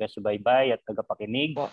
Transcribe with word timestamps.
taga-subaybay 0.00 0.72
at 0.72 0.80
tagapakinig 0.88 1.52
Po. 1.52 1.68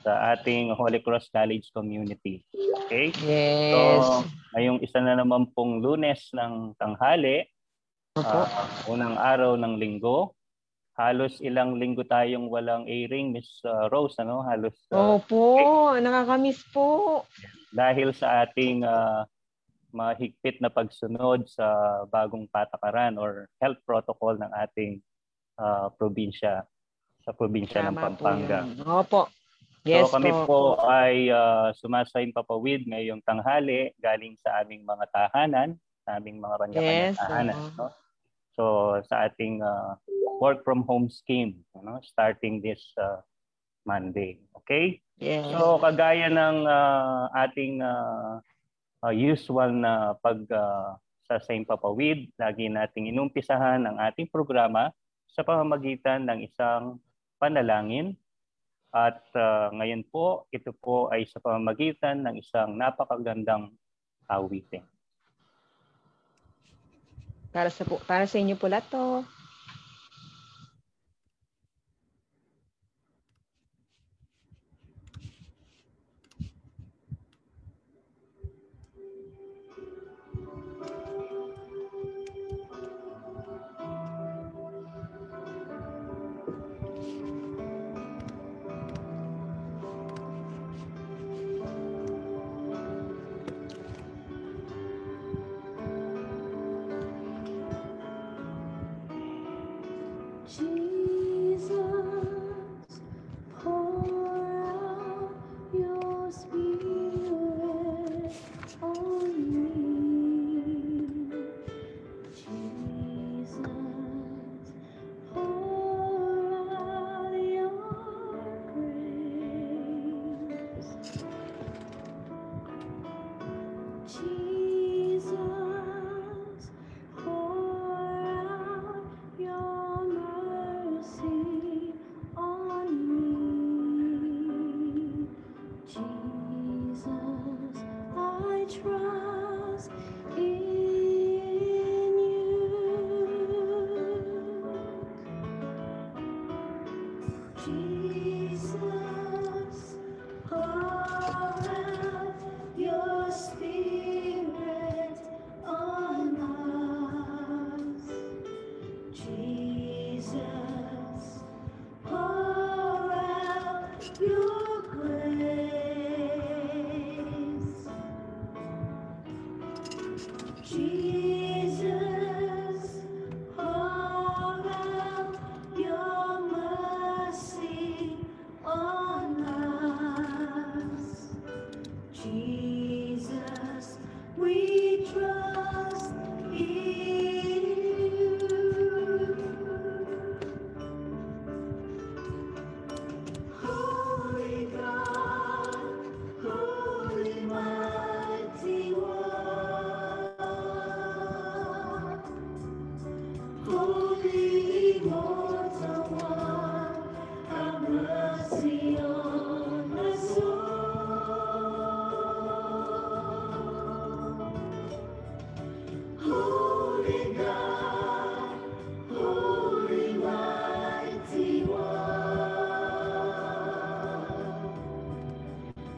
sa 0.00 0.32
ating 0.32 0.72
Holy 0.72 1.04
Cross 1.04 1.28
College 1.28 1.68
community. 1.76 2.40
Okay? 2.88 3.12
Yes. 3.20 4.00
So, 4.00 4.24
ngayong 4.56 4.80
isa 4.80 5.04
na 5.04 5.20
naman 5.20 5.52
pong 5.52 5.84
lunes 5.84 6.32
ng 6.32 6.72
tanghali, 6.80 7.44
Opo. 8.16 8.24
ah, 8.24 8.48
unang 8.88 9.20
araw 9.20 9.60
ng 9.60 9.76
linggo, 9.76 10.32
halos 10.96 11.36
ilang 11.44 11.76
linggo 11.76 12.00
tayong 12.08 12.48
walang 12.48 12.88
airing, 12.88 13.36
Miss 13.36 13.60
ah, 13.68 13.92
Rose, 13.92 14.16
ano? 14.24 14.40
Halos 14.40 14.76
ah, 14.88 15.20
Opo, 15.20 15.92
nakakamiss 16.00 16.64
po. 16.72 17.20
dahil 17.68 18.16
sa 18.16 18.48
ating 18.48 18.88
ah, 18.88 19.28
mahigpit 19.92 20.64
na 20.64 20.72
pagsunod 20.72 21.44
sa 21.48 22.02
bagong 22.08 22.48
patakaran 22.48 23.20
or 23.20 23.46
health 23.60 23.78
protocol 23.84 24.32
ng 24.36 24.52
ating 24.64 25.00
ah, 25.60 25.88
probinsya 25.92 26.64
sa 27.24 27.32
probinsya 27.32 27.88
ng 27.88 27.96
Tama 27.96 27.96
po 27.96 28.04
Pampanga. 28.04 28.60
Opo. 28.84 29.22
Yes 29.84 30.08
so 30.08 30.16
kami 30.16 30.32
po. 30.32 30.44
po, 30.48 30.60
ay 30.88 31.28
uh, 31.28 31.68
sumasayin 31.76 32.32
papawid 32.32 32.88
ngayong 32.88 33.20
tanghali 33.24 33.92
galing 34.00 34.36
sa 34.40 34.64
aming 34.64 34.84
mga 34.84 35.04
tahanan, 35.12 35.76
sa 36.08 36.16
aming 36.16 36.40
mga 36.40 36.56
kanya-kanya 36.56 37.08
Yes, 37.12 37.20
tahanan. 37.20 37.56
No? 37.76 37.92
So 38.56 38.64
sa 39.08 39.28
ating 39.28 39.60
uh, 39.60 39.96
work 40.40 40.64
from 40.64 40.88
home 40.88 41.12
scheme, 41.12 41.60
no? 41.76 42.00
starting 42.00 42.64
this 42.64 42.80
uh, 42.96 43.20
Monday. 43.84 44.40
Okay? 44.64 45.04
Yes. 45.20 45.52
So 45.52 45.76
kagaya 45.80 46.32
ng 46.32 46.64
uh, 46.64 47.28
ating 47.44 47.84
uh, 47.84 48.40
uh, 49.04 49.12
usual 49.12 49.68
na 49.68 50.16
pag 50.16 50.40
uh, 50.48 50.96
sa 51.28 51.40
Saint 51.44 51.64
Papawid, 51.68 52.32
lagi 52.40 52.72
nating 52.72 53.12
inumpisahan 53.12 53.84
ang 53.84 53.96
ating 54.00 54.32
programa 54.32 54.92
sa 55.28 55.44
pamamagitan 55.44 56.24
ng 56.24 56.44
isang 56.44 57.00
panalangin. 57.44 58.16
At 58.94 59.20
uh, 59.36 59.68
ngayon 59.76 60.08
po, 60.08 60.48
ito 60.48 60.72
po 60.72 61.12
ay 61.12 61.28
sa 61.28 61.42
pamamagitan 61.44 62.24
ng 62.24 62.40
isang 62.40 62.78
napakagandang 62.78 63.74
awitin. 64.30 64.86
para 67.54 67.70
sa 67.70 67.86
po, 67.86 68.02
para 68.02 68.26
sa 68.26 68.42
inyo 68.42 68.58
po 68.58 68.66
lahat. 68.66 68.90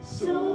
One, 0.07 0.46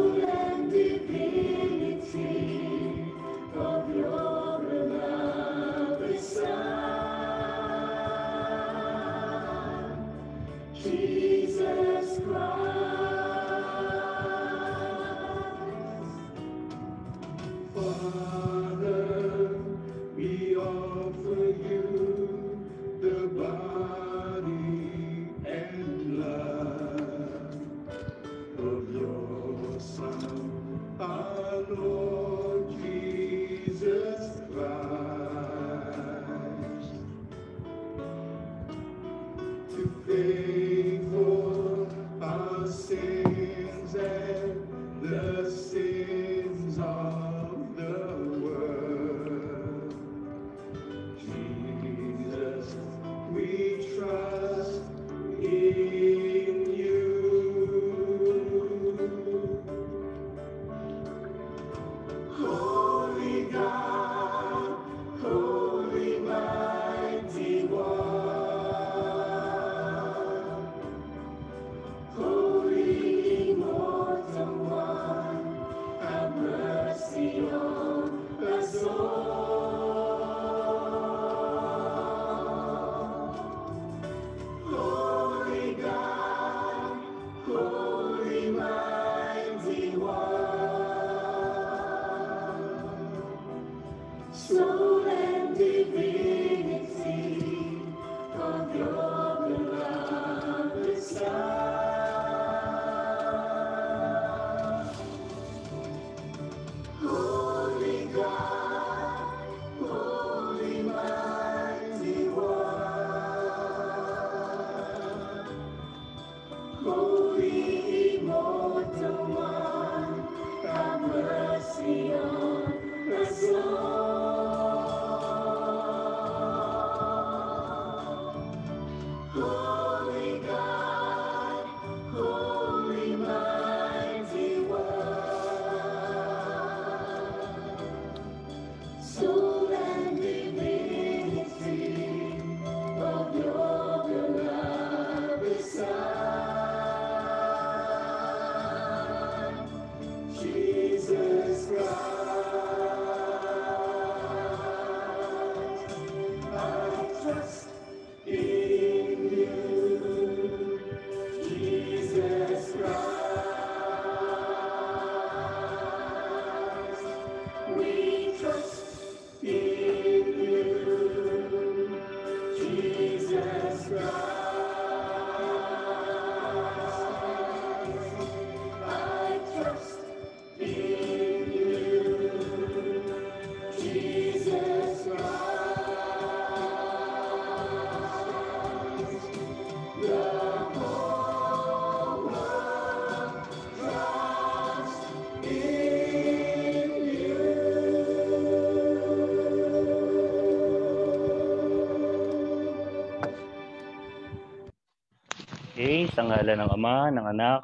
sa 206.12 206.22
ngalan 206.22 206.60
ng 206.60 206.70
Ama, 206.70 206.97
ng 207.09 207.26
Anak, 207.32 207.60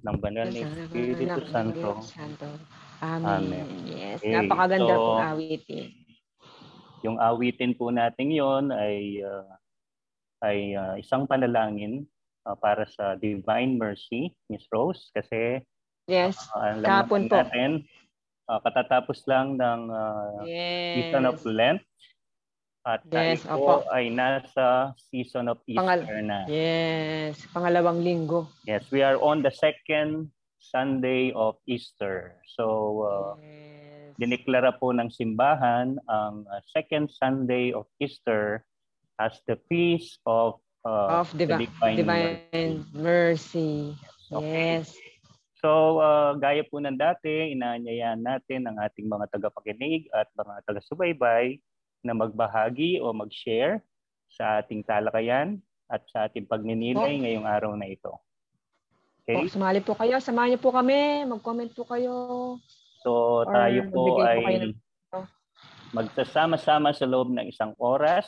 ng 0.00 0.16
Banal 0.22 0.48
na 0.48 0.60
Espiritu 0.62 1.42
Santo. 1.50 1.98
Santo. 2.00 2.46
Amen. 3.02 3.26
Amen. 3.50 3.66
Yes. 3.84 4.22
Okay, 4.22 4.30
Napakaganda 4.36 4.94
so- 4.94 5.02
pong 5.02 5.24
awitin. 5.26 5.86
Yung 7.00 7.16
awitin 7.16 7.72
po 7.72 7.88
natin 7.88 8.28
yon 8.28 8.68
ay 8.70 9.24
ah, 9.24 9.48
ay 10.44 10.76
ah, 10.76 10.94
isang 11.00 11.24
panalangin 11.24 12.04
ah, 12.44 12.52
para 12.54 12.84
sa 12.86 13.16
Divine 13.16 13.80
Mercy, 13.80 14.30
Miss 14.46 14.68
Rose, 14.70 15.08
kasi 15.10 15.64
Yes. 16.04 16.36
Kahapon 16.82 17.26
naman 17.26 17.30
po. 17.30 17.36
natin, 17.40 17.70
ah, 18.46 18.60
katatapos 18.60 19.24
lang 19.24 19.56
ng 19.56 19.80
ah, 19.88 20.44
season 20.92 21.24
of 21.24 21.40
Yes. 21.40 21.48
Lent 21.48 21.80
at 22.82 23.04
tayo 23.06 23.36
Yes, 23.36 23.44
po 23.44 23.60
opo. 23.60 23.74
ay 23.92 24.08
nasa 24.08 24.66
season 24.96 25.52
of 25.52 25.60
Pangal- 25.68 26.00
Easter 26.00 26.20
na. 26.24 26.38
Yes. 26.48 27.36
Pangalawang 27.52 28.00
linggo. 28.00 28.48
Yes, 28.64 28.88
we 28.88 29.04
are 29.04 29.20
on 29.20 29.44
the 29.44 29.52
second 29.52 30.32
Sunday 30.56 31.32
of 31.32 31.60
Easter. 31.66 32.40
So, 32.56 32.64
uh, 33.04 33.32
yes. 33.40 34.16
dineklara 34.16 34.76
po 34.76 34.92
ng 34.92 35.08
simbahan 35.08 35.96
ang 36.06 36.44
uh, 36.44 36.60
second 36.66 37.08
Sunday 37.10 37.72
of 37.72 37.84
Easter 37.96 38.64
as 39.16 39.36
the 39.44 39.60
feast 39.68 40.20
of, 40.24 40.56
uh, 40.84 41.20
of 41.20 41.28
the 41.36 41.44
divi- 41.44 41.68
divine, 41.68 41.96
divine, 41.96 42.72
mercy. 42.96 43.92
mercy. 43.92 44.32
Okay. 44.32 44.80
Yes. 44.80 44.96
So, 45.60 46.00
uh, 46.00 46.40
gaya 46.40 46.64
po 46.64 46.80
ng 46.80 46.96
dati, 46.96 47.52
inaanyayahan 47.52 48.24
natin 48.24 48.64
ang 48.64 48.80
ating 48.80 49.04
mga 49.04 49.28
tagapakinig 49.28 50.08
at 50.16 50.24
mga 50.32 50.64
taga-subaybay 50.64 51.60
na 52.00 52.12
magbahagi 52.12 53.00
o 53.00 53.12
mag-share 53.12 53.84
sa 54.30 54.58
ating 54.58 54.82
talakayan 54.82 55.58
at 55.86 56.06
sa 56.06 56.26
ating 56.26 56.46
pagninilay 56.46 57.18
Po. 57.18 57.20
ngayong 57.20 57.46
araw 57.46 57.72
na 57.74 57.86
ito. 57.86 58.14
Po, 59.20 59.30
Okay? 59.30 59.46
sumali 59.46 59.78
po 59.78 59.94
kayo. 59.94 60.18
Samahan 60.18 60.54
niyo 60.54 60.60
po 60.60 60.70
kami. 60.70 61.22
Mag-comment 61.22 61.70
po 61.70 61.84
kayo. 61.86 62.14
So, 63.00 63.42
tayo 63.46 63.86
po 63.88 64.18
po 64.18 64.22
ay 64.22 64.38
kayo 64.40 64.58
ng- 64.66 64.78
magsasama-sama 65.90 66.94
sa 66.94 67.02
loob 67.04 67.30
ng 67.30 67.46
isang 67.46 67.74
oras 67.76 68.26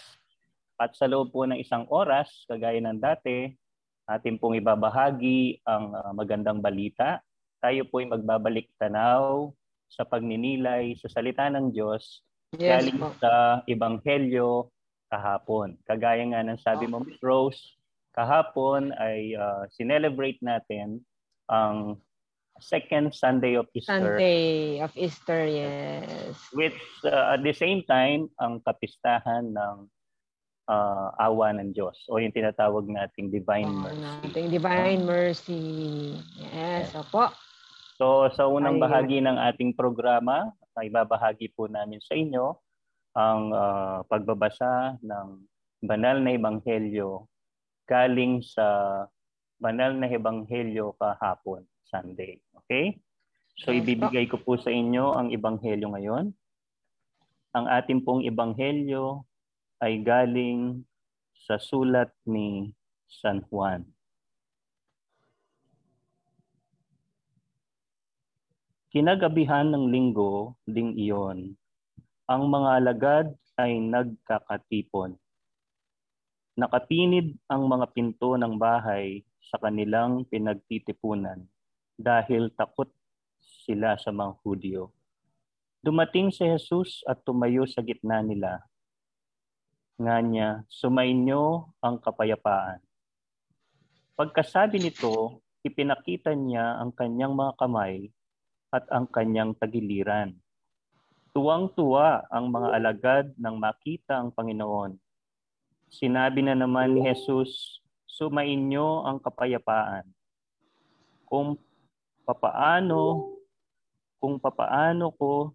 at 0.76 0.98
sa 0.98 1.06
loob 1.06 1.30
po 1.30 1.46
ng 1.46 1.58
isang 1.58 1.86
oras, 1.86 2.42
kagaya 2.44 2.82
ng 2.82 2.98
dati, 2.98 3.54
atin 4.04 4.34
pong 4.34 4.58
ibabahagi 4.58 5.62
ang 5.62 5.94
ah, 5.94 6.10
magandang 6.10 6.58
balita. 6.58 7.22
Tayo 7.62 7.86
po 7.86 8.02
ay 8.02 8.10
magbabalik 8.10 8.74
tanaw 8.74 9.54
sa 9.86 10.02
pagninilay 10.02 10.98
sa 10.98 11.06
salita 11.06 11.46
ng 11.46 11.70
Diyos 11.70 12.26
Yes 12.56 12.84
galing 12.84 13.00
po. 13.00 13.08
sa 13.16 13.64
Ebanghelyo 13.64 14.68
kahapon. 15.08 15.76
Kagaya 15.88 16.24
nga 16.28 16.44
ng 16.44 16.60
sabi 16.60 16.84
mo, 16.88 17.00
Miss 17.00 17.20
Rose, 17.20 17.60
kahapon 18.12 18.92
ay 18.96 19.32
ah, 19.36 19.64
sinelebrate 19.72 20.40
natin 20.44 21.00
ang 21.48 21.96
second 22.60 23.10
Sunday 23.16 23.56
of 23.56 23.66
Easter 23.72 23.92
Sunday 24.20 24.78
of 24.84 24.92
Easter, 24.94 25.42
yes. 25.48 26.36
which 26.52 26.76
uh, 27.08 27.34
at 27.34 27.40
the 27.42 27.56
same 27.56 27.82
time 27.88 28.28
ang 28.38 28.60
kapistahan 28.62 29.50
ng 29.50 29.76
uh, 30.70 31.08
awa 31.18 31.56
ng 31.56 31.72
Diyos 31.74 31.96
o 32.06 32.20
yung 32.22 32.30
tinatawag 32.30 32.86
nating 32.86 33.32
divine 33.34 33.66
Oh, 33.66 33.82
mercy. 33.88 34.00
nating 34.04 34.48
divine 34.52 35.00
mercy. 35.02 35.64
Yes, 36.38 36.92
opo. 36.94 37.32
So 37.98 38.28
sa 38.36 38.46
unang 38.46 38.78
bahagi 38.78 39.24
ng 39.24 39.36
ating 39.52 39.74
programa, 39.74 40.52
ay 40.78 40.88
babahagi 40.88 41.52
po 41.52 41.68
namin 41.68 42.00
sa 42.00 42.16
inyo 42.16 42.56
ang 43.12 43.52
uh, 43.52 43.98
pagbabasa 44.08 44.96
ng 45.04 45.28
banal 45.84 46.22
na 46.22 46.32
ebanghelyo 46.32 47.28
galing 47.84 48.40
sa 48.40 48.64
banal 49.60 49.94
na 49.94 50.08
ebanghelyo 50.08 50.96
kahapon, 50.96 51.62
Sunday. 51.86 52.40
Okay? 52.64 52.98
So 53.60 53.70
ibibigay 53.70 54.26
ko 54.32 54.40
po 54.40 54.56
sa 54.56 54.72
inyo 54.72 55.12
ang 55.12 55.28
ebanghelyo 55.28 55.92
ngayon. 55.92 56.32
Ang 57.52 57.66
ating 57.68 58.00
pong 58.00 58.24
ebanghelyo 58.24 59.28
ay 59.84 60.00
galing 60.00 60.80
sa 61.44 61.60
sulat 61.60 62.08
ni 62.24 62.72
San 63.06 63.44
Juan. 63.52 63.84
Kinagabihan 68.92 69.72
ng 69.72 69.88
linggo 69.88 70.52
ding 70.68 70.92
iyon, 71.00 71.56
ang 72.28 72.44
mga 72.44 72.68
alagad 72.76 73.26
ay 73.56 73.80
nagkakatipon. 73.80 75.16
Nakatinid 76.60 77.40
ang 77.48 77.72
mga 77.72 77.88
pinto 77.96 78.36
ng 78.36 78.60
bahay 78.60 79.24
sa 79.48 79.56
kanilang 79.56 80.28
pinagtitipunan 80.28 81.40
dahil 81.96 82.52
takot 82.52 82.92
sila 83.64 83.96
sa 83.96 84.12
mga 84.12 84.36
Hudyo. 84.44 84.92
Dumating 85.80 86.28
si 86.28 86.44
Jesus 86.44 87.00
at 87.08 87.24
tumayo 87.24 87.64
sa 87.64 87.80
gitna 87.80 88.20
nila. 88.20 88.60
Nga 89.96 90.16
niya, 90.20 90.48
sumainyo 90.68 91.64
ang 91.80 91.96
kapayapaan. 91.96 92.84
Pagkasabi 94.20 94.84
nito, 94.84 95.40
ipinakita 95.64 96.36
niya 96.36 96.76
ang 96.76 96.92
kanyang 96.92 97.32
mga 97.32 97.56
kamay 97.56 98.12
at 98.72 98.88
ang 98.88 99.04
kanyang 99.04 99.52
tagiliran. 99.52 100.32
Tuwang-tuwa 101.36 102.24
ang 102.32 102.48
mga 102.48 102.68
alagad 102.72 103.26
nang 103.36 103.60
makita 103.60 104.16
ang 104.16 104.32
Panginoon. 104.32 104.96
Sinabi 105.92 106.40
na 106.40 106.56
naman 106.56 106.96
ni 106.96 107.04
Jesus, 107.04 107.80
sumainyo 108.08 109.04
ang 109.04 109.20
kapayapaan. 109.20 110.08
Kung 111.28 111.60
papaano 112.24 113.32
kung 114.22 114.38
papaano 114.38 115.10
ko 115.18 115.50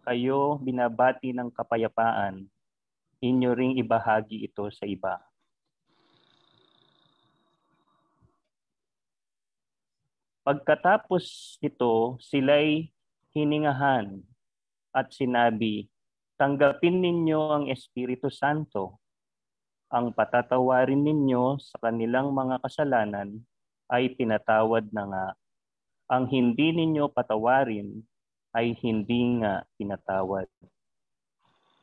kayo 0.00 0.56
binabati 0.64 1.36
ng 1.36 1.52
kapayapaan, 1.52 2.48
inyo 3.20 3.50
ring 3.52 3.76
ibahagi 3.76 4.48
ito 4.48 4.64
sa 4.72 4.88
iba. 4.88 5.20
Pagkatapos 10.46 11.58
nito, 11.58 12.22
sila'y 12.22 12.86
hiningahan 13.34 14.22
at 14.94 15.10
sinabi, 15.10 15.90
Tanggapin 16.38 17.02
ninyo 17.02 17.40
ang 17.50 17.64
Espiritu 17.66 18.30
Santo. 18.30 19.02
Ang 19.90 20.14
patatawarin 20.14 21.02
ninyo 21.02 21.58
sa 21.58 21.82
kanilang 21.82 22.30
mga 22.30 22.62
kasalanan 22.62 23.42
ay 23.90 24.14
pinatawad 24.14 24.86
na 24.94 25.10
nga. 25.10 25.26
Ang 26.14 26.30
hindi 26.30 26.70
ninyo 26.70 27.10
patawarin 27.10 28.06
ay 28.54 28.78
hindi 28.86 29.42
nga 29.42 29.66
pinatawad. 29.74 30.46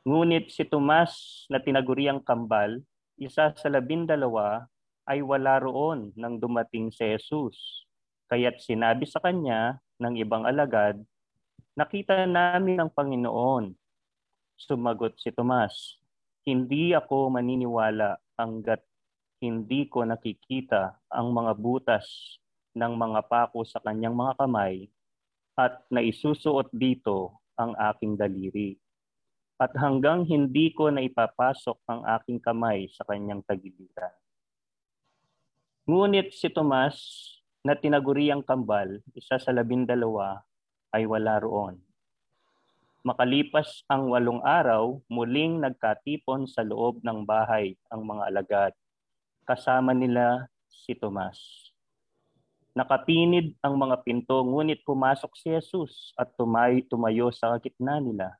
Ngunit 0.08 0.48
si 0.48 0.64
Tomas 0.64 1.44
na 1.52 1.60
tinaguriang 1.60 2.24
kambal, 2.24 2.80
isa 3.20 3.52
sa 3.52 3.68
labindalawa, 3.68 4.64
ay 5.04 5.20
wala 5.20 5.60
roon 5.60 6.16
nang 6.16 6.40
dumating 6.40 6.88
si 6.88 7.04
Jesus. 7.04 7.84
Kaya't 8.28 8.60
sinabi 8.60 9.04
sa 9.04 9.20
kanya 9.20 9.78
ng 10.00 10.16
ibang 10.20 10.48
alagad, 10.48 11.00
Nakita 11.74 12.22
namin 12.24 12.78
ang 12.78 12.90
Panginoon. 12.90 13.74
Sumagot 14.54 15.18
si 15.18 15.34
Tomas, 15.34 15.98
Hindi 16.46 16.94
ako 16.94 17.34
maniniwala 17.34 18.14
hanggat 18.38 18.84
hindi 19.42 19.84
ko 19.90 20.06
nakikita 20.06 20.96
ang 21.12 21.34
mga 21.34 21.52
butas 21.58 22.06
ng 22.72 22.92
mga 22.96 23.28
pako 23.28 23.66
sa 23.66 23.82
kanyang 23.82 24.16
mga 24.16 24.40
kamay 24.40 24.88
at 25.54 25.84
naisusuot 25.92 26.72
dito 26.72 27.38
ang 27.54 27.76
aking 27.92 28.18
daliri. 28.18 28.78
At 29.54 29.70
hanggang 29.78 30.26
hindi 30.26 30.74
ko 30.74 30.90
na 30.90 31.04
ipapasok 31.04 31.78
ang 31.86 32.02
aking 32.18 32.42
kamay 32.42 32.90
sa 32.90 33.06
kanyang 33.06 33.44
tagiliran. 33.46 34.14
Ngunit 35.86 36.34
si 36.34 36.48
Tomas 36.50 36.96
na 37.64 37.72
tinaguriang 37.72 38.44
kambal, 38.44 39.00
isa 39.16 39.40
sa 39.40 39.48
labindalawa, 39.48 40.44
ay 40.92 41.08
wala 41.08 41.40
roon. 41.40 41.80
Makalipas 43.00 43.88
ang 43.88 44.12
walong 44.12 44.44
araw, 44.44 45.00
muling 45.08 45.64
nagkatipon 45.64 46.44
sa 46.44 46.60
loob 46.60 47.00
ng 47.00 47.24
bahay 47.24 47.72
ang 47.88 48.04
mga 48.04 48.22
alagad. 48.28 48.72
Kasama 49.48 49.96
nila 49.96 50.44
si 50.68 50.92
Tomas. 50.92 51.40
Nakapinid 52.76 53.56
ang 53.64 53.80
mga 53.80 54.04
pinto, 54.04 54.44
ngunit 54.44 54.84
pumasok 54.84 55.32
si 55.32 55.48
Jesus 55.48 56.12
at 56.20 56.36
tumay, 56.36 56.84
tumayo 56.84 57.32
sa 57.32 57.56
gitna 57.64 57.96
nila. 57.96 58.36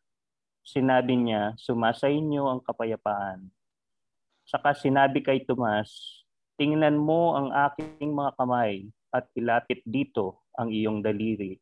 Sinabi 0.60 1.16
niya, 1.16 1.56
sumasa 1.56 2.12
inyo 2.12 2.44
ang 2.44 2.60
kapayapaan. 2.60 3.48
Saka 4.44 4.76
sinabi 4.76 5.24
kay 5.24 5.44
Tomas, 5.48 6.24
tingnan 6.60 7.00
mo 7.00 7.36
ang 7.40 7.48
aking 7.72 8.12
mga 8.12 8.36
kamay 8.36 8.92
at 9.14 9.30
ilapit 9.38 9.86
dito 9.86 10.42
ang 10.58 10.74
iyong 10.74 10.98
daliri 10.98 11.54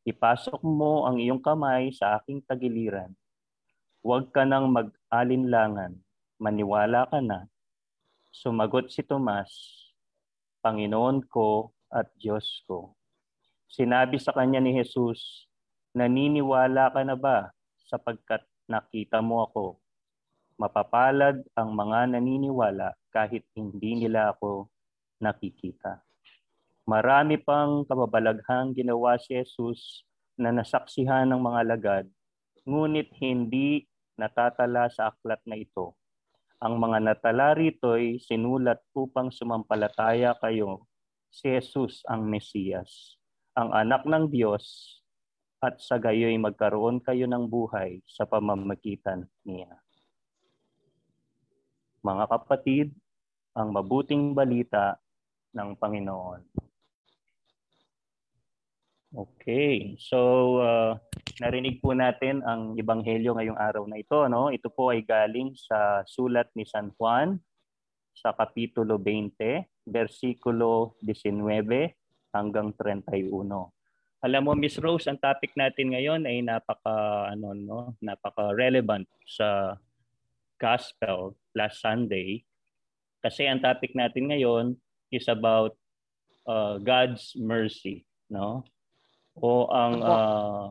Ipasok 0.00 0.64
mo 0.64 1.04
ang 1.04 1.20
iyong 1.20 1.44
kamay 1.44 1.92
sa 1.92 2.16
aking 2.16 2.40
tagiliran. 2.48 3.12
Huwag 4.00 4.32
ka 4.32 4.48
nang 4.48 4.72
mag-alinlangan. 4.72 5.92
Maniwala 6.40 7.04
ka 7.04 7.20
na. 7.20 7.44
Sumagot 8.32 8.88
si 8.88 9.04
Tomas, 9.04 9.52
Panginoon 10.64 11.28
ko 11.28 11.76
at 11.92 12.08
Diyos 12.16 12.64
ko. 12.64 12.96
Sinabi 13.68 14.16
sa 14.16 14.32
kanya 14.32 14.56
ni 14.56 14.72
Jesus, 14.72 15.44
Naniniwala 15.92 16.88
ka 16.96 17.04
na 17.04 17.18
ba 17.18 17.52
sapagkat 17.84 18.40
nakita 18.72 19.20
mo 19.20 19.44
ako? 19.44 19.76
Mapapalad 20.56 21.44
ang 21.52 21.76
mga 21.76 22.16
naniniwala 22.16 22.96
kahit 23.12 23.44
hindi 23.52 24.00
nila 24.00 24.32
ako 24.32 24.70
nakikita. 25.20 26.00
Marami 26.90 27.38
pang 27.38 27.86
kababalaghang 27.86 28.74
ginawa 28.74 29.14
si 29.14 29.38
Jesus 29.38 30.02
na 30.34 30.50
nasaksihan 30.50 31.22
ng 31.30 31.38
mga 31.38 31.60
lagad, 31.62 32.04
ngunit 32.66 33.14
hindi 33.22 33.86
natatala 34.18 34.90
sa 34.90 35.14
aklat 35.14 35.38
na 35.46 35.54
ito. 35.54 35.94
Ang 36.58 36.82
mga 36.82 36.98
natala 36.98 37.54
rito'y 37.54 38.18
sinulat 38.18 38.82
upang 38.90 39.30
sumampalataya 39.30 40.34
kayo 40.42 40.82
si 41.30 41.54
Jesus 41.54 42.02
ang 42.10 42.26
Mesiyas, 42.26 43.14
ang 43.54 43.70
anak 43.70 44.02
ng 44.02 44.26
Diyos, 44.26 44.98
at 45.62 45.78
sa 45.78 45.94
gayoy 45.94 46.34
magkaroon 46.42 46.98
kayo 47.06 47.30
ng 47.30 47.46
buhay 47.46 48.02
sa 48.02 48.26
pamamagitan 48.26 49.30
niya. 49.46 49.78
Mga 52.02 52.24
kapatid, 52.34 52.90
ang 53.54 53.70
mabuting 53.70 54.34
balita 54.34 54.98
ng 55.54 55.78
Panginoon. 55.78 56.69
Okay. 59.10 59.98
So, 59.98 60.62
uh, 60.62 60.94
narinig 61.42 61.82
po 61.82 61.90
natin 61.90 62.46
ang 62.46 62.78
ebanghelyo 62.78 63.34
ngayong 63.34 63.58
araw 63.58 63.82
na 63.90 63.98
ito, 63.98 64.30
no? 64.30 64.54
Ito 64.54 64.70
po 64.70 64.94
ay 64.94 65.02
galing 65.02 65.58
sa 65.58 66.06
sulat 66.06 66.46
ni 66.54 66.62
San 66.62 66.94
Juan 66.94 67.42
sa 68.14 68.30
kapitulo 68.30 69.02
20, 69.02 69.34
versikulo 69.90 70.94
19 71.02 71.90
hanggang 72.30 72.70
31. 72.78 73.50
Alam 74.20 74.42
mo 74.46 74.52
Miss 74.54 74.78
Rose, 74.78 75.10
ang 75.10 75.18
topic 75.18 75.58
natin 75.58 75.90
ngayon 75.90 76.28
ay 76.28 76.44
napaka 76.44 77.32
ano 77.34 77.56
no, 77.56 77.80
napaka 78.04 78.52
relevant 78.52 79.08
sa 79.24 79.74
gospel 80.60 81.34
last 81.56 81.80
Sunday 81.80 82.44
kasi 83.24 83.48
ang 83.48 83.64
topic 83.64 83.96
natin 83.96 84.28
ngayon 84.28 84.76
is 85.08 85.24
about 85.26 85.74
uh, 86.44 86.76
God's 86.78 87.32
mercy, 87.34 88.04
no? 88.28 88.62
O 89.38 89.70
ang 89.70 89.94
uh, 90.02 90.62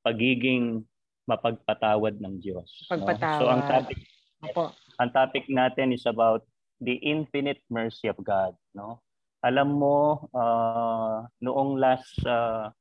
pagiging 0.00 0.84
mapagpatawad 1.28 2.18
ng 2.18 2.34
Diyos. 2.40 2.88
Pagpatawad. 2.88 3.36
No? 3.36 3.40
So 3.40 3.44
ang 3.52 3.62
topic 3.68 3.98
Opo. 4.40 4.64
ang 4.96 5.10
topic 5.12 5.44
natin 5.52 5.92
is 5.92 6.08
about 6.08 6.42
the 6.80 6.96
infinite 7.04 7.60
mercy 7.68 8.08
of 8.08 8.16
God, 8.24 8.56
no? 8.72 9.04
Alam 9.40 9.76
mo 9.80 10.28
uh, 10.36 11.24
noong 11.40 11.80
last 11.80 12.12
uh, 12.28 12.72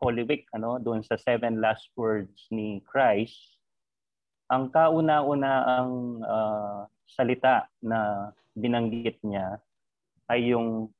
Holy 0.00 0.24
Week, 0.28 0.44
ano, 0.52 0.76
doon 0.76 1.00
sa 1.00 1.16
seven 1.16 1.60
last 1.62 1.88
words 1.96 2.48
ni 2.52 2.84
Christ, 2.84 3.56
ang 4.52 4.68
kauna-una 4.68 5.80
ang 5.80 6.20
uh, 6.20 6.84
salita 7.08 7.68
na 7.80 8.28
binanggit 8.52 9.16
niya 9.24 9.56
ay 10.28 10.52
yung 10.52 10.92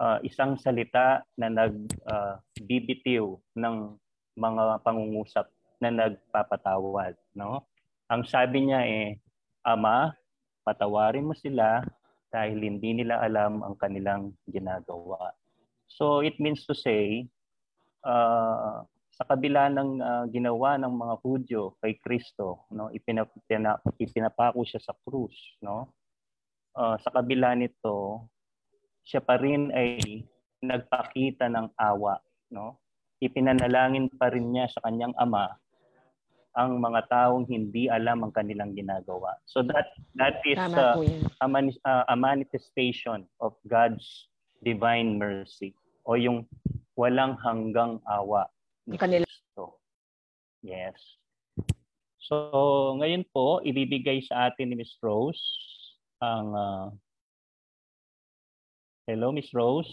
uh, 0.00 0.18
isang 0.24 0.56
salita 0.56 1.20
na 1.36 1.52
nagbibitiw 1.52 3.36
uh, 3.36 3.40
ng 3.60 3.76
mga 4.40 4.80
pangungusap 4.80 5.52
na 5.80 5.92
nagpapatawad, 5.92 7.12
no? 7.36 7.68
Ang 8.08 8.24
sabi 8.24 8.66
niya 8.68 8.80
eh, 8.88 9.20
Ama, 9.60 10.16
patawarin 10.64 11.28
mo 11.28 11.36
sila 11.36 11.84
dahil 12.32 12.64
hindi 12.64 12.96
nila 12.96 13.20
alam 13.20 13.60
ang 13.60 13.76
kanilang 13.76 14.32
ginagawa. 14.48 15.36
So 15.84 16.24
it 16.24 16.40
means 16.40 16.64
to 16.64 16.72
say, 16.72 17.28
uh, 18.06 18.82
sa 19.12 19.24
kabila 19.28 19.68
ng 19.68 20.00
uh, 20.00 20.24
ginawa 20.32 20.80
ng 20.80 20.94
mga 20.96 21.14
Hudyo 21.20 21.62
kay 21.84 22.00
Kristo, 22.00 22.64
no, 22.72 22.88
ipinapako 24.00 24.64
siya 24.64 24.80
sa 24.80 24.96
krus, 24.96 25.60
no? 25.60 25.92
Uh, 26.72 26.96
sa 27.04 27.12
kabila 27.12 27.52
nito, 27.52 28.24
siya 29.04 29.20
pa 29.24 29.40
rin 29.40 29.72
ay 29.72 30.24
nagpakita 30.60 31.48
ng 31.48 31.72
awa, 31.76 32.20
no? 32.52 32.76
Ipinanalangin 33.20 34.08
pa 34.16 34.32
rin 34.32 34.52
niya 34.52 34.68
sa 34.72 34.80
kanyang 34.84 35.12
ama 35.20 35.60
ang 36.56 36.82
mga 36.82 37.06
taong 37.06 37.46
hindi 37.46 37.86
alam 37.86 38.26
ang 38.26 38.32
kanilang 38.34 38.74
ginagawa. 38.74 39.38
So 39.46 39.62
that 39.70 39.94
that 40.18 40.42
is 40.42 40.58
uh, 40.58 40.98
a, 41.38 41.46
mani- 41.46 41.78
uh, 41.86 42.04
a 42.10 42.16
manifestation 42.18 43.28
of 43.38 43.54
God's 43.70 44.26
divine 44.64 45.14
mercy 45.20 45.78
o 46.02 46.18
yung 46.18 46.50
walang 46.98 47.38
hanggang 47.38 48.02
awa 48.08 48.50
ni 48.84 48.98
kanila. 48.98 49.24
Kristo. 49.24 49.78
Yes. 50.66 50.98
So 52.18 52.34
ngayon 52.98 53.30
po 53.30 53.62
ibibigay 53.62 54.20
sa 54.26 54.50
atin 54.50 54.74
ni 54.74 54.82
Miss 54.82 54.98
Rose 54.98 55.40
ang 56.18 56.48
uh, 56.50 56.86
Hello, 59.10 59.34
Miss 59.34 59.50
Rose. 59.50 59.90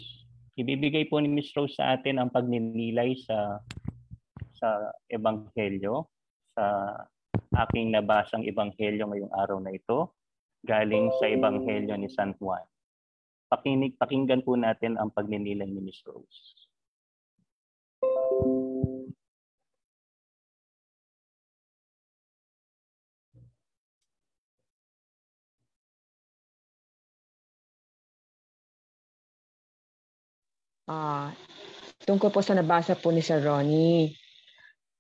Ibibigay 0.62 1.10
po 1.10 1.18
ni 1.18 1.26
Miss 1.26 1.50
Rose 1.58 1.74
sa 1.74 1.98
atin 1.98 2.22
ang 2.22 2.30
pagninilay 2.30 3.18
sa 3.18 3.58
sa 4.54 4.94
ebanghelyo, 5.10 6.06
sa 6.54 6.94
aking 7.66 7.98
nabasang 7.98 8.46
ebanghelyo 8.46 9.10
ngayong 9.10 9.34
araw 9.34 9.58
na 9.58 9.74
ito, 9.74 10.14
galing 10.70 11.10
sa 11.18 11.34
ebanghelyo 11.34 11.98
ni 11.98 12.14
San 12.14 12.38
Juan. 12.38 12.62
Pakinig, 13.50 13.98
pakinggan 13.98 14.46
po 14.46 14.54
natin 14.54 15.02
ang 15.02 15.10
pagninilay 15.10 15.66
ni 15.66 15.82
Miss 15.82 15.98
Rose. 16.06 16.67
Uh, 30.88 31.30
tungkol 32.08 32.32
po 32.32 32.40
sa 32.40 32.56
nabasa 32.56 32.96
po 32.96 33.12
ni 33.12 33.20
Sir 33.20 33.44
Ronnie. 33.44 34.16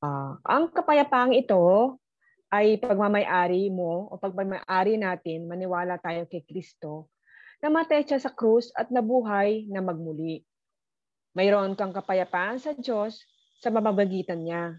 Uh, 0.03 0.37
ang 0.43 0.69
kapayapaang 0.69 1.33
ito 1.33 1.95
ay 2.51 2.77
pagmamayari 2.77 3.71
mo 3.71 4.11
o 4.11 4.19
pagmamayari 4.19 4.99
natin, 4.99 5.47
maniwala 5.47 5.95
tayo 5.97 6.27
kay 6.27 6.43
Kristo 6.43 7.07
namatay 7.61 8.05
siya 8.05 8.21
sa 8.21 8.31
krus 8.33 8.69
at 8.77 8.93
nabuhay 8.93 9.65
na 9.69 9.81
magmuli. 9.81 10.45
Mayroon 11.33 11.77
kang 11.77 11.93
kapayapaan 11.93 12.57
sa 12.57 12.73
Diyos 12.73 13.21
sa 13.61 13.69
mamamagitan 13.69 14.41
niya. 14.41 14.77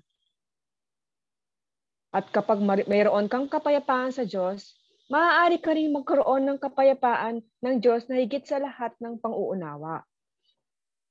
At 2.14 2.30
kapag 2.34 2.62
mayroon 2.62 3.30
kang 3.30 3.46
kapayapaan 3.46 4.14
sa 4.14 4.24
Diyos, 4.26 4.74
maaari 5.12 5.60
ka 5.60 5.74
rin 5.74 5.92
magkaroon 5.94 6.46
ng 6.46 6.58
kapayapaan 6.58 7.42
ng 7.42 7.74
Diyos 7.78 8.06
na 8.10 8.18
higit 8.18 8.42
sa 8.46 8.58
lahat 8.58 8.94
ng 8.98 9.20
pang-uunawa. 9.22 10.02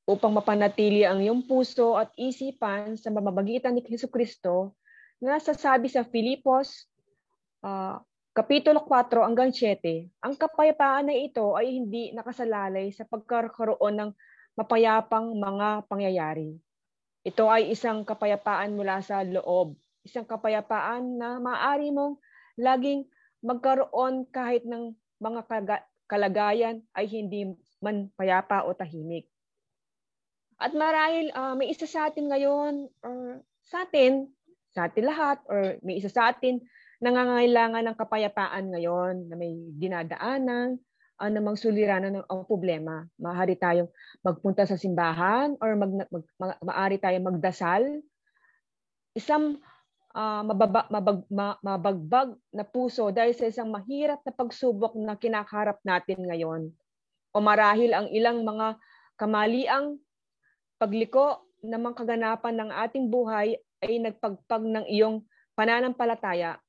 Upang 0.07 0.31
mapanatili 0.31 1.03
ang 1.03 1.19
iyong 1.19 1.43
puso 1.43 1.99
at 1.99 2.15
isipan 2.15 2.95
sa 2.95 3.11
mamamagitan 3.11 3.75
ni 3.75 3.83
Hesus 3.83 4.07
Kristo, 4.07 4.71
na 5.19 5.35
nasasabi 5.35 5.91
sa 5.91 6.07
Filipos 6.07 6.87
uh, 7.65 7.99
Kapitulo 8.37 8.85
4 8.85 9.25
hanggang 9.25 9.49
7, 9.49 9.81
ang 10.21 10.37
kapayapaan 10.37 11.09
na 11.09 11.15
ito 11.17 11.57
ay 11.57 11.73
hindi 11.73 12.13
nakasalalay 12.13 12.93
sa 12.93 13.01
pagkakaroon 13.09 13.97
ng 13.97 14.09
mapayapang 14.53 15.33
mga 15.33 15.89
pangyayari. 15.89 16.53
Ito 17.25 17.49
ay 17.49 17.73
isang 17.73 18.05
kapayapaan 18.05 18.77
mula 18.77 19.01
sa 19.01 19.25
loob, 19.25 19.73
isang 20.05 20.21
kapayapaan 20.21 21.17
na 21.17 21.41
maaari 21.41 21.89
mong 21.89 22.21
laging 22.61 23.09
magkaroon 23.41 24.29
kahit 24.29 24.61
ng 24.69 24.93
mga 25.17 25.41
kalagayan 26.05 26.85
ay 26.93 27.09
hindi 27.09 27.57
man 27.81 28.13
payapa 28.13 28.69
o 28.69 28.77
tahimik. 28.77 29.25
At 30.57 30.73
marahil 30.73 31.29
uh, 31.37 31.53
may 31.53 31.69
isa 31.69 31.85
sa 31.85 32.09
atin 32.09 32.33
ngayon 32.33 32.89
or 33.05 33.45
sa 33.61 33.85
atin, 33.85 34.25
sa 34.73 34.89
atin 34.89 35.05
lahat 35.05 35.37
or 35.45 35.77
may 35.85 36.01
isa 36.01 36.09
sa 36.09 36.33
atin 36.33 36.61
nangangailangan 36.97 37.85
ng 37.85 37.97
kapayapaan 37.97 38.73
ngayon 38.73 39.29
na 39.29 39.37
may 39.37 39.53
dinadaanan, 39.77 40.81
anumang 41.21 41.57
suliranan 41.57 42.21
ng 42.21 42.25
ang 42.25 42.45
problema. 42.45 43.05
Maaari 43.21 43.57
tayong 43.57 43.89
magpunta 44.25 44.65
sa 44.65 44.77
simbahan 44.77 45.57
or 45.61 45.77
mag, 45.77 45.93
mag, 45.93 46.25
mag 46.37 46.57
maaari 46.61 46.97
tayong 46.97 47.25
magdasal. 47.25 48.01
Isang 49.13 49.61
uh, 50.13 50.41
mababa, 50.41 50.89
mabag, 50.89 51.21
mabagbag 51.61 52.29
na 52.53 52.65
puso 52.65 53.09
dahil 53.13 53.33
sa 53.37 53.49
isang 53.49 53.69
mahirap 53.69 54.21
na 54.25 54.33
pagsubok 54.33 54.97
na 54.97 55.17
kinakaharap 55.17 55.81
natin 55.85 56.21
ngayon. 56.21 56.61
O 57.33 57.41
marahil 57.41 57.93
ang 57.93 58.09
ilang 58.09 58.41
mga 58.41 58.77
kamaliang 59.17 60.01
pagliko 60.77 61.43
ng 61.65 61.93
kaganapan 61.93 62.56
ng 62.56 62.69
ating 62.86 63.10
buhay 63.10 63.58
ay 63.82 63.93
nagpagpag 64.01 64.63
ng 64.63 64.86
iyong 64.89 65.25
pananampalataya 65.58 66.62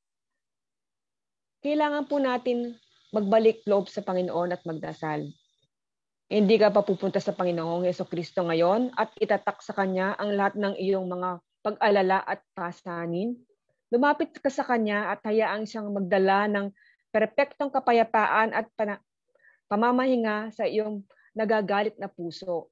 kailangan 1.58 2.06
po 2.06 2.22
natin 2.22 2.78
magbalik 3.10 3.66
loob 3.66 3.90
sa 3.90 4.04
Panginoon 4.06 4.54
at 4.54 4.62
magdasal. 4.62 5.26
Hindi 6.28 6.56
ka 6.60 6.68
pa 6.68 6.84
pupunta 6.84 7.18
sa 7.18 7.32
Panginoong 7.32 7.88
Yeso 7.88 8.04
Kristo 8.04 8.44
ngayon 8.44 8.92
at 8.94 9.10
itatak 9.16 9.64
sa 9.64 9.72
Kanya 9.72 10.14
ang 10.20 10.36
lahat 10.36 10.54
ng 10.60 10.76
iyong 10.76 11.08
mga 11.08 11.40
pag-alala 11.64 12.20
at 12.22 12.44
pasanin. 12.52 13.34
Lumapit 13.88 14.36
ka 14.36 14.52
sa 14.52 14.62
Kanya 14.62 15.10
at 15.10 15.24
hayaang 15.24 15.64
siyang 15.64 15.88
magdala 15.88 16.46
ng 16.52 16.68
perpektong 17.08 17.72
kapayapaan 17.72 18.52
at 18.52 18.68
pamamahinga 19.66 20.52
sa 20.52 20.68
iyong 20.68 21.00
nagagalit 21.32 21.96
na 21.96 22.12
puso. 22.12 22.68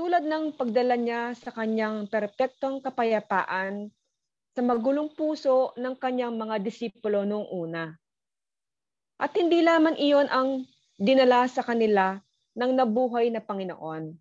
Tulad 0.00 0.24
ng 0.24 0.56
pagdala 0.56 0.96
niya 0.96 1.36
sa 1.36 1.52
kanyang 1.52 2.08
perpektong 2.08 2.80
kapayapaan 2.80 3.92
sa 4.56 4.60
magulong 4.64 5.12
puso 5.12 5.76
ng 5.76 5.92
kanyang 5.92 6.40
mga 6.40 6.56
disipulo 6.56 7.28
noong 7.28 7.52
una. 7.52 7.92
At 9.20 9.36
hindi 9.36 9.60
lamang 9.60 10.00
iyon 10.00 10.24
ang 10.32 10.64
dinala 10.96 11.44
sa 11.52 11.60
kanila 11.60 12.16
ng 12.56 12.72
nabuhay 12.80 13.28
na 13.28 13.44
Panginoon. 13.44 14.16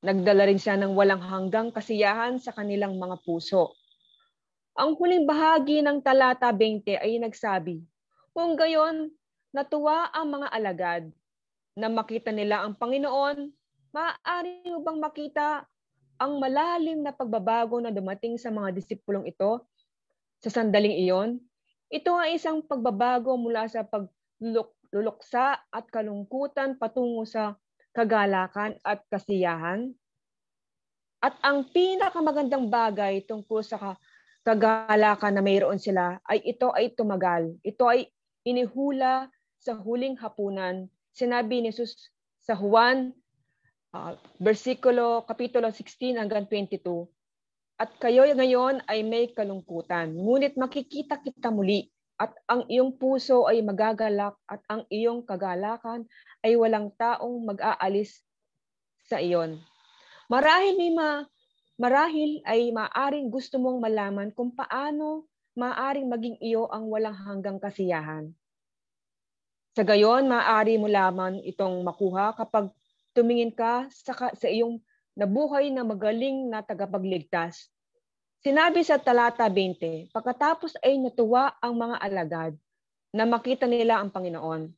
Nagdala 0.00 0.48
rin 0.48 0.56
siya 0.56 0.80
ng 0.80 0.96
walang 0.96 1.20
hanggang 1.20 1.68
kasiyahan 1.68 2.40
sa 2.40 2.56
kanilang 2.56 2.96
mga 2.96 3.20
puso. 3.20 3.76
Ang 4.80 4.96
huling 4.96 5.28
bahagi 5.28 5.84
ng 5.84 6.00
talata 6.00 6.48
20 6.48 6.96
ay 6.96 7.20
nagsabi, 7.20 7.84
Kung 8.32 8.56
gayon, 8.56 9.12
natuwa 9.52 10.08
ang 10.16 10.40
mga 10.40 10.48
alagad 10.56 11.04
na 11.76 11.92
makita 11.92 12.32
nila 12.32 12.64
ang 12.64 12.72
Panginoon, 12.72 13.52
maaari 13.94 14.66
mo 14.70 14.80
bang 14.82 14.98
makita 14.98 15.66
ang 16.16 16.40
malalim 16.40 17.04
na 17.04 17.12
pagbabago 17.12 17.76
na 17.78 17.92
dumating 17.92 18.40
sa 18.40 18.48
mga 18.48 18.72
disipulong 18.72 19.28
ito 19.28 19.64
sa 20.40 20.48
sandaling 20.48 20.96
iyon, 21.04 21.40
ito 21.92 22.12
ay 22.16 22.36
isang 22.36 22.64
pagbabago 22.64 23.36
mula 23.38 23.68
sa 23.70 23.86
pagluluksa 23.86 25.60
at 25.70 25.84
kalungkutan 25.92 26.76
patungo 26.76 27.24
sa 27.28 27.54
kagalakan 27.94 28.76
at 28.84 29.04
kasiyahan. 29.08 29.94
At 31.24 31.40
ang 31.40 31.72
pinakamagandang 31.72 32.68
bagay 32.68 33.24
tungkol 33.24 33.64
sa 33.64 33.96
kagalakan 34.44 35.40
na 35.40 35.42
mayroon 35.42 35.80
sila 35.80 36.20
ay 36.28 36.44
ito 36.44 36.70
ay 36.76 36.92
tumagal. 36.92 37.56
Ito 37.64 37.88
ay 37.88 38.06
inihula 38.44 39.32
sa 39.56 39.74
huling 39.74 40.20
hapunan. 40.20 40.86
Sinabi 41.16 41.64
ni 41.64 41.72
Jesus 41.72 42.12
sa 42.44 42.54
Juan 42.54 43.10
uh, 43.96 44.12
versikulo 44.36 45.24
kapitulo 45.24 45.72
16 45.72 46.20
hanggang 46.20 46.44
22. 46.44 47.08
At 47.76 47.92
kayo 48.00 48.24
ngayon 48.24 48.84
ay 48.88 49.04
may 49.04 49.32
kalungkutan, 49.32 50.16
ngunit 50.16 50.56
makikita 50.56 51.20
kita 51.20 51.52
muli 51.52 51.92
at 52.16 52.32
ang 52.48 52.64
iyong 52.72 52.96
puso 52.96 53.44
ay 53.44 53.60
magagalak 53.60 54.32
at 54.48 54.64
ang 54.72 54.88
iyong 54.88 55.20
kagalakan 55.28 56.08
ay 56.40 56.56
walang 56.56 56.88
taong 56.96 57.44
mag-aalis 57.44 58.24
sa 59.04 59.20
iyon. 59.20 59.60
Marahil 60.32 60.80
may 60.80 60.92
ma, 60.96 61.28
marahil 61.76 62.40
ay 62.48 62.72
maaring 62.72 63.28
gusto 63.28 63.60
mong 63.60 63.84
malaman 63.84 64.32
kung 64.32 64.56
paano 64.56 65.28
maaring 65.56 66.08
maging 66.08 66.36
iyo 66.40 66.68
ang 66.72 66.88
walang 66.88 67.16
hanggang 67.16 67.60
kasiyahan. 67.60 68.32
Sa 69.76 69.84
gayon, 69.84 70.24
maaari 70.24 70.80
mo 70.80 70.88
lamang 70.88 71.44
itong 71.44 71.84
makuha 71.84 72.32
kapag 72.32 72.72
tumingin 73.16 73.48
ka 73.48 73.88
sa, 73.88 74.12
sa 74.12 74.48
iyong 74.52 74.76
nabuhay 75.16 75.72
na 75.72 75.80
magaling 75.80 76.52
na 76.52 76.60
tagapagligtas. 76.60 77.72
Sinabi 78.44 78.84
sa 78.84 79.00
talata 79.00 79.48
20, 79.48 80.12
pagkatapos 80.12 80.76
ay 80.84 81.00
natuwa 81.00 81.56
ang 81.64 81.80
mga 81.80 81.96
alagad 82.04 82.52
na 83.16 83.24
makita 83.24 83.64
nila 83.64 83.96
ang 83.96 84.12
Panginoon. 84.12 84.68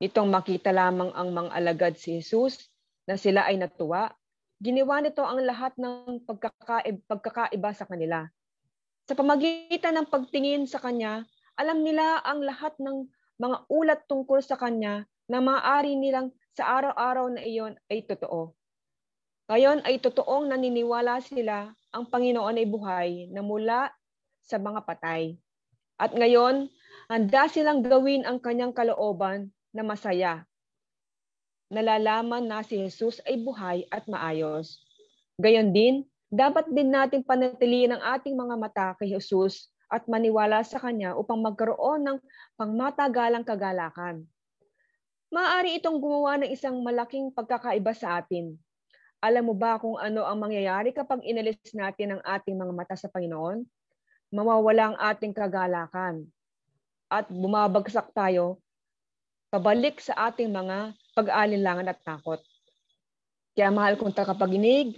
Itong 0.00 0.32
makita 0.32 0.72
lamang 0.72 1.12
ang 1.12 1.28
mga 1.28 1.50
alagad 1.52 1.94
si 2.00 2.16
Jesus 2.18 2.72
na 3.04 3.20
sila 3.20 3.44
ay 3.44 3.60
natuwa, 3.60 4.08
ginawa 4.56 5.04
nito 5.04 5.20
ang 5.20 5.44
lahat 5.44 5.76
ng 5.76 6.24
pagkakaib, 6.24 7.04
pagkakaiba 7.04 7.70
sa 7.76 7.84
kanila. 7.84 8.24
Sa 9.04 9.12
pamagitan 9.12 10.00
ng 10.00 10.08
pagtingin 10.08 10.64
sa 10.64 10.80
Kanya, 10.80 11.28
alam 11.60 11.84
nila 11.84 12.24
ang 12.24 12.40
lahat 12.40 12.72
ng 12.80 13.04
mga 13.36 13.56
ulat 13.68 14.00
tungkol 14.08 14.40
sa 14.40 14.56
Kanya 14.56 15.04
na 15.28 15.44
maaari 15.44 16.00
nilang 16.00 16.32
sa 16.54 16.66
araw-araw 16.66 17.30
na 17.30 17.42
iyon 17.46 17.78
ay 17.86 18.02
totoo. 18.02 18.54
Ngayon 19.50 19.82
ay 19.82 19.98
totoong 19.98 20.46
naniniwala 20.50 21.18
sila 21.22 21.74
ang 21.90 22.06
Panginoon 22.06 22.54
ay 22.54 22.66
buhay 22.70 23.10
na 23.34 23.42
mula 23.42 23.90
sa 24.46 24.62
mga 24.62 24.86
patay. 24.86 25.34
At 25.98 26.14
ngayon, 26.14 26.70
handa 27.10 27.50
silang 27.50 27.82
gawin 27.82 28.22
ang 28.22 28.38
kanyang 28.38 28.70
kalooban 28.70 29.50
na 29.74 29.82
masaya. 29.82 30.46
Nalalaman 31.70 32.46
na 32.46 32.62
si 32.62 32.78
Jesus 32.78 33.18
ay 33.26 33.42
buhay 33.42 33.86
at 33.90 34.06
maayos. 34.06 34.78
Gayon 35.38 35.74
din, 35.74 36.06
dapat 36.30 36.70
din 36.70 36.94
natin 36.94 37.26
panatiliin 37.26 37.94
ang 37.94 38.02
ating 38.18 38.38
mga 38.38 38.54
mata 38.54 38.88
kay 39.02 39.10
Jesus 39.10 39.70
at 39.90 40.06
maniwala 40.06 40.62
sa 40.62 40.78
Kanya 40.78 41.18
upang 41.18 41.42
magkaroon 41.42 42.06
ng 42.06 42.18
pangmatagalang 42.54 43.42
kagalakan 43.42 44.29
maaari 45.30 45.78
itong 45.78 46.02
gumawa 46.02 46.42
ng 46.42 46.50
isang 46.50 46.82
malaking 46.82 47.30
pagkakaiba 47.30 47.94
sa 47.94 48.18
atin. 48.18 48.58
Alam 49.22 49.52
mo 49.52 49.54
ba 49.54 49.78
kung 49.78 49.94
ano 49.94 50.26
ang 50.26 50.42
mangyayari 50.42 50.90
kapag 50.90 51.22
inalis 51.22 51.60
natin 51.70 52.18
ang 52.18 52.22
ating 52.26 52.58
mga 52.58 52.72
mata 52.74 52.96
sa 52.98 53.06
Panginoon? 53.06 53.62
Mawawala 54.34 54.94
ang 54.94 54.98
ating 54.98 55.30
kagalakan 55.30 56.26
at 57.10 57.26
bumabagsak 57.30 58.10
tayo 58.14 58.58
pabalik 59.50 59.98
sa 59.98 60.30
ating 60.30 60.50
mga 60.50 60.94
pag-aalinlangan 61.14 61.90
at 61.90 61.98
takot. 62.06 62.38
Kaya 63.54 63.74
mahal 63.74 63.98
kong 63.98 64.14
takapaginig, 64.14 64.94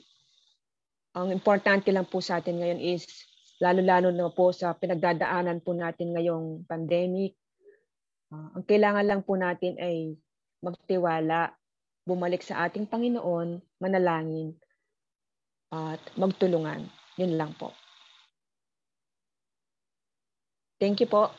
ang 1.16 1.33
importante 1.33 1.88
lang 1.92 2.09
po 2.09 2.21
sa 2.21 2.40
atin 2.40 2.61
ngayon 2.61 2.81
is 2.81 3.05
lalo-lalo 3.61 4.12
na 4.12 4.29
po 4.33 4.53
sa 4.53 4.77
pinagdadaanan 4.77 5.64
po 5.64 5.73
natin 5.73 6.12
ngayong 6.12 6.68
pandemic, 6.68 7.37
Uh, 8.33 8.49
ang 8.57 8.64
kailangan 8.64 9.05
lang 9.05 9.21
po 9.21 9.37
natin 9.37 9.77
ay 9.77 10.16
magtiwala, 10.64 11.53
bumalik 12.09 12.40
sa 12.40 12.64
ating 12.64 12.88
Panginoon, 12.88 13.61
manalangin, 13.77 14.57
at 15.68 16.01
magtulungan. 16.16 16.88
Yun 17.21 17.37
lang 17.37 17.53
po. 17.61 17.77
Thank 20.81 21.05
you 21.05 21.09
po. 21.12 21.31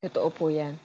Totoo 0.00 0.32
po 0.32 0.48
yan. 0.48 0.80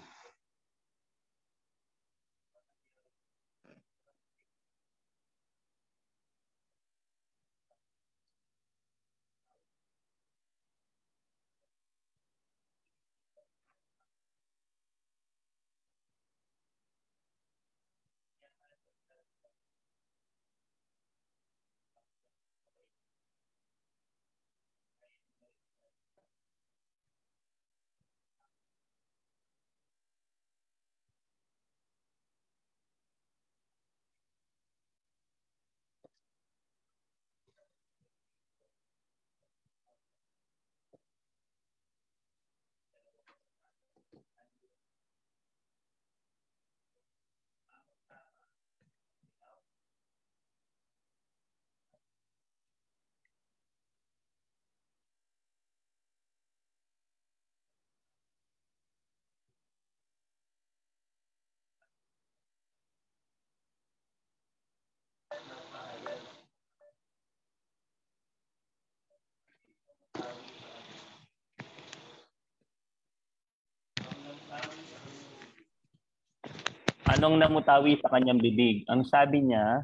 Anong 77.26 77.42
namutawi 77.42 77.98
sa 78.06 78.14
kanyang 78.14 78.38
bibig? 78.38 78.86
Ang 78.86 79.02
sabi 79.02 79.42
niya, 79.42 79.82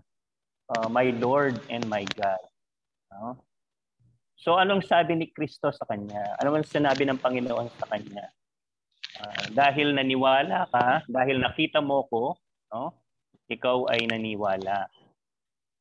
uh, 0.78 0.86
My 0.94 1.10
Lord 1.18 1.58
and 1.74 1.82
my 1.90 2.06
God. 2.14 2.38
No? 3.10 3.42
So 4.38 4.62
anong 4.62 4.86
sabi 4.86 5.18
ni 5.18 5.26
Kristo 5.34 5.74
sa 5.74 5.90
kanya? 5.90 6.38
Ano 6.38 6.54
ang 6.54 6.62
sinabi 6.62 7.02
ng 7.02 7.18
Panginoon 7.18 7.66
sa 7.82 7.90
kanya? 7.90 8.30
Uh, 9.18 9.58
dahil 9.58 9.98
naniwala 9.98 10.70
ka, 10.70 11.02
dahil 11.10 11.42
nakita 11.42 11.82
mo 11.82 12.06
ko, 12.14 12.38
no? 12.70 12.94
ikaw 13.50 13.90
ay 13.90 14.06
naniwala. 14.06 14.86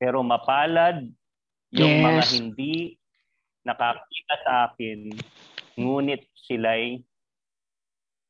Pero 0.00 0.24
mapalad 0.24 1.12
yung 1.76 2.00
Yes. 2.00 2.04
mga 2.08 2.22
hindi 2.40 2.96
nakakita 3.68 4.34
sa 4.48 4.52
akin, 4.72 5.12
ngunit 5.76 6.24
sila'y 6.48 7.04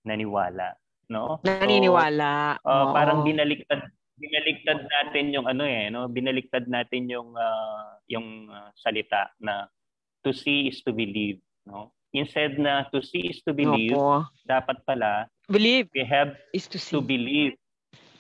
naniwala. 0.03 0.75
No? 1.11 1.42
So, 1.42 1.51
Naniniwala. 1.51 2.62
Uh, 2.62 2.70
Oo. 2.70 2.94
parang 2.94 3.18
binaliktad 3.27 3.83
binaliktad 4.14 4.85
natin 4.85 5.33
yung 5.33 5.49
ano 5.49 5.64
eh 5.64 5.88
no 5.88 6.05
binaliktad 6.05 6.68
natin 6.68 7.09
yung 7.09 7.33
ah, 7.35 7.96
yung 8.05 8.53
ah, 8.53 8.68
salita 8.77 9.33
na 9.40 9.64
to 10.20 10.29
see 10.29 10.68
is 10.68 10.85
to 10.85 10.92
believe 10.92 11.40
no 11.64 11.88
instead 12.12 12.61
na 12.61 12.85
to 12.92 13.01
see 13.01 13.33
is 13.33 13.40
to 13.40 13.57
believe 13.57 13.96
Opo. 13.96 14.29
dapat 14.44 14.77
pala 14.85 15.25
Believe 15.49 15.88
we 15.96 16.05
have 16.05 16.37
is 16.53 16.68
to 16.68 16.77
see. 16.77 16.92
to 16.92 17.01
believe 17.01 17.57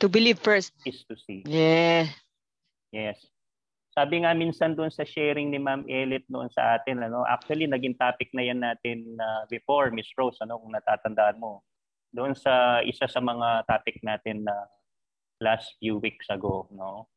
To 0.00 0.08
believe 0.08 0.40
first. 0.40 0.72
is 0.88 1.04
to 1.04 1.20
see 1.20 1.44
Yeah. 1.44 2.08
yes 2.88 3.20
sabi 3.92 4.24
nga 4.24 4.32
minsan 4.32 4.72
doon 4.72 4.88
sa 4.88 5.04
sharing 5.04 5.52
ni 5.52 5.60
Ma'am 5.60 5.84
Elit 5.84 6.24
noon 6.32 6.48
sa 6.48 6.80
atin 6.80 7.04
ano 7.04 7.28
actually 7.28 7.68
naging 7.68 7.92
topic 8.00 8.32
na 8.32 8.40
yan 8.40 8.64
natin 8.64 9.04
na 9.20 9.44
before 9.52 9.92
Miss 9.92 10.08
Rose 10.16 10.40
ano 10.40 10.56
kung 10.64 10.72
natatandaan 10.72 11.36
mo 11.36 11.60
doon 12.10 12.34
sa 12.34 12.82
isa 12.82 13.06
sa 13.06 13.20
mga 13.22 13.66
topic 13.66 14.02
natin 14.02 14.42
na 14.46 14.54
last 15.40 15.78
few 15.80 16.02
weeks 16.02 16.26
ago, 16.28 16.68
no? 16.74 17.08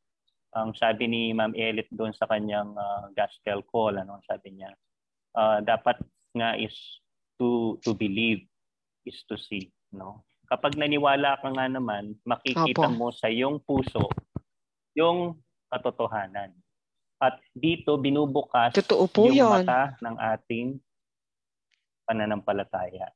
Ang 0.54 0.78
sabi 0.78 1.10
ni 1.10 1.34
Ma'am 1.34 1.58
Elit 1.58 1.90
doon 1.90 2.14
sa 2.14 2.30
kanyang 2.30 2.78
ah, 2.78 3.10
gospel 3.18 3.66
call, 3.66 3.98
ano, 3.98 4.22
sabi 4.30 4.54
niya, 4.54 4.72
ah, 5.36 5.60
dapat 5.60 5.98
nga 6.34 6.54
is 6.58 6.74
to 7.42 7.78
to 7.82 7.98
believe 7.98 8.46
is 9.04 9.18
to 9.28 9.36
see, 9.36 9.74
no? 9.92 10.24
Kapag 10.48 10.78
naniwala 10.78 11.42
ka 11.42 11.50
nga 11.50 11.66
naman, 11.66 12.14
makikita 12.24 12.86
Opo. 12.86 12.94
mo 12.94 13.08
sa 13.10 13.28
iyong 13.28 13.58
puso 13.66 14.06
yung 14.94 15.42
katotohanan. 15.74 16.54
At 17.18 17.40
dito 17.56 17.98
binubukas 17.98 18.76
Totoo 18.76 19.08
po 19.10 19.32
yung 19.32 19.48
yun. 19.48 19.64
mata 19.64 19.96
ng 20.04 20.16
ating 20.20 20.78
pananampalataya. 22.04 23.10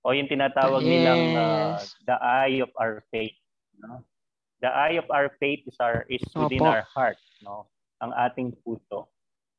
O 0.00 0.16
yung 0.16 0.28
tinatawag 0.28 0.80
Yes. 0.80 0.90
nilang 0.90 1.22
uh, 1.36 1.76
the 2.08 2.16
eye 2.16 2.64
of 2.64 2.72
our 2.80 3.04
faith. 3.12 3.36
No? 3.76 4.00
The 4.64 4.72
eye 4.72 4.96
of 4.96 5.08
our 5.12 5.32
faith 5.36 5.64
is 5.68 5.76
our 5.80 6.04
is 6.08 6.24
within 6.36 6.64
Opo. 6.64 6.72
our 6.72 6.84
heart, 6.84 7.20
no? 7.44 7.68
Ang 8.00 8.12
ating 8.16 8.56
puso. 8.64 9.08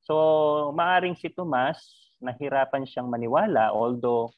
So, 0.01 0.73
maaring 0.73 1.17
si 1.17 1.29
Tomas 1.29 1.77
nahirapan 2.21 2.85
siyang 2.85 3.09
maniwala 3.09 3.73
although 3.73 4.29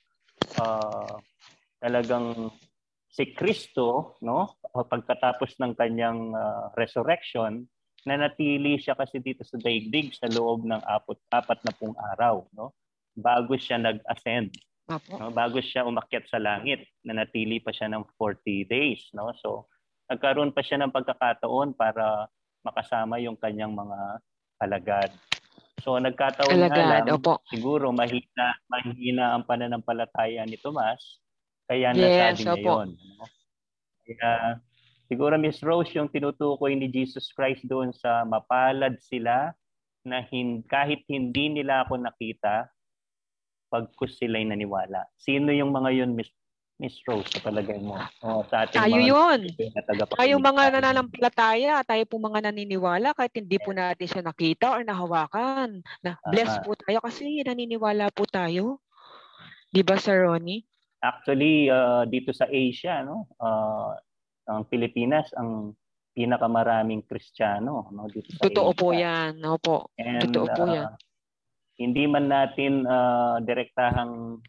uh, 0.60 1.20
talagang 1.84 2.52
si 3.12 3.32
Kristo, 3.36 4.16
no? 4.24 4.56
Pagkatapos 4.72 5.56
ng 5.60 5.76
kanyang 5.76 6.32
uh, 6.36 6.72
resurrection, 6.80 7.64
nanatili 8.04 8.76
siya 8.80 8.96
kasi 8.96 9.20
dito 9.24 9.44
sa 9.48 9.56
daigdig 9.60 10.16
sa 10.16 10.28
loob 10.32 10.68
ng 10.68 10.80
apat, 10.84 11.20
apat 11.32 11.60
na 11.64 11.72
pung 11.76 11.96
araw, 12.16 12.44
no? 12.56 12.76
Bago 13.16 13.56
siya 13.56 13.80
nag-ascend 13.80 14.52
Opo. 14.84 15.16
no? 15.16 15.32
bago 15.32 15.64
siya 15.64 15.88
umakyat 15.88 16.28
sa 16.28 16.38
langit, 16.38 16.84
nanatili 17.02 17.64
pa 17.64 17.72
siya 17.72 17.88
ng 17.88 18.04
40 18.20 18.68
days. 18.68 19.00
No? 19.12 19.32
So, 19.40 19.72
nagkaroon 20.08 20.52
pa 20.52 20.60
siya 20.60 20.80
ng 20.80 20.92
pagkakataon 20.92 21.72
para 21.74 22.28
makasama 22.62 23.20
yung 23.20 23.40
kanyang 23.40 23.72
mga 23.72 24.00
alagad. 24.60 25.12
So, 25.80 26.00
nagkataon 26.00 26.52
Alagad. 26.54 27.08
lang, 27.08 27.16
Opo. 27.16 27.44
siguro 27.48 27.92
mahina, 27.92 28.56
mahina 28.68 29.36
ang 29.36 29.44
pananampalataya 29.44 30.44
ni 30.44 30.56
Tomas, 30.56 31.20
kaya 31.64 31.92
Yes, 31.92 32.00
nasabi 32.36 32.42
niya 32.42 32.54
opo. 32.56 32.72
yun. 32.80 32.90
No? 33.20 33.26
Kaya, 34.04 34.32
siguro 35.08 35.36
Miss 35.36 35.60
Rose, 35.60 35.92
yung 35.94 36.08
tinutukoy 36.08 36.76
ni 36.76 36.88
Jesus 36.88 37.32
Christ 37.32 37.64
doon 37.64 37.92
sa 37.92 38.24
mapalad 38.24 38.96
sila 39.00 39.52
na 40.04 40.20
hin- 40.22 40.64
kahit 40.64 41.04
hindi 41.08 41.52
nila 41.54 41.84
ako 41.84 42.00
nakita, 42.00 42.68
pagkus 43.74 44.22
sila'y 44.22 44.46
naniwala. 44.46 45.10
Sino 45.18 45.50
yung 45.50 45.74
mga 45.74 45.90
yun, 45.98 46.14
Miss 46.14 46.30
Miss 46.82 46.98
Rose, 47.06 47.30
sa 47.30 47.40
palagay 47.42 47.78
mo? 47.82 47.98
O, 48.26 48.46
sa 48.50 48.66
ating 48.66 48.82
Tayo 48.82 48.98
mga 48.98 49.08
yun. 49.08 49.40
Tayo 50.18 50.34
mga 50.42 50.64
nananampalataya, 50.74 51.74
tayo 51.86 52.04
po 52.10 52.18
mga 52.18 52.50
naniniwala 52.50 53.14
kahit 53.14 53.34
hindi 53.38 53.62
po 53.62 53.72
natin 53.78 54.10
siya 54.10 54.26
nakita 54.26 54.74
or 54.74 54.82
nahawakan. 54.82 55.86
Na 56.02 56.18
blessed 56.28 56.66
po 56.66 56.74
tayo 56.74 57.00
kasi 57.02 57.46
naniniwala 57.46 58.10
po 58.10 58.26
tayo. 58.26 58.82
Di 59.70 59.86
ba, 59.86 59.98
Sir 60.02 60.26
Ronnie? 60.26 60.66
Actually, 61.02 61.70
uh, 61.70 62.10
dito 62.10 62.34
sa 62.34 62.50
Asia, 62.50 63.06
no, 63.06 63.30
uh, 63.38 63.94
ang 64.50 64.66
Pilipinas, 64.68 65.30
ang 65.38 65.78
pinakamaraming 66.14 67.06
Kristiyano 67.10 67.90
no, 67.90 68.06
dito 68.10 68.30
sa 68.34 68.50
Totoo 68.50 68.72
Asia. 68.74 68.80
po 68.82 68.88
yan. 68.94 69.34
Opo. 69.46 69.76
And, 69.98 70.22
Totoo 70.30 70.46
po 70.52 70.64
uh, 70.68 70.74
yan. 70.74 70.90
Hindi 71.78 72.06
man 72.06 72.30
natin 72.30 72.86
uh, 72.86 73.42
direktahang 73.42 74.40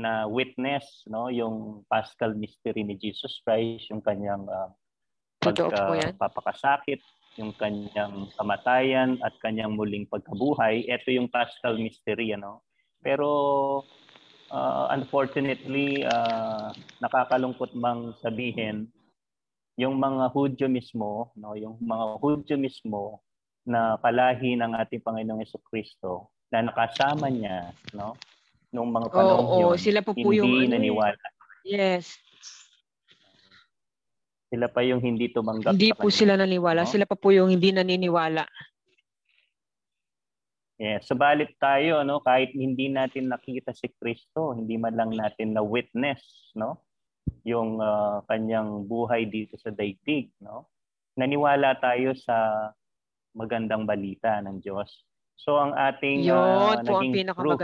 na 0.00 0.24
witness 0.24 1.04
no 1.04 1.28
yung 1.28 1.84
Paschal 1.84 2.32
mystery 2.32 2.80
ni 2.80 2.96
Jesus 2.96 3.44
Christ, 3.44 3.92
yung 3.92 4.00
kanyang 4.00 4.48
uh, 4.48 4.72
yan. 5.42 6.14
pagpapakasakit, 6.16 7.00
yung 7.36 7.52
kanyang 7.58 8.30
kamatayan 8.38 9.18
at 9.20 9.34
kanyang 9.42 9.74
muling 9.74 10.06
pagkabuhay. 10.06 10.86
Ito 10.86 11.08
yung 11.12 11.28
Paschal 11.28 11.76
mystery 11.76 12.32
ano. 12.32 12.62
Pero 13.02 13.28
uh, 14.54 14.86
unfortunately 14.94 16.06
uh, 16.06 16.70
nakakalungkot 17.02 17.74
mang 17.74 18.14
sabihin 18.22 18.86
yung 19.80 19.96
mga 19.98 20.30
Hudyo 20.30 20.68
mismo, 20.68 21.32
no, 21.34 21.56
yung 21.56 21.80
mga 21.80 22.20
Hudyo 22.20 22.56
mismo 22.60 23.24
na 23.62 23.96
kalahi 24.02 24.58
ng 24.58 24.74
ating 24.74 25.02
Panginoong 25.02 25.46
Kristo 25.70 26.30
na 26.50 26.66
nakasama 26.66 27.30
niya, 27.30 27.70
no, 27.96 28.18
nung 28.74 28.90
mga 28.90 29.08
panahon 29.08 29.44
Oo, 29.46 29.58
yun, 29.72 29.80
sila 29.80 30.00
po 30.04 30.12
hindi 30.12 30.42
yung 30.42 30.52
ano 30.52 30.64
eh. 30.66 30.70
naniwala. 30.70 31.26
Yes. 31.62 32.18
Sila 34.52 34.68
pa 34.68 34.84
yung 34.84 35.00
hindi 35.00 35.32
tumanggap 35.32 35.72
Hindi 35.72 35.96
po 35.96 36.12
kanya. 36.12 36.18
sila 36.18 36.32
naniwala. 36.36 36.80
no? 36.84 36.90
Sila 36.92 37.04
pa 37.08 37.16
po 37.16 37.32
yung 37.32 37.48
hindi 37.48 37.72
naniniwala. 37.72 38.44
Yes, 40.82 41.06
subalit 41.06 41.54
tayo 41.62 42.02
no 42.02 42.18
kahit 42.18 42.50
hindi 42.58 42.90
natin 42.90 43.30
nakita 43.30 43.70
si 43.70 43.86
Kristo, 43.96 44.50
hindi 44.50 44.74
man 44.76 44.98
lang 44.98 45.14
natin 45.14 45.54
na 45.54 45.62
witness, 45.62 46.50
no? 46.58 46.82
yung 47.46 47.78
ah, 47.82 48.22
kanyang 48.26 48.86
buhay 48.86 49.26
dito 49.26 49.58
sa 49.58 49.70
daigdig, 49.70 50.30
no? 50.42 50.70
Naniwala 51.18 51.76
tayo 51.78 52.16
sa 52.16 52.70
magandang 53.32 53.88
balita 53.88 54.40
ng 54.44 54.60
Diyos. 54.60 54.88
So 55.36 55.58
ang 55.58 55.74
ating 55.74 56.28
ah, 56.30 56.76
Yun 56.78 56.86
po 56.86 57.00
ang 57.02 57.10
naging 57.10 57.14
proof 57.34 57.60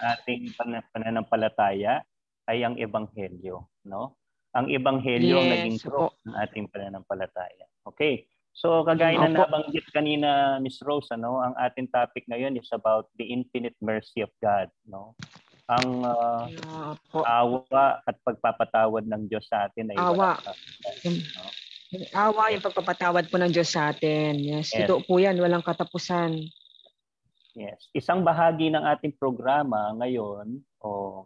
ating 0.00 0.42
pan- 0.58 0.86
pananampalataya 0.90 2.02
ay 2.50 2.66
ang 2.66 2.74
ebanghelyo, 2.74 3.62
no? 3.86 4.18
Ang 4.52 4.68
ebanghelyo 4.68 5.38
ang 5.38 5.48
Yes, 5.48 5.54
naging 5.54 5.78
opo. 5.78 5.86
proof 5.88 6.12
ng 6.26 6.36
ating 6.36 6.64
pananampalataya. 6.68 7.64
Okay. 7.86 8.26
So 8.52 8.84
kagaya 8.84 9.16
na 9.16 9.32
Opo. 9.32 9.48
nabanggit 9.48 9.88
kanina 9.96 10.60
Miss 10.60 10.76
Rose, 10.84 11.08
ano, 11.14 11.40
ang 11.40 11.56
ating 11.56 11.88
topic 11.88 12.28
ngayon 12.28 12.52
is 12.60 12.68
about 12.74 13.08
the 13.16 13.24
infinite 13.24 13.76
mercy 13.80 14.20
of 14.20 14.28
God, 14.44 14.68
no? 14.84 15.16
Ang 15.72 16.04
ah, 16.04 16.92
po. 17.08 17.24
awa 17.24 18.02
at 18.04 18.18
pagpapatawad 18.20 19.08
ng 19.08 19.30
Diyos 19.30 19.48
sa 19.48 19.70
atin 19.70 19.88
ay 19.94 19.96
Awa. 19.96 20.36
Yung, 21.06 21.16
no? 21.16 21.48
Awa, 22.16 22.52
yung 22.52 22.64
pagpapatawad 22.64 23.28
po 23.28 23.36
ng 23.36 23.52
Diyos 23.52 23.72
sa 23.72 23.92
atin. 23.92 24.40
Yes, 24.40 24.72
Yes. 24.72 24.88
ito 24.88 25.00
po 25.04 25.20
yan. 25.20 25.36
Walang 25.36 25.64
katapusan. 25.64 26.48
Yes. 27.52 27.92
Isang 27.92 28.24
bahagi 28.24 28.72
ng 28.72 28.80
ating 28.80 29.12
programa 29.20 29.92
ngayon 30.00 30.64
o 30.80 31.24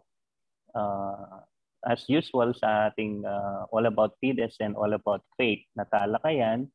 uh, 0.75 1.39
as 1.87 2.03
usual 2.11 2.51
sa 2.51 2.91
ating 2.91 3.23
uh, 3.23 3.63
All 3.71 3.87
About 3.87 4.19
Fides 4.19 4.59
and 4.59 4.75
All 4.75 4.91
About 4.91 5.23
Faith 5.39 5.63
na 5.79 5.87
talakayan, 5.87 6.67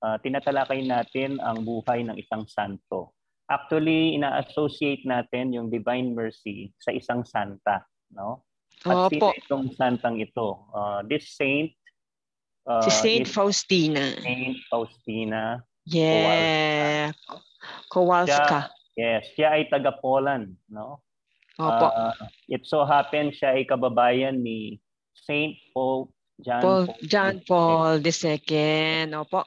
uh, 0.00 0.16
tinatalakay 0.24 0.80
natin 0.88 1.36
ang 1.44 1.60
buhay 1.60 2.08
ng 2.08 2.16
isang 2.16 2.48
santo. 2.48 3.12
Actually, 3.52 4.16
ina-associate 4.16 5.04
natin 5.04 5.52
yung 5.52 5.68
divine 5.68 6.16
mercy 6.16 6.72
sa 6.80 6.90
isang 6.90 7.22
santa, 7.22 7.84
no? 8.10 8.42
At 8.82 9.12
sino 9.12 9.30
Opo. 9.30 9.38
itong 9.38 9.64
santang 9.76 10.18
ito? 10.18 10.66
Uh, 10.72 11.04
this 11.04 11.36
saint 11.36 11.70
uh, 12.66 12.82
Si 12.82 12.90
Saint 12.90 13.26
Faustina. 13.26 14.14
Saint 14.20 14.58
Faustina. 14.68 15.62
Yeah. 15.86 17.14
Kowalska. 17.88 18.70
Yes, 18.96 19.28
siya 19.36 19.54
ay 19.54 19.68
taga 19.68 19.94
Poland, 20.00 20.56
no? 20.72 21.04
Opo. 21.56 21.86
Ah, 21.88 22.12
it 22.52 22.68
so 22.68 22.84
happens 22.84 23.36
siya 23.40 23.56
ay 23.56 23.64
kababayan 23.64 24.44
ni 24.44 24.76
Saint 25.16 25.56
Pope 25.72 26.12
John 26.44 26.60
Paul, 26.60 26.84
Paul 26.84 27.00
John 27.08 27.34
II. 27.40 27.44
Paul 27.48 27.94
II. 28.04 29.08
Opo. 29.16 29.40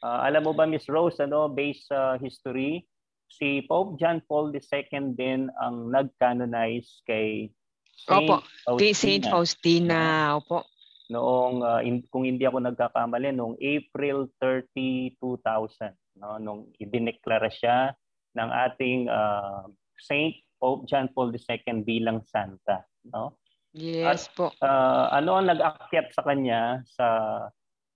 Ah, 0.00 0.24
alam 0.28 0.48
mo 0.48 0.52
ba 0.56 0.64
Miss 0.64 0.88
Rose 0.88 1.20
ano 1.20 1.52
based 1.52 1.92
sa 1.92 2.16
history 2.16 2.84
si 3.28 3.64
Pope 3.68 4.00
John 4.00 4.24
Paul 4.24 4.52
II 4.52 5.16
din 5.16 5.52
ang 5.60 5.92
nag-canonize 5.92 7.04
kay 7.04 7.52
Saint 7.96 8.28
Opo, 8.28 8.36
Faustina 8.40 8.80
Kay 8.80 8.92
Saint 8.96 9.24
Faustina. 9.28 10.00
Opo. 10.40 10.64
Noong 11.10 11.64
ah, 11.64 11.80
in- 11.82 12.06
kung 12.12 12.28
hindi 12.28 12.46
ako 12.46 12.62
nagkakamali 12.62 13.34
noong 13.34 13.56
April 13.58 14.30
30, 14.38 15.18
2000 15.18 15.96
no 16.20 16.36
nung 16.38 16.68
idineklara 16.76 17.48
siya 17.48 17.90
ng 18.36 18.50
ating 18.70 19.08
ah, 19.08 19.66
Saint 19.98 20.36
Pope 20.60 20.86
John 20.86 21.10
Paul 21.10 21.34
II 21.34 21.82
bilang 21.82 22.22
santa 22.28 22.84
no 23.10 23.40
Yes 23.72 24.28
po. 24.36 24.52
Ah, 24.60 25.08
ano 25.16 25.40
ang 25.40 25.48
nag-akyat 25.48 26.12
sa 26.12 26.22
kanya 26.28 26.84
sa 26.84 27.08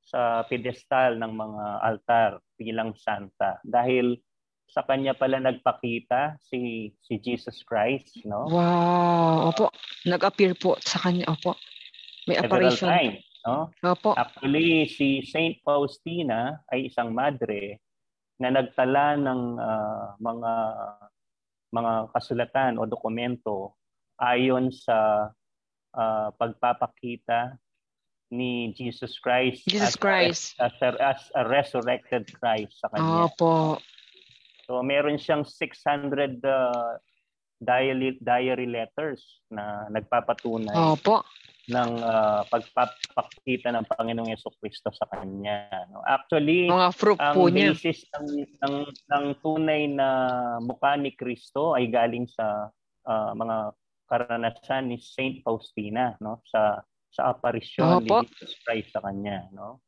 sa 0.01 0.41
pedestal 0.49 1.21
ng 1.21 1.33
mga 1.37 1.65
altar 1.85 2.31
bilang 2.57 2.97
santa 2.97 3.61
dahil 3.61 4.17
sa 4.67 4.83
kanya 4.89 5.13
pala 5.13 5.37
nagpakita 5.37 6.41
si 6.41 6.91
si 7.05 7.21
Jesus 7.21 7.61
Christ 7.63 8.25
no 8.25 8.49
Wow. 8.49 9.53
Opo. 9.53 9.69
Nag-appear 10.09 10.57
po 10.57 10.81
sa 10.81 11.03
kanya. 11.03 11.29
Opo. 11.29 11.55
May 12.27 12.37
several 12.43 12.69
apparition. 12.75 12.89
times 12.91 13.25
no 13.47 13.71
Opo. 13.87 14.19
actually 14.19 14.91
si 14.91 15.23
Saint 15.23 15.55
Faustina 15.63 16.59
ay 16.75 16.91
isang 16.91 17.15
madre 17.15 17.79
na 18.43 18.51
nagtala 18.53 19.17
ng 19.17 19.43
ah, 19.57 20.19
mga 20.19 20.53
mga 21.73 21.93
kasulatan 22.11 22.73
o 22.77 22.85
dokumento 22.85 23.79
ayon 24.19 24.75
sa 24.75 25.31
ah, 25.95 26.29
pagpapakita 26.35 27.55
ni 28.35 28.75
Jesus 28.75 29.23
Christ 29.23 29.63
Jesus 29.71 29.95
as, 29.95 29.97
Christ. 29.97 30.59
as, 30.59 30.75
a, 30.83 30.91
as 30.99 31.23
a 31.39 31.47
resurrected 31.47 32.27
Christ 32.43 32.75
sa 32.83 32.91
kanya. 32.91 33.31
Opo. 33.31 33.79
So 34.67 34.83
meron 34.83 35.15
siyang 35.15 35.47
600 35.47 36.43
uh, 36.43 36.99
diary, 37.63 38.19
diary 38.19 38.67
letters 38.67 39.23
na 39.47 39.87
nagpapatunay 39.95 40.75
Opo. 40.75 41.23
Ng 41.67 41.93
uh, 41.99 42.47
pagpapakita 42.47 43.75
ng 43.75 43.85
Panginoong 43.91 44.31
Yeso 44.31 44.55
Kristo 44.63 44.95
sa 44.95 45.11
kanya. 45.11 45.67
No? 45.91 45.99
Actually, 46.07 46.71
Mga 46.71 46.91
fruit 46.95 47.19
ang 47.19 47.35
po 47.35 47.51
niya. 47.51 47.75
basis 47.75 48.07
ng, 48.15 48.29
ng, 48.63 48.77
ng 48.87 49.25
tunay 49.43 49.91
na 49.91 50.09
mukha 50.63 50.95
ni 50.95 51.11
Kristo 51.11 51.75
ay 51.75 51.91
galing 51.91 52.31
sa 52.31 52.71
ah, 53.07 53.33
mga 53.35 53.75
karanasan 54.07 54.95
ni 54.95 54.99
Saint 55.03 55.43
Faustina 55.43 56.15
no 56.23 56.41
sa 56.47 56.79
sa 57.11 57.35
aparisyon 57.35 58.07
ni 58.07 58.11
Jesus 58.31 58.55
Christ 58.63 58.95
sa 58.95 59.03
kanya 59.03 59.51
no 59.51 59.83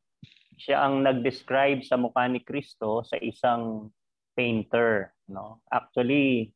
siya 0.59 0.83
ang 0.83 1.07
nag-describe 1.07 1.87
sa 1.87 1.95
mukha 1.95 2.27
ni 2.27 2.43
Kristo 2.43 3.07
sa 3.07 3.15
isang 3.23 3.95
painter 4.35 5.15
no 5.31 5.63
actually 5.71 6.51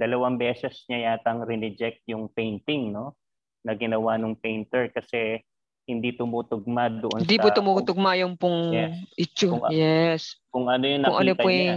dalawang 0.00 0.40
beses 0.40 0.88
niya 0.88 1.16
yatang 1.16 1.44
reject 1.44 2.00
yung 2.08 2.32
painting 2.32 2.96
no 2.96 3.12
na 3.62 3.72
ginawa 3.72 4.14
ng 4.16 4.34
painter 4.34 4.90
kasi 4.90 5.38
hindi 5.82 6.12
tumutugma 6.12 6.86
doon 6.86 7.22
Hindi 7.22 7.36
sa 7.36 7.42
po 7.42 7.48
tumutugma 7.50 8.14
yung 8.14 8.34
pong 8.34 8.70
Yes. 8.70 8.94
itsu. 9.16 9.48
Kung- 9.52 9.70
Yes. 9.70 10.22
kung 10.48 10.66
ano 10.66 10.84
yung 10.84 11.02
Kung 11.02 11.16
ano 11.16 11.26
nakita 11.28 11.42
po 11.42 11.48
niya 11.48 11.74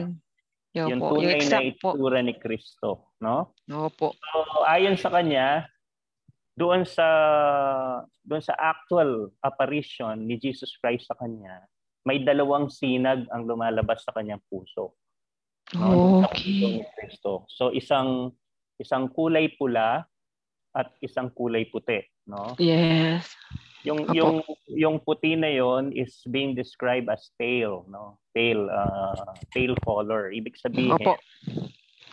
yung 0.75 0.89
yung 0.91 0.99
po, 0.99 1.05
yung 1.07 1.15
tunay 1.15 1.25
na 1.25 1.35
exact 1.39 1.71
po. 1.79 1.89
itsura 1.91 2.19
ni 2.19 2.33
Kristo, 2.35 2.89
no? 3.17 3.55
Opo. 3.65 4.11
So 4.13 4.61
ayon 4.61 4.95
sa 4.95 5.09
kanya, 5.09 5.71
doon 6.53 6.83
sa 6.83 7.07
doon 8.21 8.39
sa 8.39 8.53
actual 8.55 9.31
apparition 9.39 10.19
ni 10.19 10.35
Jesus 10.35 10.75
Christ 10.75 11.05
sa 11.05 11.15
kanya, 11.15 11.63
may 12.01 12.19
dalawang 12.19 12.67
sinag 12.67 13.25
ang 13.29 13.45
lumalabas 13.45 14.01
sa 14.01 14.11
kanyang 14.11 14.41
puso. 14.45 14.93
No? 15.71 15.81
Doon 15.81 15.95
sa 16.21 16.29
puso 16.29 16.35
Okay. 16.35 16.61
ni 16.75 16.85
Kristo. 16.93 17.31
So 17.47 17.69
isang 17.69 18.35
isang 18.75 19.07
kulay 19.07 19.49
pula 19.51 20.03
at 20.75 20.91
isang 20.99 21.31
kulay 21.31 21.65
puti, 21.71 22.03
no? 22.27 22.53
Yes. 22.59 23.31
Yung 23.87 24.03
Apo. 24.09 24.13
yung 24.17 24.35
yung 24.67 24.95
puti 24.99 25.39
na 25.39 25.47
yon 25.47 25.95
is 25.95 26.19
being 26.27 26.51
described 26.51 27.07
as 27.07 27.31
pale, 27.39 27.87
no? 27.87 28.19
Pale 28.35 28.67
uh, 28.67 29.31
pale 29.55 29.77
color. 29.87 30.35
Ibig 30.35 30.59
sabihin, 30.59 30.99
Opo. 30.99 31.15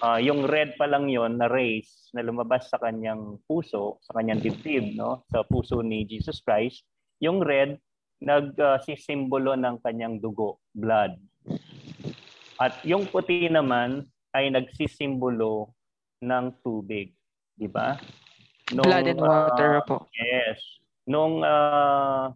ah, 0.05 0.23
yung 0.23 0.47
red 0.47 0.79
pa 0.79 0.87
lang 0.87 1.11
yon 1.11 1.43
na 1.43 1.51
rays 1.51 2.13
na 2.15 2.23
lumabas 2.23 2.71
sa 2.71 2.79
kanyang 2.79 3.41
puso, 3.51 3.99
sa 4.07 4.15
kanyang 4.15 4.39
dibdib, 4.45 4.95
no? 4.95 5.27
Sa 5.33 5.43
puso 5.43 5.83
ni 5.83 6.07
Jesus 6.07 6.39
Christ, 6.45 6.87
yung 7.19 7.43
red 7.43 7.83
nagsisimbolo 8.23 9.59
ng 9.59 9.83
kanyang 9.83 10.23
dugo, 10.23 10.63
blood. 10.71 11.19
At 12.63 12.79
yung 12.87 13.11
puti 13.11 13.51
naman 13.51 14.07
ay 14.31 14.55
nagsisimbolo 14.55 15.75
ng 16.23 16.47
tubig, 16.63 17.11
di 17.59 17.67
ba? 17.67 17.99
Nung, 18.71 18.87
Blood 18.87 19.11
and 19.11 19.21
water 19.21 19.83
ah, 19.83 19.85
po. 19.85 19.97
Yes. 20.15 20.63
Nung 21.11 21.43
ah, 21.43 22.31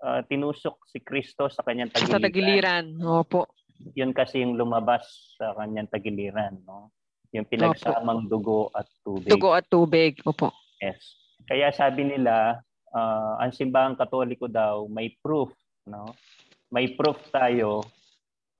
ah, 0.00 0.20
tinusok 0.24 0.88
si 0.88 1.04
Kristo 1.04 1.52
sa 1.52 1.60
kanyang 1.60 1.92
Sa 1.92 2.16
tagiliran, 2.16 2.24
tagiliran. 2.24 2.84
Opo. 3.04 3.52
yun 3.96 4.12
kasi 4.12 4.44
yung 4.44 4.60
lumabas 4.60 5.36
sa 5.40 5.56
kanyang 5.56 5.88
tagiliran, 5.88 6.60
no? 6.64 6.92
Yung 7.32 7.46
pinagsamang 7.48 8.28
dugo 8.28 8.68
at 8.76 8.88
tubig. 9.00 9.30
Dugo 9.30 9.56
at 9.56 9.64
tubig. 9.70 10.20
Opo. 10.26 10.50
Yes. 10.80 11.00
Kaya 11.48 11.70
sabi 11.72 12.08
nila, 12.08 12.60
ah, 12.96 13.36
ang 13.40 13.52
simbahang 13.52 13.96
katoliko 14.00 14.48
daw 14.48 14.88
may 14.88 15.12
proof, 15.20 15.52
no? 15.84 16.16
May 16.72 16.96
proof 16.96 17.18
tayo 17.34 17.84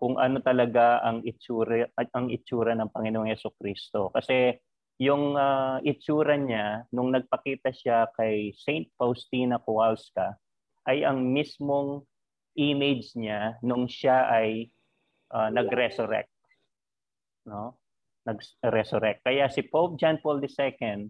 kung 0.00 0.16
ano 0.16 0.40
talaga 0.40 1.04
ang 1.04 1.20
itsura 1.28 1.84
ang 2.16 2.32
itsura 2.32 2.72
ng 2.72 2.88
Panginoong 2.88 3.28
Yeso 3.28 3.52
Kristo. 3.60 4.08
Kasi 4.08 4.56
yung 5.00 5.32
ah, 5.32 5.80
itsura 5.80 6.36
niya 6.36 6.84
nung 6.92 7.08
nagpakita 7.08 7.72
siya 7.72 8.12
kay 8.12 8.52
Saint 8.52 8.84
Faustina 9.00 9.56
Kowalska 9.56 10.36
ay 10.84 11.08
ang 11.08 11.24
mismong 11.32 12.04
image 12.60 13.16
niya 13.16 13.56
nung 13.64 13.88
siya 13.88 14.28
ay 14.28 14.68
ah, 15.32 15.48
nag-resurrect. 15.48 16.28
No? 17.48 17.80
Nag-resurrect. 18.28 19.24
Kaya 19.24 19.48
si 19.48 19.64
Pope 19.64 19.96
John 19.96 20.20
Paul 20.20 20.44
II 20.44 21.08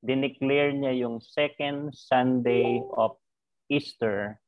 dineclare 0.00 0.72
niya 0.76 1.08
yung 1.08 1.20
second 1.20 1.96
Sunday 1.96 2.80
of 2.96 3.16
Easter 3.68 4.40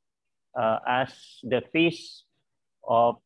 uh, 0.57 0.81
as 0.85 1.12
the 1.44 1.61
feast 1.72 2.24
of 2.85 3.20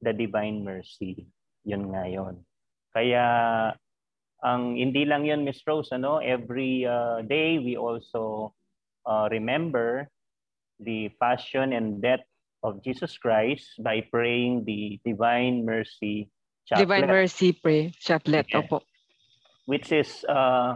the 0.00 0.12
divine 0.12 0.64
mercy. 0.64 1.28
Yun 1.64 1.92
nga 1.92 2.04
yun. 2.08 2.44
Kaya 2.92 3.26
ang 4.44 4.76
hindi 4.76 5.04
lang 5.04 5.24
yun 5.24 5.44
Miss 5.44 5.60
Rose 5.66 5.92
ano, 5.92 6.18
every 6.18 6.86
uh, 6.86 7.22
day 7.22 7.58
we 7.60 7.76
also 7.76 8.54
uh, 9.04 9.28
remember 9.30 10.08
the 10.80 11.12
passion 11.20 11.72
and 11.72 12.00
death 12.00 12.24
of 12.62 12.80
Jesus 12.84 13.16
Christ 13.16 13.68
by 13.80 14.04
praying 14.08 14.64
the 14.64 15.00
Divine 15.04 15.64
Mercy 15.64 16.28
Chaplet, 16.68 16.84
Divine 16.84 17.06
Mercy 17.08 17.52
Pray, 17.52 17.92
Chaplet. 18.00 18.46
Yeah. 18.48 18.62
Opo. 18.64 18.80
which 19.70 19.92
is 19.92 20.24
uh, 20.26 20.74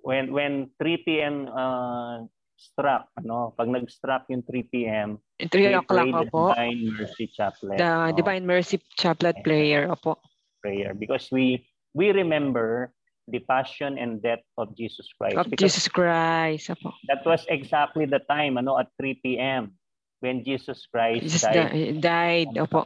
when 0.00 0.32
when 0.32 0.70
3 0.80 1.04
p.m. 1.04 1.50
Uh, 1.52 2.24
struck, 2.56 3.12
ano, 3.20 3.52
pag 3.52 3.68
nag-struck 3.68 4.24
yung 4.32 4.40
3 4.40 4.72
p.m., 4.72 5.20
3 5.36 5.52
we 5.52 5.76
o'clock, 5.76 6.08
opo. 6.24 6.56
Divine 6.56 6.80
Mercy 6.96 7.26
Chaplet. 7.28 7.76
The 7.76 8.10
no, 8.10 8.16
Divine 8.16 8.44
Mercy 8.48 8.80
Chaplet 8.96 9.44
prayer. 9.44 9.92
Opo. 9.92 10.16
prayer 10.64 10.96
because 10.98 11.28
we 11.30 11.62
we 11.96 12.12
remember 12.12 12.92
the 13.26 13.40
passion 13.48 13.96
and 13.96 14.20
death 14.20 14.44
of 14.60 14.76
Jesus 14.76 15.08
Christ. 15.16 15.40
Of 15.40 15.48
Jesus 15.56 15.88
Christ. 15.88 16.68
Opo. 16.68 16.92
that 17.08 17.24
was 17.24 17.48
exactly 17.48 18.04
the 18.04 18.20
time 18.28 18.60
ano 18.60 18.76
at 18.76 18.92
3 19.00 19.16
p.m. 19.24 19.72
when 20.20 20.44
Jesus 20.44 20.84
Christ 20.92 21.24
Jesus 21.24 21.42
died. 21.42 21.72
di- 21.72 21.96
died. 21.96 22.52
Opo. 22.60 22.84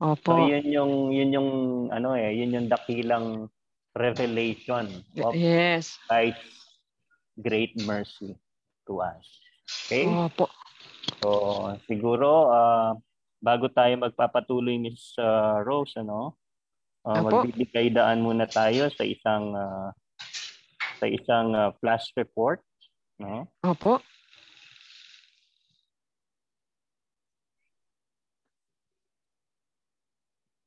Opo. 0.00 0.22
So 0.24 0.46
yun 0.46 0.64
yung 0.70 0.92
yun 1.10 1.30
yung 1.34 1.50
ano 1.90 2.14
eh, 2.14 2.30
yun 2.32 2.54
yung 2.54 2.68
dakilang 2.70 3.50
revelation 3.98 5.02
of 5.20 5.34
Yes. 5.34 5.98
Christ's 6.06 6.78
great 7.42 7.74
mercy 7.82 8.38
to 8.86 9.02
us. 9.02 9.26
Okay? 9.90 10.06
Opo. 10.06 10.46
So 11.20 11.28
siguro 11.90 12.48
ah, 12.54 12.94
bago 13.42 13.68
tayo 13.68 13.92
magpapatuloy 14.00 14.80
Miss 14.80 15.12
ah, 15.20 15.60
Rose 15.60 15.98
ano, 16.00 16.40
ah, 17.06 17.20
Apo. 17.20 17.44
magbibigay 17.44 17.92
daan 17.92 18.20
muna 18.20 18.44
tayo 18.44 18.92
sa 18.92 19.04
isang 19.04 19.54
ah, 19.56 19.90
sa 21.00 21.06
isang 21.08 21.56
ah, 21.56 21.72
flash 21.80 22.12
report, 22.16 22.60
no? 23.16 23.48
Opo. 23.64 24.00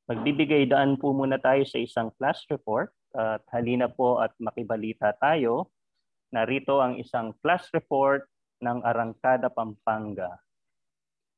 Magbibigay 0.04 0.68
daan 0.68 1.00
po 1.00 1.16
muna 1.16 1.40
tayo 1.40 1.64
sa 1.64 1.80
isang 1.80 2.12
flash 2.20 2.44
report 2.52 2.92
at 3.16 3.40
halina 3.56 3.88
po 3.88 4.20
at 4.20 4.36
makibalita 4.36 5.16
tayo. 5.16 5.72
Narito 6.28 6.84
ang 6.84 7.00
isang 7.00 7.32
flash 7.40 7.72
report 7.72 8.28
ng 8.60 8.84
Arangkada, 8.84 9.48
Pampanga. 9.48 10.44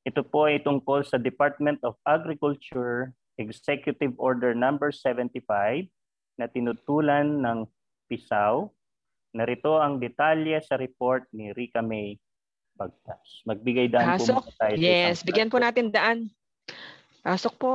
Ito 0.03 0.27
po 0.27 0.51
ay 0.51 0.67
tungkol 0.67 1.07
sa 1.07 1.15
Department 1.15 1.79
of 1.87 1.95
Agriculture 2.03 3.15
Executive 3.37 4.17
Order 4.17 4.57
Number 4.57 4.89
75 4.93 5.89
na 6.37 6.49
tinutulan 6.49 7.41
ng 7.45 7.69
PISAW. 8.09 8.69
Narito 9.37 9.77
ang 9.77 10.01
detalye 10.01 10.57
sa 10.65 10.81
report 10.81 11.29
ni 11.37 11.53
Rica 11.53 11.85
May 11.85 12.17
Bagtas. 12.77 13.45
Magbigay 13.45 13.89
daan 13.93 14.17
po 14.17 14.25
Pasok. 14.25 14.37
muna 14.45 14.53
tayo 14.57 14.75
Yes. 14.77 15.21
Bigyan 15.25 15.53
po 15.53 15.61
natin 15.61 15.93
daan. 15.93 16.33
Pasok 17.21 17.55
po. 17.57 17.73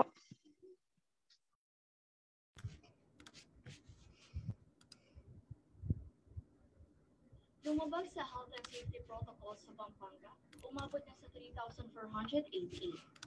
Lumabag 7.61 8.09
sa 8.09 8.25
health 8.25 8.49
and 8.57 8.65
safety 8.73 8.99
protocols 9.05 9.61
sa 9.61 9.71
Pampanga, 9.77 10.33
umabot 10.65 10.97
na 11.05 11.13
sa 11.13 11.27
3,488. 11.29 13.20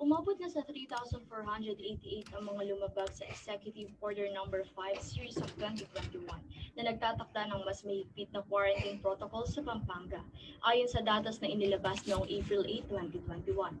Umabot 0.00 0.32
na 0.40 0.48
sa 0.48 0.64
3,488 0.64 1.28
ang 2.32 2.48
mga 2.48 2.72
lumabag 2.72 3.12
sa 3.12 3.28
Executive 3.28 3.92
Order 4.00 4.32
Number 4.32 4.64
5 4.72 4.96
Series 4.96 5.36
of 5.36 5.52
2021 5.60 6.24
na 6.80 6.88
nagtatakda 6.88 7.52
ng 7.52 7.60
mas 7.68 7.84
mahigpit 7.84 8.32
na 8.32 8.40
quarantine 8.48 8.96
protocol 9.04 9.44
sa 9.44 9.60
Pampanga 9.60 10.24
ayon 10.64 10.88
sa 10.88 11.04
datos 11.04 11.44
na 11.44 11.52
inilabas 11.52 12.00
noong 12.08 12.24
April 12.32 12.64
8, 12.64 12.88
2021. 12.88 13.76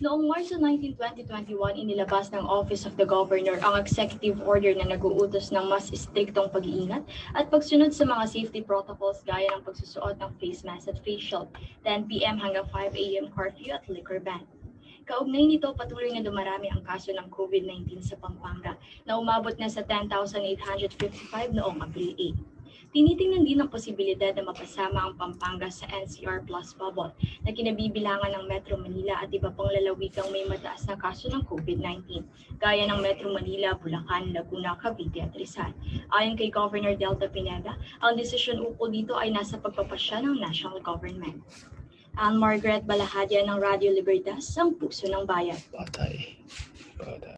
Noong 0.00 0.24
Marso 0.24 0.56
19, 0.56 0.96
2021, 0.96 1.76
inilabas 1.76 2.32
ng 2.32 2.40
Office 2.40 2.88
of 2.88 2.96
the 2.96 3.04
Governor 3.04 3.60
ang 3.60 3.76
executive 3.76 4.40
order 4.48 4.72
na 4.72 4.96
nag-uutos 4.96 5.52
ng 5.52 5.68
mas 5.68 5.92
istriktong 5.92 6.48
pag-iingat 6.48 7.04
at 7.36 7.52
pagsunod 7.52 7.92
sa 7.92 8.08
mga 8.08 8.32
safety 8.32 8.64
protocols 8.64 9.20
gaya 9.28 9.52
ng 9.52 9.60
pagsusuot 9.60 10.16
ng 10.24 10.32
face 10.40 10.64
mask 10.64 10.88
at 10.88 10.96
face 11.04 11.20
shield, 11.20 11.52
10 11.84 12.08
p.m. 12.08 12.40
hanggang 12.40 12.64
5 12.72 12.96
a.m. 12.96 13.28
curfew 13.28 13.76
at 13.76 13.84
liquor 13.92 14.16
ban. 14.24 14.40
Kaugnay 15.04 15.44
nito, 15.44 15.68
patuloy 15.76 16.08
na 16.16 16.24
dumarami 16.24 16.72
ang 16.72 16.80
kaso 16.80 17.12
ng 17.12 17.28
COVID-19 17.28 18.00
sa 18.00 18.16
Pampanga 18.16 18.72
na 19.04 19.20
umabot 19.20 19.52
na 19.60 19.68
sa 19.68 19.84
10,855 19.84 21.52
noong 21.52 21.84
Abril 21.84 22.16
8. 22.16 22.54
Tinitingnan 22.88 23.44
din 23.44 23.60
ang 23.60 23.68
posibilidad 23.68 24.32
na 24.32 24.48
mapasama 24.48 25.04
ang 25.04 25.12
Pampanga 25.20 25.68
sa 25.68 25.84
NCR 25.92 26.48
Plus 26.48 26.72
Bubble 26.72 27.12
na 27.44 27.52
kinabibilangan 27.52 28.32
ng 28.32 28.44
Metro 28.48 28.80
Manila 28.80 29.20
at 29.20 29.28
iba 29.28 29.52
pang 29.52 29.68
lalawigang 29.68 30.32
may 30.32 30.48
mataas 30.48 30.88
na 30.88 30.96
kaso 30.96 31.28
ng 31.28 31.44
COVID-19, 31.52 32.24
gaya 32.56 32.88
ng 32.88 33.04
Metro 33.04 33.28
Manila, 33.28 33.76
Bulacan, 33.76 34.32
Laguna, 34.32 34.72
Cavite 34.80 35.20
at 35.20 35.36
Rizal. 35.36 35.76
Ayon 36.16 36.32
kay 36.32 36.48
Governor 36.48 36.96
Delta 36.96 37.28
Pineda, 37.28 37.76
ang 38.00 38.16
desisyon 38.16 38.64
ukol 38.64 38.88
dito 38.88 39.20
ay 39.20 39.28
nasa 39.36 39.60
pagpapasya 39.60 40.24
ng 40.24 40.40
national 40.40 40.80
government. 40.80 41.44
Ang 42.14 42.38
Margaret 42.38 42.86
Balahadia 42.86 43.42
ng 43.42 43.58
Radio 43.58 43.90
Libertas, 43.90 44.46
ang 44.54 44.78
puso 44.78 45.10
ng 45.10 45.26
bayan. 45.26 45.58
Patay. 45.68 46.38
Patay. 46.94 47.34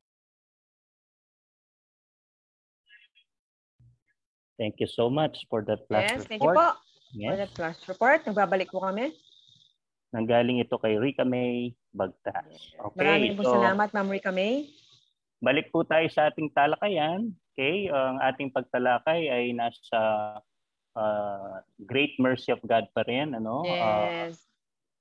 Thank 4.56 4.80
you 4.80 4.88
so 4.88 5.08
much 5.08 5.44
for 5.48 5.60
that 5.64 5.84
flash 5.84 6.12
Yes. 6.12 6.24
Thank 6.24 6.40
you 6.40 6.48
report. 6.48 6.56
po. 6.56 6.68
For 6.76 7.16
Yes. 7.16 7.36
that 7.38 7.52
flash 7.52 7.80
report. 7.86 8.18
Nagbabalik 8.24 8.68
po 8.68 8.80
kami. 8.82 9.12
Nanggaling 10.12 10.60
ito 10.60 10.76
kay 10.76 10.96
Rica 10.96 11.24
May 11.24 11.76
Bagtas. 11.90 12.72
Okay, 12.74 12.96
Maraming 12.96 13.36
po 13.36 13.44
so 13.44 13.52
salamat, 13.52 13.88
Ma'am 13.92 14.08
Rica 14.08 14.32
May. 14.32 14.68
balik 15.38 15.68
po 15.68 15.84
tayo 15.84 16.08
sa 16.08 16.28
ating 16.28 16.48
talakayan. 16.50 17.32
Okay, 17.52 17.88
ang 17.88 18.16
ating 18.22 18.48
pagtalakay 18.48 19.28
ay 19.28 19.44
nasa 19.52 20.00
uh, 20.92 21.60
Great 21.78 22.16
Mercy 22.16 22.48
of 22.48 22.60
God 22.62 22.88
pa 22.92 23.04
rin. 23.04 23.32
Ano? 23.32 23.60
Uh, 23.60 24.28
Yes. 24.28 24.45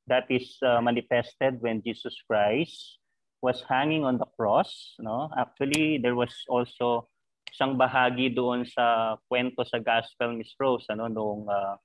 That 0.07 0.29
is 0.29 0.57
uh, 0.61 0.81
manifested 0.81 1.61
when 1.61 1.81
Jesus 1.81 2.15
Christ 2.29 2.99
was 3.41 3.61
hanging 3.69 4.05
on 4.05 4.17
the 4.17 4.29
cross. 4.37 4.95
No? 4.99 5.29
Actually, 5.37 5.97
there 6.01 6.15
was 6.15 6.33
also 6.49 7.09
isang 7.55 7.79
bahagi 7.79 8.35
doon 8.35 8.67
sa 8.67 9.15
kwento 9.31 9.63
sa 9.63 9.79
Gospel 9.79 10.35
Miss 10.35 10.51
Rose 10.59 10.83
ano 10.91 11.07
nung 11.07 11.47
uh, 11.47 11.79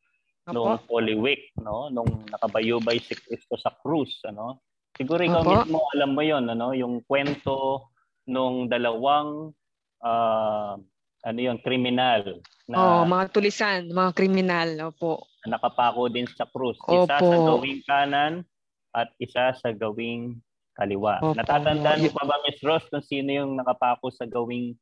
nung 0.51 0.81
Opo. 0.81 0.99
Holy 0.99 1.15
Week, 1.15 1.55
no? 1.63 1.87
Nung 1.95 2.27
nakabayubay 2.27 2.99
si 2.99 3.15
Kristo 3.15 3.55
sa 3.55 3.71
krus, 3.79 4.19
ano? 4.27 4.67
Siguro 4.99 5.23
ikaw 5.23 5.47
Opo. 5.47 5.51
mismo 5.63 5.79
alam 5.95 6.11
mo 6.17 6.23
'yon, 6.27 6.45
ano, 6.51 6.75
yung 6.75 7.07
kwento 7.07 7.87
nung 8.27 8.67
dalawang 8.67 9.55
ah, 10.03 10.75
ano 11.23 11.39
'yon, 11.39 11.63
kriminal 11.63 12.43
Oh, 12.71 13.03
na 13.03 13.09
mga 13.09 13.25
tulisan, 13.31 13.81
mga 13.87 14.11
kriminal. 14.15 14.69
Opo. 14.89 15.27
nakapako 15.43 16.13
din 16.13 16.29
sa 16.29 16.45
krus. 16.45 16.77
Isa 16.85 17.17
Opo. 17.17 17.25
sa 17.25 17.37
gawing 17.41 17.81
kanan 17.85 18.45
at 18.93 19.09
isa 19.17 19.57
sa 19.57 19.71
gawing 19.73 20.37
kaliwa. 20.77 21.17
Opo. 21.19 21.33
Natatandaan 21.35 22.05
Y- 22.05 22.13
pa 22.13 22.29
ba 22.29 22.37
Miss 22.45 22.61
Rose 22.61 22.85
kung 22.89 23.01
sino 23.01 23.33
yung 23.33 23.57
nakapako 23.57 24.13
sa 24.13 24.29
gawing 24.29 24.77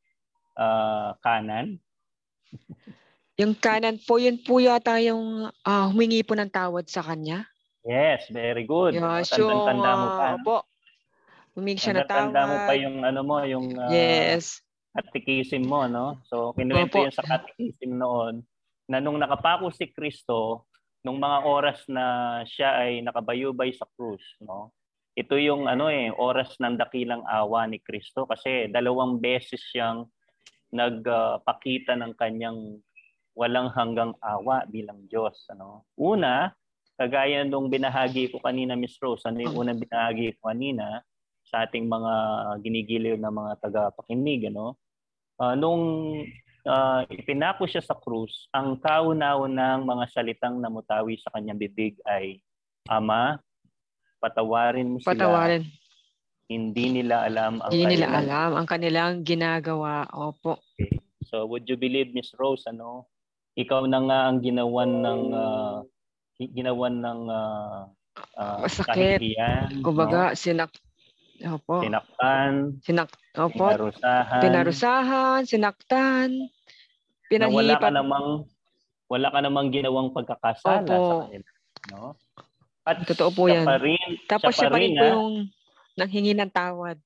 ah, 0.54 1.14
kanan? 1.22 1.78
Yung 3.38 3.54
kanan 3.54 4.02
po, 4.02 4.18
yun 4.18 4.42
po 4.42 4.58
yata 4.58 4.98
yung 4.98 5.46
ah, 5.62 5.86
humingi 5.86 6.26
po 6.26 6.34
ng 6.34 6.50
tawad 6.50 6.90
sa 6.90 7.06
kanya. 7.06 7.46
Yes, 7.86 8.26
very 8.28 8.66
good. 8.66 8.98
Yes, 8.98 9.30
Tandang 9.30 9.38
yung, 9.38 9.62
tanda 9.64 9.90
mo 9.94 10.06
pa. 10.10 10.26
no? 10.34 10.38
po. 10.42 10.56
Humingi 11.54 11.78
siya 11.78 12.02
ng 12.02 12.08
tawad. 12.10 12.34
Tanda 12.34 12.42
mo 12.44 12.56
pa 12.66 12.72
yung 12.74 12.96
ano 13.06 13.20
mo, 13.22 13.36
yung 13.46 13.66
ah, 13.78 13.86
Yes. 13.88 14.58
Catechism 14.94 15.68
mo, 15.68 15.84
no? 15.86 16.18
So, 16.26 16.56
kinuwento 16.56 16.98
yun 16.98 17.14
sa 17.14 17.24
catechism 17.24 17.96
noon 17.98 18.42
na 18.88 18.98
nung 18.98 19.20
nakapako 19.20 19.68
si 19.68 19.92
Kristo, 19.92 20.66
nung 21.04 21.20
mga 21.20 21.38
oras 21.44 21.84
na 21.86 22.04
siya 22.48 22.80
ay 22.82 23.04
nakabayubay 23.04 23.70
sa 23.76 23.86
krus, 23.94 24.24
no? 24.40 24.72
Ito 25.18 25.34
yung 25.34 25.66
ano 25.66 25.90
eh, 25.90 26.14
oras 26.14 26.56
ng 26.62 26.78
dakilang 26.78 27.26
awa 27.26 27.66
ni 27.66 27.82
Kristo 27.82 28.24
kasi 28.24 28.70
dalawang 28.70 29.18
beses 29.18 29.58
siyang 29.74 30.06
nagpakita 30.70 31.98
ng 31.98 32.12
kanyang 32.14 32.78
walang 33.34 33.70
hanggang 33.70 34.14
awa 34.22 34.66
bilang 34.66 35.06
Diyos, 35.06 35.46
ano? 35.50 35.86
Una, 35.98 36.50
kagaya 36.98 37.46
nung 37.46 37.70
binahagi 37.70 38.34
ko 38.34 38.42
kanina 38.42 38.74
Miss 38.74 38.98
Rose, 38.98 39.22
ano 39.26 39.38
yung 39.38 39.54
unang 39.54 39.78
binahagi 39.78 40.34
ko 40.38 40.50
kanina 40.50 41.02
sa 41.48 41.64
ating 41.64 41.88
mga 41.88 42.12
ginigiliw 42.60 43.16
na 43.16 43.32
mga 43.32 43.58
tagapakinig, 43.64 44.52
ano? 44.52 44.76
Ah, 45.40 45.56
nung 45.56 46.12
ah, 46.68 47.02
ipinako 47.08 47.64
siya 47.64 47.80
sa 47.80 47.96
krus, 47.96 48.46
ang 48.52 48.76
kauna-unang 48.78 49.88
mga 49.88 50.04
salitang 50.12 50.60
namutawi 50.60 51.16
sa 51.16 51.32
kanyang 51.32 51.58
bibig 51.58 51.96
ay, 52.04 52.44
Ama, 52.88 53.36
patawarin 54.20 54.96
mo 54.96 54.96
sila. 55.00 55.12
Patawarin. 55.12 55.64
Hindi 56.48 57.00
nila 57.00 57.28
alam 57.28 57.60
ang 57.60 57.72
Hindi 57.76 58.00
nila 58.00 58.08
kanilang 58.08 58.24
alam 58.24 58.50
ang 58.56 58.66
kanilang 58.66 59.12
ginagawa. 59.20 60.08
Opo. 60.08 60.56
So 61.28 61.44
would 61.44 61.68
you 61.68 61.76
believe 61.76 62.16
Miss 62.16 62.32
Rose 62.40 62.64
ano? 62.64 63.04
Ikaw 63.60 63.84
na 63.84 64.00
nga 64.00 64.18
ang 64.32 64.40
ginawan 64.40 65.04
ng 65.04 65.22
gi- 66.40 66.52
ginawan 66.56 67.04
ng 67.04 67.20
ah, 67.28 67.92
ah, 68.38 68.58
Masakit. 68.62 69.18
kahihiyan, 69.18 69.82
Kumbaga, 69.82 70.32
sinak... 70.38 70.70
Opo. 71.46 71.82
sinaktan, 71.82 72.78
Sinak... 72.82 73.10
Opo. 73.38 73.70
pinarusahan, 73.70 74.42
Pinarusahan, 74.42 75.40
sinaktan, 75.46 76.28
na 77.30 77.46
wala 77.46 77.78
ka 77.78 77.90
namang 77.92 78.48
wala 79.06 79.28
ka 79.30 79.38
namang 79.38 79.70
ginawang 79.70 80.10
pagkakasala 80.10 80.82
Opo. 80.82 80.98
sa 80.98 81.14
kanila, 81.30 81.50
no? 81.94 82.02
At 82.82 83.04
Totoo 83.04 83.30
po 83.30 83.46
siya 83.46 83.62
yan. 83.62 83.66
pa 83.68 83.76
rin, 83.78 84.08
Tapos 84.26 84.52
siya 84.56 84.72
pa 84.72 84.78
rin 84.80 84.96
po 84.96 85.04
ah, 85.04 85.10
yung 85.14 85.34
nanghingi 85.94 86.32
ng 86.34 86.50
tawad 86.50 86.98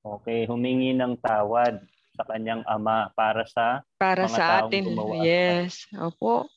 Okay, 0.00 0.48
humingi 0.48 0.96
ng 0.96 1.20
tawad 1.20 1.76
sa 2.16 2.24
kanyang 2.24 2.64
ama 2.64 3.12
para 3.12 3.44
sa 3.44 3.84
para 4.00 4.24
Mga 4.24 4.32
sa 4.32 4.44
atin. 4.64 4.82
gumawa. 4.88 5.20
Yes. 5.20 5.84
Opo. 5.92 6.48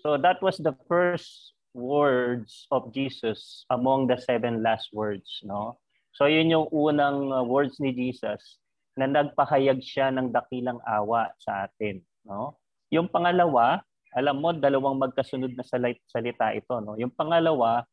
So 0.00 0.16
that 0.16 0.40
was 0.40 0.56
the 0.56 0.72
first 0.88 1.52
words 1.76 2.64
of 2.72 2.88
Jesus 2.96 3.68
among 3.68 4.08
the 4.08 4.16
seven 4.16 4.64
last 4.64 4.88
words, 4.96 5.44
no? 5.44 5.76
So 6.16 6.32
yun 6.32 6.48
yung 6.48 6.66
unang 6.72 7.28
uh, 7.28 7.44
words 7.44 7.76
ni 7.76 7.92
Jesus 7.92 8.56
na 8.96 9.04
nagpahayag 9.04 9.84
siya 9.84 10.08
ng 10.08 10.32
dakilang 10.32 10.80
awa 10.88 11.28
sa 11.36 11.68
atin, 11.68 12.00
no? 12.24 12.56
Yung 12.88 13.12
pangalawa, 13.12 13.84
alam 14.16 14.40
mo 14.40 14.56
dalawang 14.56 14.96
magkasunod 14.96 15.52
na 15.52 15.60
salit- 15.60 16.00
salita 16.08 16.56
ito, 16.56 16.80
no? 16.80 16.96
Yung 16.96 17.12
pangalawa 17.12 17.84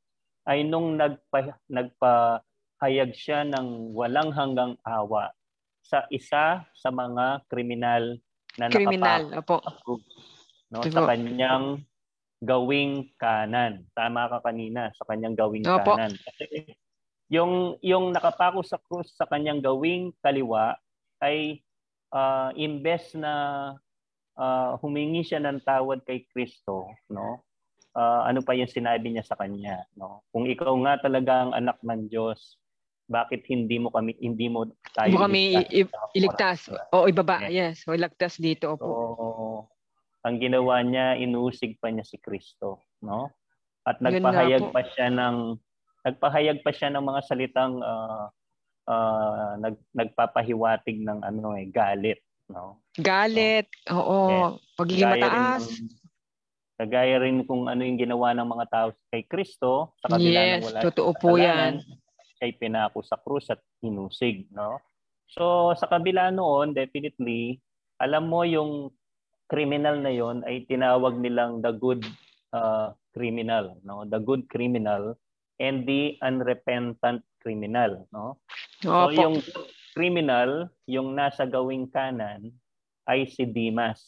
ay 0.48 0.64
nung 0.64 0.96
nagpa, 0.96 1.60
nagpahayag 1.68 3.12
siya 3.12 3.44
ng 3.44 3.92
walang 3.92 4.32
hanggang 4.32 4.80
awa 4.88 5.36
sa 5.84 6.08
isa 6.08 6.64
sa 6.64 6.90
mga 6.96 7.44
kriminal 7.52 8.16
na 8.56 8.72
Kriminal. 8.72 9.36
Opo. 9.36 9.60
no 10.72 10.80
Diba? 10.80 11.04
sa 11.04 11.12
kanyang 11.12 11.84
gawing 12.40 13.12
kanan. 13.20 13.84
Tama 13.92 14.32
ka 14.32 14.40
kanina 14.48 14.88
sa 14.96 15.04
kanyang 15.12 15.36
gawing 15.36 15.68
Opo. 15.68 16.00
kanan. 16.00 16.16
Kasi 16.16 16.72
yung 17.34 17.82
yung 17.82 18.14
nakapako 18.14 18.62
sa 18.62 18.78
krus 18.78 19.10
sa 19.18 19.26
kanyang 19.26 19.58
gawing 19.58 20.14
kaliwa 20.22 20.78
ay 21.26 21.66
ah, 22.14 22.54
imbes 22.54 23.18
na 23.18 23.34
ah, 24.38 24.78
humingi 24.78 25.26
siya 25.26 25.42
ng 25.42 25.66
tawad 25.66 26.06
kay 26.06 26.30
Kristo, 26.30 26.94
no? 27.10 27.42
Ah, 27.98 28.30
ano 28.30 28.46
pa 28.46 28.54
yung 28.54 28.70
sinabi 28.70 29.10
niya 29.10 29.26
sa 29.26 29.38
kanya, 29.38 29.82
no? 29.98 30.22
Kung 30.30 30.46
ikaw 30.46 30.74
nga 30.86 31.02
talaga 31.02 31.50
ang 31.50 31.52
anak 31.58 31.82
ng 31.82 32.06
Diyos, 32.06 32.62
bakit 33.10 33.46
hindi 33.50 33.82
mo 33.82 33.90
kami 33.90 34.14
hindi 34.22 34.48
mo 34.48 34.70
tayo 34.94 35.10
Hindi 35.10 35.20
kami 35.20 35.42
Iligtas. 36.14 36.70
O 36.94 37.10
ibaba. 37.10 37.50
Yes. 37.50 37.84
O 37.90 37.98
ilagtas 37.98 38.38
dito. 38.38 38.78
So, 38.78 38.86
Opo. 38.86 38.96
ang 40.24 40.40
ginawa 40.40 40.86
niya, 40.86 41.20
inusig 41.20 41.82
pa 41.82 41.90
niya 41.90 42.06
si 42.06 42.22
Kristo, 42.22 42.80
no? 43.02 43.34
At 43.84 44.00
Yun 44.00 44.22
nagpahayag 44.22 44.72
pa 44.72 44.86
siya 44.96 45.12
ng 45.12 45.60
nagpahayag 46.04 46.60
pa 46.62 46.72
siya 46.72 46.92
ng 46.92 47.02
mga 47.02 47.22
salitang 47.24 47.80
ah, 47.80 48.28
ah, 48.86 49.56
nag, 49.58 49.80
nagpapahiwatig 49.92 51.00
ng 51.00 51.24
ano 51.24 51.56
eh, 51.56 51.68
galit, 51.68 52.20
no? 52.48 52.84
Galit. 52.94 53.72
Oo. 53.90 54.60
Pagiging 54.76 55.08
Kagaya 55.08 55.24
rin 55.26 55.44
mataas. 55.48 55.64
ng- 55.64 56.02
Kagaya 56.74 57.16
rin 57.22 57.38
kung 57.46 57.70
ano 57.70 57.86
yung 57.86 57.96
ginawa 57.96 58.34
ng 58.34 58.50
mga 58.50 58.66
tao 58.68 58.88
kay 59.08 59.24
Kristo 59.24 59.94
sa 60.02 60.12
kabila 60.12 60.40
ng 60.42 60.50
Yes. 60.52 60.64
wala 60.66 60.80
Totoo 60.84 61.12
po 61.16 61.38
yan. 61.38 61.80
ay 62.44 62.52
pinako 62.52 63.00
sa 63.00 63.16
krus 63.16 63.48
at 63.48 63.64
hinusig, 63.80 64.52
no? 64.52 64.84
So 65.32 65.72
sa 65.74 65.88
kabila 65.88 66.28
noon, 66.28 66.76
definitely, 66.76 67.64
alam 67.96 68.28
mo 68.28 68.44
yung 68.44 68.92
criminal 69.48 70.04
na 70.04 70.12
yon 70.12 70.44
ay 70.44 70.68
tinawag 70.68 71.16
nilang 71.16 71.64
the 71.64 71.72
good 71.72 72.04
uh, 72.52 72.92
criminal, 73.16 73.80
no? 73.88 74.04
The 74.04 74.20
good 74.20 74.52
criminal 74.52 75.16
and 75.60 75.86
the 75.86 76.18
unrepentant 76.22 77.22
criminal, 77.42 78.08
no? 78.10 78.40
So 78.82 79.10
Opo. 79.10 79.14
yung 79.14 79.36
good 79.40 79.70
criminal, 79.94 80.74
yung 80.90 81.14
nasa 81.14 81.46
gawing 81.46 81.86
kanan 81.88 82.50
ay 83.06 83.30
si 83.30 83.46
Dimas. 83.46 84.02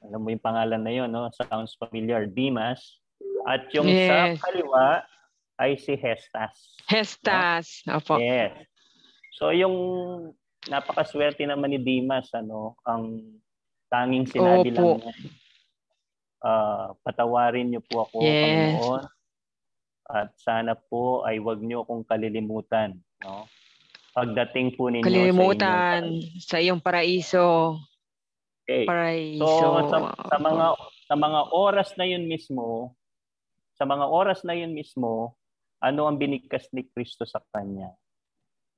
Alam 0.00 0.22
mo 0.22 0.28
yung 0.32 0.40
pangalan 0.44 0.80
na 0.80 0.92
yon, 0.94 1.10
no? 1.10 1.28
Sounds 1.34 1.74
familiar, 1.76 2.24
Dimas. 2.24 3.02
At 3.44 3.68
yung 3.74 3.88
sa 3.88 4.30
Yes. 4.32 4.40
kaliwa 4.40 5.02
ay 5.60 5.76
si 5.76 5.92
Hestas. 5.92 6.78
Hestas. 6.88 7.84
Opo. 7.84 8.16
Yes. 8.16 8.64
So 9.36 9.52
yung 9.52 9.76
napakaswerte 10.68 11.44
naman 11.44 11.72
ni 11.72 11.80
Dimas, 11.80 12.28
ano, 12.32 12.76
ang 12.84 13.20
tanging 13.90 14.24
sinabi 14.28 14.72
Opo. 14.72 14.76
lang 14.76 14.88
niya, 15.04 15.12
ah, 16.40 16.92
patawarin 17.04 17.68
niyo 17.68 17.80
po 17.84 18.08
ako, 18.08 18.16
Yes. 18.24 18.40
Panginoon, 18.40 19.02
at 20.10 20.34
sana 20.38 20.74
po 20.74 21.22
ay 21.22 21.38
wag 21.38 21.62
niyo 21.62 21.86
akong 21.86 22.02
kalilimutan, 22.04 22.98
no? 23.22 23.46
Pagdating 24.10 24.74
po 24.74 24.90
ninyo 24.90 25.06
Kalilimutan 25.06 26.18
sa 26.42 26.54
sa 26.54 26.56
iyong 26.58 26.82
paraiso. 26.82 27.78
okay. 28.66 28.82
Paraiso. 28.82 29.46
So 29.46 29.86
sa, 29.86 29.98
sa 30.26 30.36
mga 30.42 30.66
sa 31.06 31.14
mga 31.14 31.40
oras 31.54 31.94
na 31.94 32.04
yun 32.10 32.26
mismo, 32.26 32.94
sa 33.78 33.86
mga 33.86 34.06
oras 34.10 34.42
na 34.42 34.58
yun 34.58 34.74
mismo, 34.74 35.38
ano 35.78 36.10
ang 36.10 36.18
binigkas 36.18 36.66
ni 36.74 36.84
Kristo 36.90 37.22
sa 37.22 37.38
kanya? 37.54 37.94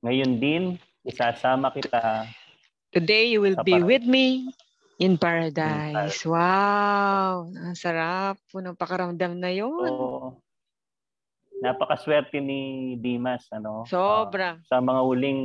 Ngayon 0.04 0.32
din, 0.36 0.62
isasama 1.02 1.72
kita 1.72 2.28
Today 2.92 3.32
you 3.32 3.40
will 3.40 3.56
be 3.64 3.80
paraiso. 3.80 3.88
with 3.88 4.04
me 4.04 4.52
in 5.00 5.16
paradise. 5.16 6.20
Wow! 6.28 7.48
Ang 7.48 7.72
sarap 7.72 8.36
po 8.52 8.60
ng 8.60 8.76
pakaramdam 8.76 9.40
na 9.40 9.48
yun. 9.48 9.88
So, 9.88 10.36
napakaswerte 11.62 12.36
ni 12.36 12.60
Dimas 12.96 13.46
ano 13.48 13.86
Sobra. 13.86 14.52
ah, 14.52 14.64
sa 14.64 14.78
mga 14.78 15.00
huling 15.00 15.40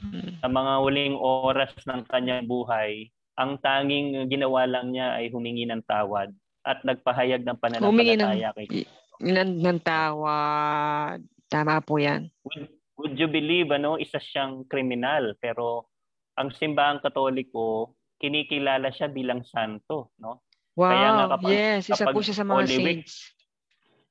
Mm. 0.00 0.38
sa 0.38 0.46
mga 0.48 0.72
huling 0.78 1.14
oras 1.16 1.74
ng 1.84 2.02
kanyang 2.04 2.44
buhay 2.44 3.06
ang 3.34 3.58
tanging 3.58 4.26
ginawa 4.28 4.64
lang 4.64 4.90
niya 4.90 5.12
ay 5.12 5.26
humingi 5.28 5.64
ng 5.64 5.82
tawad 5.82 6.30
at 6.62 6.78
nagpahayag 6.82 7.42
ng 7.42 7.58
Humingi 7.80 8.14
ng- 8.14 8.22
pananampalataya 8.22 8.50
kay 8.54 8.86
Ng, 9.16 9.60
ng 9.60 9.78
tawad. 9.80 11.18
Tama 11.46 11.78
po 11.80 11.96
yan. 11.96 12.30
would, 12.44 12.66
would 12.96 13.14
you 13.14 13.26
believe 13.26 13.68
ano 13.68 13.94
isa 13.96 14.18
siyang 14.20 14.62
kriminal 14.64 15.34
pero 15.36 15.90
ang 16.34 16.50
simbahang 16.50 16.98
katoliko 16.98 17.90
kinikilala 18.16 18.88
siya 18.88 19.06
bilang 19.06 19.42
santo 19.44 20.14
no 20.16 20.42
Kaya 20.72 21.08
nga 21.08 21.24
Wow. 21.24 21.32
kapag- 21.36 21.50
yes, 21.52 21.82
isa 21.88 22.02
po 22.04 22.10
kapag 22.10 22.24
siya 22.24 22.36
sa 22.36 22.44
mga 22.44 22.54
Holy 22.56 22.78
Week, 22.80 23.06
saints. 23.06 23.33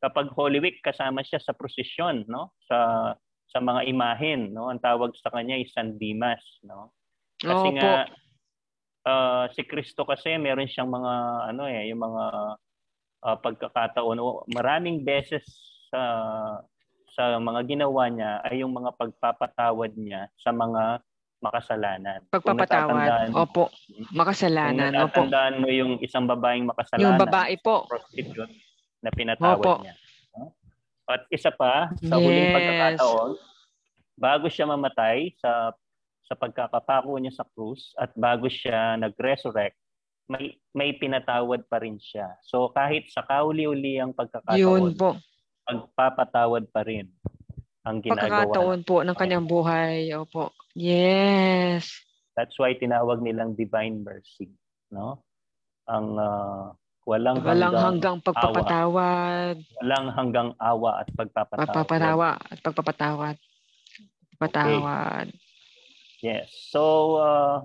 Kapag 0.03 0.27
Holy 0.35 0.59
Week 0.59 0.83
kasama 0.83 1.23
siya 1.23 1.39
sa 1.39 1.55
prosesyon 1.55 2.27
no 2.27 2.51
sa 2.67 3.11
sa 3.47 3.63
mga 3.63 3.87
imahen 3.87 4.51
no 4.51 4.67
ang 4.67 4.83
tawag 4.83 5.15
sa 5.15 5.31
kanya 5.31 5.55
ay 5.55 5.63
San 5.71 5.95
Dimas 5.95 6.43
no 6.67 6.91
kasi 7.39 7.71
Opo. 7.71 7.79
nga 7.79 8.03
ah, 9.07 9.45
si 9.55 9.63
Kristo 9.63 10.03
kasi 10.03 10.35
meron 10.35 10.67
siyang 10.67 10.91
mga 10.91 11.13
ano 11.55 11.63
eh 11.71 11.87
yung 11.87 12.03
mga 12.03 12.23
ah, 13.23 13.37
pagkakataon 13.39 14.19
o 14.19 14.43
maraming 14.51 15.07
beses 15.07 15.47
sa 15.87 16.03
sa 17.15 17.39
mga 17.39 17.63
ginawa 17.63 18.11
niya 18.11 18.43
ay 18.43 18.59
yung 18.59 18.75
mga 18.75 18.91
pagpapatawad 18.99 19.95
niya 19.95 20.27
sa 20.41 20.49
mga 20.49 20.99
makasalanan. 21.43 22.23
Kung 22.31 22.55
Pagpapatawad. 22.55 23.35
Opo. 23.35 23.67
Kung 23.69 24.15
Makasalanan. 24.15 24.95
Opo. 24.95 25.27
natatandaan 25.27 25.59
mo 25.59 25.67
yung 25.67 25.99
isang 25.99 26.23
babaeng 26.23 26.71
makasalanan, 26.71 27.03
Yung 27.03 27.19
babae 27.19 27.53
po. 27.59 27.83
prostitute 27.85 28.72
na 29.03 29.11
pinatawad 29.11 29.59
Opo. 29.59 29.83
niya. 29.83 29.95
At 31.03 31.27
isa 31.27 31.51
pa, 31.51 31.91
sa 31.99 32.15
huling 32.15 32.47
Yes. 32.47 32.55
pagkakataon, 32.55 33.31
bago 34.15 34.47
siya 34.47 34.65
mamatay 34.71 35.35
sa 35.35 35.75
sa 36.23 36.39
pagkakapako 36.39 37.19
niya 37.19 37.35
sa 37.35 37.45
krus 37.51 37.91
at 37.99 38.15
bago 38.15 38.47
siya 38.47 38.95
nag-resurrect, 38.95 39.75
may 40.31 40.55
may 40.71 40.95
pinatawad 40.95 41.67
pa 41.67 41.83
rin 41.83 41.99
siya. 41.99 42.31
So 42.47 42.71
kahit 42.71 43.11
sa 43.11 43.27
kauli-uli 43.27 43.99
ang 43.99 44.15
Yun 44.15 44.19
pagkakataon, 44.23 44.95
po. 44.95 45.19
magpapatawad 45.67 46.71
pa 46.71 46.87
rin 46.87 47.11
ang 47.83 47.99
ginagawa. 47.99 48.47
Pagkakataon 48.47 48.79
po 48.87 49.03
ng 49.03 49.17
kanyang 49.19 49.43
buhay. 49.43 50.15
Opo. 50.15 50.55
Yes. 50.71 51.91
That's 52.39 52.55
why 52.55 52.73
tinawag 52.79 53.19
nilang 53.19 53.59
divine 53.59 54.07
mercy, 54.07 54.47
no? 54.89 55.19
Ang 55.91 56.15
ah, 56.15 56.71
walang, 57.05 57.43
Walang 57.43 57.73
hanggang 57.75 57.83
hanggang 57.83 58.17
pagpapatawad. 58.23 59.55
walang 59.81 60.07
hanggang 60.15 60.49
awa 60.59 61.03
at 61.03 61.07
pagpapatawad. 61.15 61.67
Pagpapatawa 61.67 62.29
at 62.49 62.59
pagpapatawad. 62.63 63.35
Pagpapatawad. 64.39 65.27
Yes. 66.23 66.47
So 66.71 67.15
uh, 67.19 67.55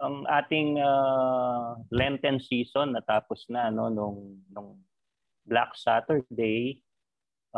ang 0.00 0.22
ating 0.30 0.78
uh, 0.78 1.74
Lenten 1.90 2.38
season 2.38 2.94
natapos 2.94 3.50
na 3.50 3.68
no 3.68 3.90
nung 3.90 4.38
nung 4.54 4.78
Black 5.44 5.74
Saturday 5.74 6.78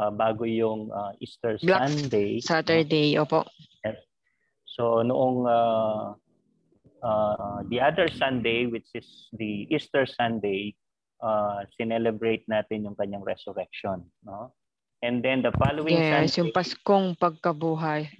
uh, 0.00 0.08
bago 0.08 0.48
yung 0.48 0.88
uh, 0.88 1.12
Easter 1.20 1.60
Black 1.60 1.88
Sunday. 1.92 2.40
Saturday. 2.40 3.20
Opo. 3.20 3.44
So 4.64 5.04
noong 5.04 5.44
uh, 5.44 6.16
uh, 7.04 7.58
the 7.68 7.76
other 7.76 8.08
Sunday 8.08 8.64
which 8.64 8.88
is 8.96 9.28
the 9.36 9.68
Easter 9.68 10.08
Sunday 10.08 10.72
uh, 11.22 11.62
sinelebrate 11.78 12.44
natin 12.50 12.84
yung 12.84 12.98
kanyang 12.98 13.22
resurrection. 13.22 14.02
No? 14.26 14.52
And 15.00 15.22
then 15.22 15.42
the 15.42 15.54
following 15.56 15.96
Yes, 15.98 16.34
Sunday, 16.34 16.36
yung 16.42 16.50
Paskong 16.52 17.06
pagkabuhay. 17.16 18.10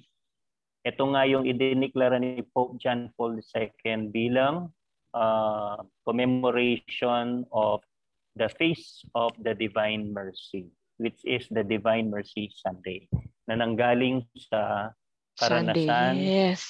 ito 0.83 1.05
nga 1.15 1.23
yung 1.23 1.47
idiniklara 1.47 2.19
ni 2.19 2.43
Pope 2.43 2.75
John 2.83 3.07
Paul 3.15 3.39
II 3.39 4.11
bilang 4.11 4.75
uh, 5.15 5.79
commemoration 6.03 7.47
of 7.55 7.79
the 8.35 8.51
Feast 8.59 9.07
of 9.15 9.31
the 9.39 9.55
Divine 9.55 10.11
Mercy, 10.11 10.75
which 10.99 11.23
is 11.23 11.47
the 11.55 11.63
Divine 11.63 12.11
Mercy 12.11 12.51
Sunday, 12.51 13.07
na 13.47 13.63
nanggaling 13.63 14.27
sa 14.35 14.91
Sunday. 15.39 15.87
karanasan 15.87 16.15
Yes. 16.19 16.63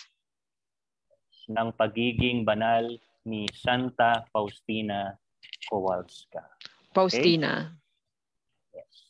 ng 1.49 1.73
pagiging 1.73 2.45
banal 2.45 2.93
ni 3.25 3.49
Santa 3.57 4.29
Faustina 4.29 5.17
Kowalska. 5.69 6.43
Faustina. 6.93 7.73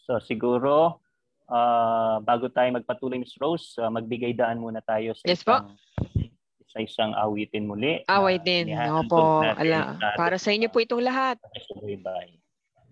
So 0.07 0.18
siguro, 0.22 1.00
ah, 1.48 2.18
bago 2.22 2.50
tayo 2.50 2.74
magpatuloy, 2.74 3.22
Ms. 3.22 3.38
Rose, 3.38 3.78
ah, 3.78 3.90
magbigay 3.90 4.34
daan 4.34 4.59
muna 4.61 4.82
tayo 4.82 5.14
sa 5.14 5.24
Yes 5.24 5.46
po. 5.46 5.57
isang, 5.59 5.68
sa 6.72 6.78
isang 6.80 7.11
awitin 7.14 7.68
muli. 7.68 8.03
Din. 8.42 8.72
inihahandog 8.72 9.12
Opo. 9.12 9.44
Ala, 9.44 10.00
para 10.16 10.40
sa 10.40 10.50
inyo 10.50 10.72
po 10.72 10.80
itong 10.80 11.05
lahat. 11.05 11.36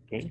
Okay? 0.07 0.29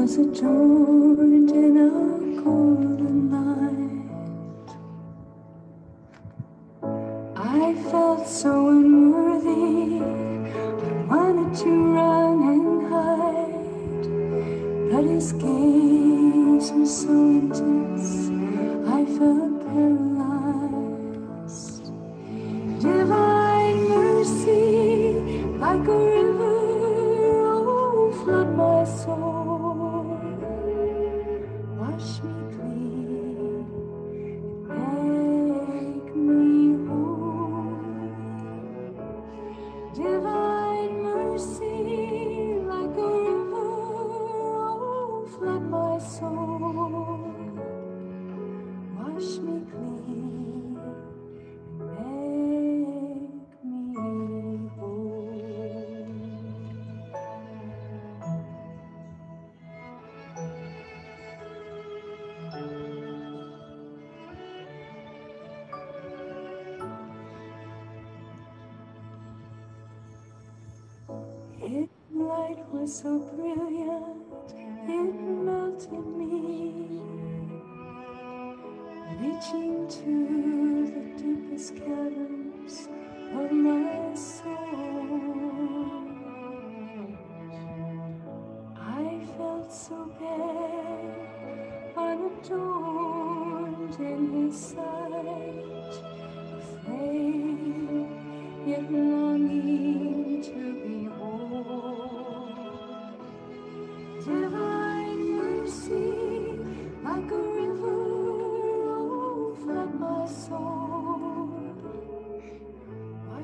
Was 0.00 0.16
adorned 0.16 1.50
in 1.50 1.76
a 1.76 1.90
golden 2.42 3.16
light. 3.34 4.70
I 7.36 7.74
felt 7.90 8.26
so 8.26 8.68
unworthy, 8.70 10.00
I 10.00 11.04
wanted 11.04 11.52
to 11.64 11.70
run 11.92 12.38
and 12.54 12.88
hide. 12.90 14.06
But 14.90 15.04
his 15.04 15.32
gaze 15.32 16.72
was 16.72 17.02
so 17.02 17.12
intense, 17.12 18.19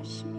Christmas. 0.07 0.36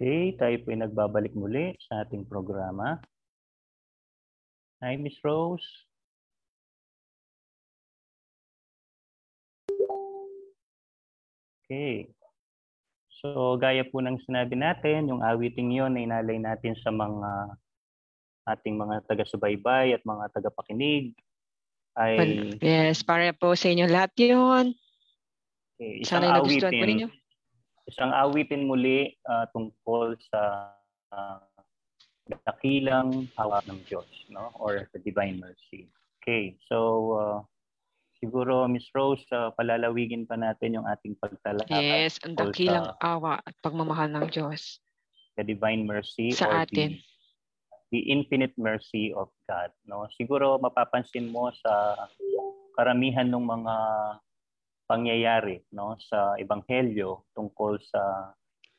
Okay, 0.00 0.36
tayo 0.36 0.56
po 0.60 0.72
ay 0.72 0.80
nagbabalik 0.80 1.32
muli 1.32 1.72
sa 1.88 2.04
ating 2.04 2.28
programa. 2.28 3.00
Ah. 3.00 3.19
Hi, 4.80 4.96
Miss 4.96 5.12
Rose. 5.20 5.60
Okay. 11.68 12.08
So, 13.20 13.60
gaya 13.60 13.84
po 13.84 14.00
ng 14.00 14.16
sinabi 14.24 14.56
natin, 14.56 15.12
yung 15.12 15.20
awiting 15.20 15.68
yon 15.76 16.00
ay 16.00 16.08
inalay 16.08 16.40
natin 16.40 16.72
sa 16.80 16.88
mga 16.88 17.60
ating 18.56 18.80
mga 18.80 19.04
taga-subaybay 19.04 19.92
at 19.92 20.00
mga 20.08 20.32
tagapakinig. 20.32 21.12
Ay 21.92 22.56
yes, 22.64 23.04
para 23.04 23.36
po 23.36 23.52
sa 23.52 23.68
inyo 23.68 23.84
lahat 23.84 24.16
yun. 24.16 24.72
okay, 25.76 26.00
isang 26.00 26.24
Sana 26.24 26.40
po 26.40 26.48
awitin. 26.48 26.72
ninyo. 26.72 27.08
isang 27.90 28.14
awitin 28.16 28.64
muli 28.64 29.12
ah, 29.28 29.44
tungkol 29.52 30.16
sa 30.32 30.72
ah, 31.12 31.44
dakilang 32.46 33.26
hawak 33.34 33.64
ng 33.66 33.80
Diyos, 33.86 34.08
no? 34.30 34.54
Or 34.58 34.86
the 34.94 35.00
divine 35.02 35.40
mercy. 35.40 35.90
Okay, 36.20 36.54
so 36.68 36.78
uh, 37.16 37.38
siguro 38.20 38.68
Miss 38.68 38.86
Rose, 38.92 39.24
ah, 39.32 39.50
palalawigin 39.56 40.28
pa 40.28 40.36
natin 40.36 40.76
yung 40.76 40.86
ating 40.86 41.16
pagtalakay 41.16 42.06
Yes, 42.06 42.20
ang 42.20 42.36
dakilang 42.36 42.92
sa 43.00 43.16
awa 43.16 43.40
at 43.40 43.54
pagmamahal 43.64 44.12
ng 44.12 44.28
Diyos 44.28 44.80
the 45.40 45.44
divine 45.44 45.88
mercy 45.88 46.36
sa 46.36 46.52
or 46.52 46.54
atin. 46.68 47.00
the, 47.00 47.96
the 47.96 48.00
infinite 48.12 48.52
mercy 48.60 49.16
of 49.16 49.32
God, 49.48 49.72
no? 49.88 50.04
Siguro 50.20 50.60
mapapansin 50.60 51.32
mo 51.32 51.48
sa 51.64 51.96
karamihan 52.76 53.26
ng 53.26 53.40
mga 53.40 53.76
pangyayari, 54.84 55.64
no, 55.72 55.96
sa 55.98 56.36
ebanghelyo 56.36 57.24
tungkol 57.32 57.80
sa 57.80 58.34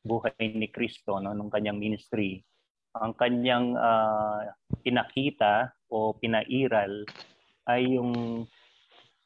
buhay 0.06 0.54
ni 0.54 0.70
Kristo, 0.70 1.18
no, 1.18 1.34
nung 1.34 1.50
kanyang 1.50 1.82
ministry. 1.82 2.46
Ang 2.98 3.16
kanyang 3.16 3.76
ah, 3.80 4.52
pinakita 4.84 5.72
o 5.88 6.12
pinairal 6.16 7.08
ay 7.70 7.96
yung 7.96 8.44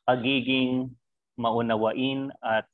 pagiging 0.05 0.93
maunawain 1.39 2.29
at 2.45 2.69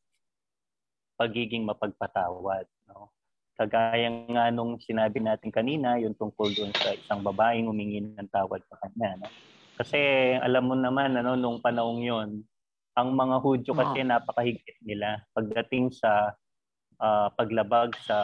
pagiging 1.16 1.64
mapagpatawad. 1.64 2.66
No? 2.92 3.14
Kagaya 3.56 4.10
nga 4.28 4.50
nung 4.50 4.82
sinabi 4.82 5.22
natin 5.22 5.54
kanina, 5.54 5.96
yung 6.02 6.18
tungkol 6.18 6.52
doon 6.52 6.74
sa 6.76 6.92
isang 6.98 7.22
babaeng 7.22 7.70
humingi 7.70 8.02
ng 8.02 8.30
tawad 8.34 8.60
sa 8.68 8.76
kanya. 8.82 9.22
No? 9.22 9.30
Kasi 9.78 9.98
alam 10.42 10.68
mo 10.68 10.76
naman, 10.76 11.16
ano, 11.16 11.38
nung 11.38 11.62
panahong 11.62 12.02
yon 12.04 12.30
ang 12.92 13.16
mga 13.16 13.39
Hudyo 13.39 13.72
kasi 13.72 14.04
napakahigpit 14.04 14.84
nila 14.84 15.24
pagdating 15.32 15.94
sa 15.96 16.36
ah, 17.00 17.30
paglabag 17.32 17.96
sa 18.04 18.18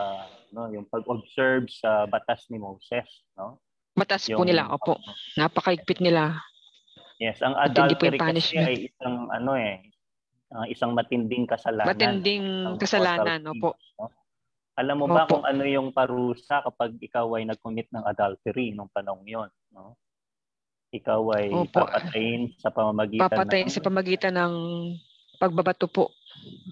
no 0.52 0.70
yung 0.70 0.88
pag-observe 0.88 1.68
sa 1.68 2.06
batas 2.06 2.48
ni 2.48 2.58
Moses 2.58 3.06
no 3.36 3.60
Batas 3.98 4.30
po 4.30 4.46
Yung- 4.46 4.54
nila, 4.54 4.70
opo. 4.70 5.02
Napakaigpit 5.42 6.06
nila. 6.06 6.38
Yes, 7.18 7.42
ang 7.42 7.58
po 7.58 7.66
adultery 7.66 8.22
kasi 8.22 8.54
ay 8.54 8.94
isang 8.94 9.26
ano 9.34 9.58
eh, 9.58 9.90
ah, 10.54 10.70
isang 10.70 10.94
matinding 10.94 11.50
kasalanan. 11.50 11.98
Matinding 11.98 12.46
kasalanan, 12.78 13.42
adultery, 13.42 13.58
opo. 13.58 13.70
no? 13.98 14.14
Alam 14.78 14.96
mo 15.02 15.06
ba 15.10 15.26
Opo. 15.26 15.42
kung 15.42 15.46
ano 15.50 15.66
yung 15.66 15.90
parusa 15.90 16.62
kapag 16.62 17.02
ikaw 17.02 17.26
ay 17.34 17.50
nag-commit 17.50 17.90
ng 17.90 18.06
adultery 18.06 18.78
nung 18.78 18.94
panahon 18.94 19.26
yon, 19.26 19.50
no? 19.74 19.98
Ikaw 20.94 21.22
ay 21.34 21.50
Opo. 21.50 21.82
papatayin 21.82 22.54
sa 22.62 22.70
pamamagitan 22.70 23.26
Papatayin 23.26 23.66
ng 23.66 23.74
sa 23.74 23.82
pamagitan 23.82 24.38
ng 24.38 24.54
pagbabato 25.42 25.90
po. 25.90 26.14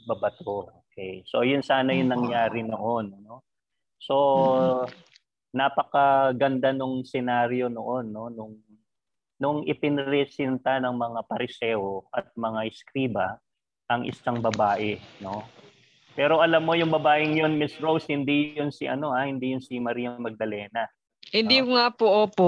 babato. 0.05 0.69
Okay. 0.93 1.25
So 1.25 1.41
yun 1.41 1.65
sana 1.65 1.89
yung 1.97 2.13
nangyari 2.13 2.61
noon, 2.61 3.17
no? 3.25 3.41
So 3.99 4.85
napakaganda 5.55 6.75
nung 6.75 7.07
senaryo 7.07 7.71
noon, 7.71 8.11
no? 8.11 8.27
Nung 8.27 8.59
nung 9.35 9.67
ipinresinta 9.67 10.79
ng 10.79 10.95
mga 10.95 11.19
pariseo 11.27 12.07
at 12.11 12.31
mga 12.35 12.71
eskriba 12.71 13.39
ang 13.87 14.07
isang 14.07 14.39
babae, 14.39 14.99
no? 15.19 15.43
Pero 16.15 16.39
alam 16.39 16.63
mo 16.63 16.71
yung 16.79 16.91
babaeng 16.91 17.35
yun, 17.35 17.59
Miss 17.59 17.75
Rose, 17.83 18.07
hindi 18.07 18.55
yun 18.55 18.71
si 18.71 18.87
ano 18.87 19.11
ah, 19.11 19.27
hindi 19.27 19.51
yun 19.51 19.59
si 19.59 19.75
Maria 19.79 20.15
Magdalena. 20.15 20.87
Hindi 21.27 21.59
Ah. 21.59 21.67
nga 21.67 21.85
po, 21.91 22.07
opo. 22.23 22.47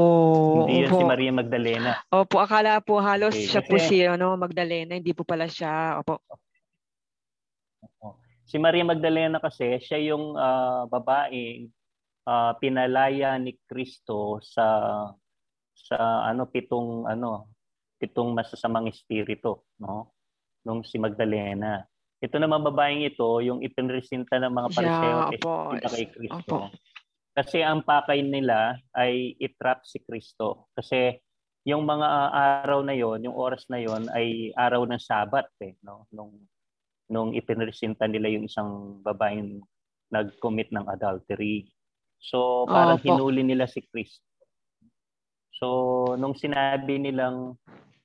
hindi 0.63 0.87
yun 0.87 0.91
opo. 0.91 0.99
si 0.99 1.03
Maria 1.03 1.31
Magdalena. 1.35 1.91
Opo, 2.07 2.39
akala 2.39 2.79
po 2.79 3.03
halos 3.03 3.35
Okay, 3.35 3.47
siya 3.51 3.61
po 3.67 3.75
si 3.75 3.99
ano, 4.07 4.39
Magdalena, 4.39 4.95
hindi 4.95 5.11
po 5.11 5.27
pala 5.27 5.51
siya. 5.51 5.99
Opo. 5.99 6.23
Si 8.47 8.55
Maria 8.55 8.87
Magdalena 8.87 9.43
kasi, 9.43 9.75
siya 9.83 9.99
yung 9.99 10.39
ah, 10.39 10.87
babaeng 10.87 11.67
ah, 12.23 12.55
pinalaya 12.55 13.35
ni 13.35 13.59
Kristo 13.67 14.39
sa 14.39 14.67
sa 15.77 16.25
ano 16.25 16.49
pitong 16.49 17.05
ano 17.05 17.51
pitong 17.99 18.31
masasamang 18.31 18.87
espiritu, 18.87 19.67
no? 19.83 20.15
Nung 20.63 20.81
si 20.87 20.95
Magdalena. 20.97 21.83
Ito 22.17 22.41
naman 22.41 22.65
babaeng 22.65 23.05
ito, 23.05 23.41
yung 23.45 23.61
ipinresinta 23.61 24.41
ng 24.41 24.53
mga 24.53 24.69
pariseo 24.73 25.17
opo. 25.29 25.29
eskriba 25.37 25.89
kay 25.93 26.05
Kristo. 26.09 26.55
Opo. 26.57 26.73
Kasi 27.37 27.61
ang 27.61 27.85
pakay 27.85 28.25
nila 28.25 28.73
ay 28.97 29.37
itrap 29.37 29.85
si 29.85 30.01
Kristo. 30.01 30.73
Kasi 30.73 31.13
yung 31.69 31.85
mga 31.85 32.07
araw 32.65 32.81
na 32.81 32.97
yon, 32.97 33.21
yung 33.29 33.37
oras 33.37 33.69
na 33.69 33.77
yon 33.77 34.09
ay 34.09 34.49
araw 34.57 34.89
ng 34.89 34.97
Sabat 34.97 35.45
eh, 35.61 35.77
no? 35.85 36.09
Nung 36.09 36.33
nung 37.07 37.31
ipinresinta 37.31 38.05
nila 38.07 38.27
yung 38.31 38.45
isang 38.47 38.99
babaeng 39.03 39.63
nag-commit 40.11 40.71
ng 40.71 40.87
adultery. 40.87 41.67
So 42.19 42.67
parang 42.67 42.99
Opo. 42.99 43.07
hinuli 43.07 43.43
nila 43.43 43.67
si 43.67 43.83
Kristo. 43.83 44.23
So 45.57 45.67
nung 46.19 46.37
sinabi 46.37 46.99
nilang 46.99 47.55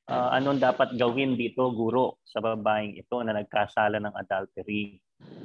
ah, 0.08 0.34
anong 0.34 0.62
dapat 0.62 0.94
gawin 0.98 1.38
dito 1.38 1.70
guro 1.74 2.22
sa 2.26 2.42
babaeng 2.42 2.96
ito 2.96 3.16
na 3.22 3.36
nagkasala 3.36 3.98
ng 4.02 4.14
adultery. 4.14 4.98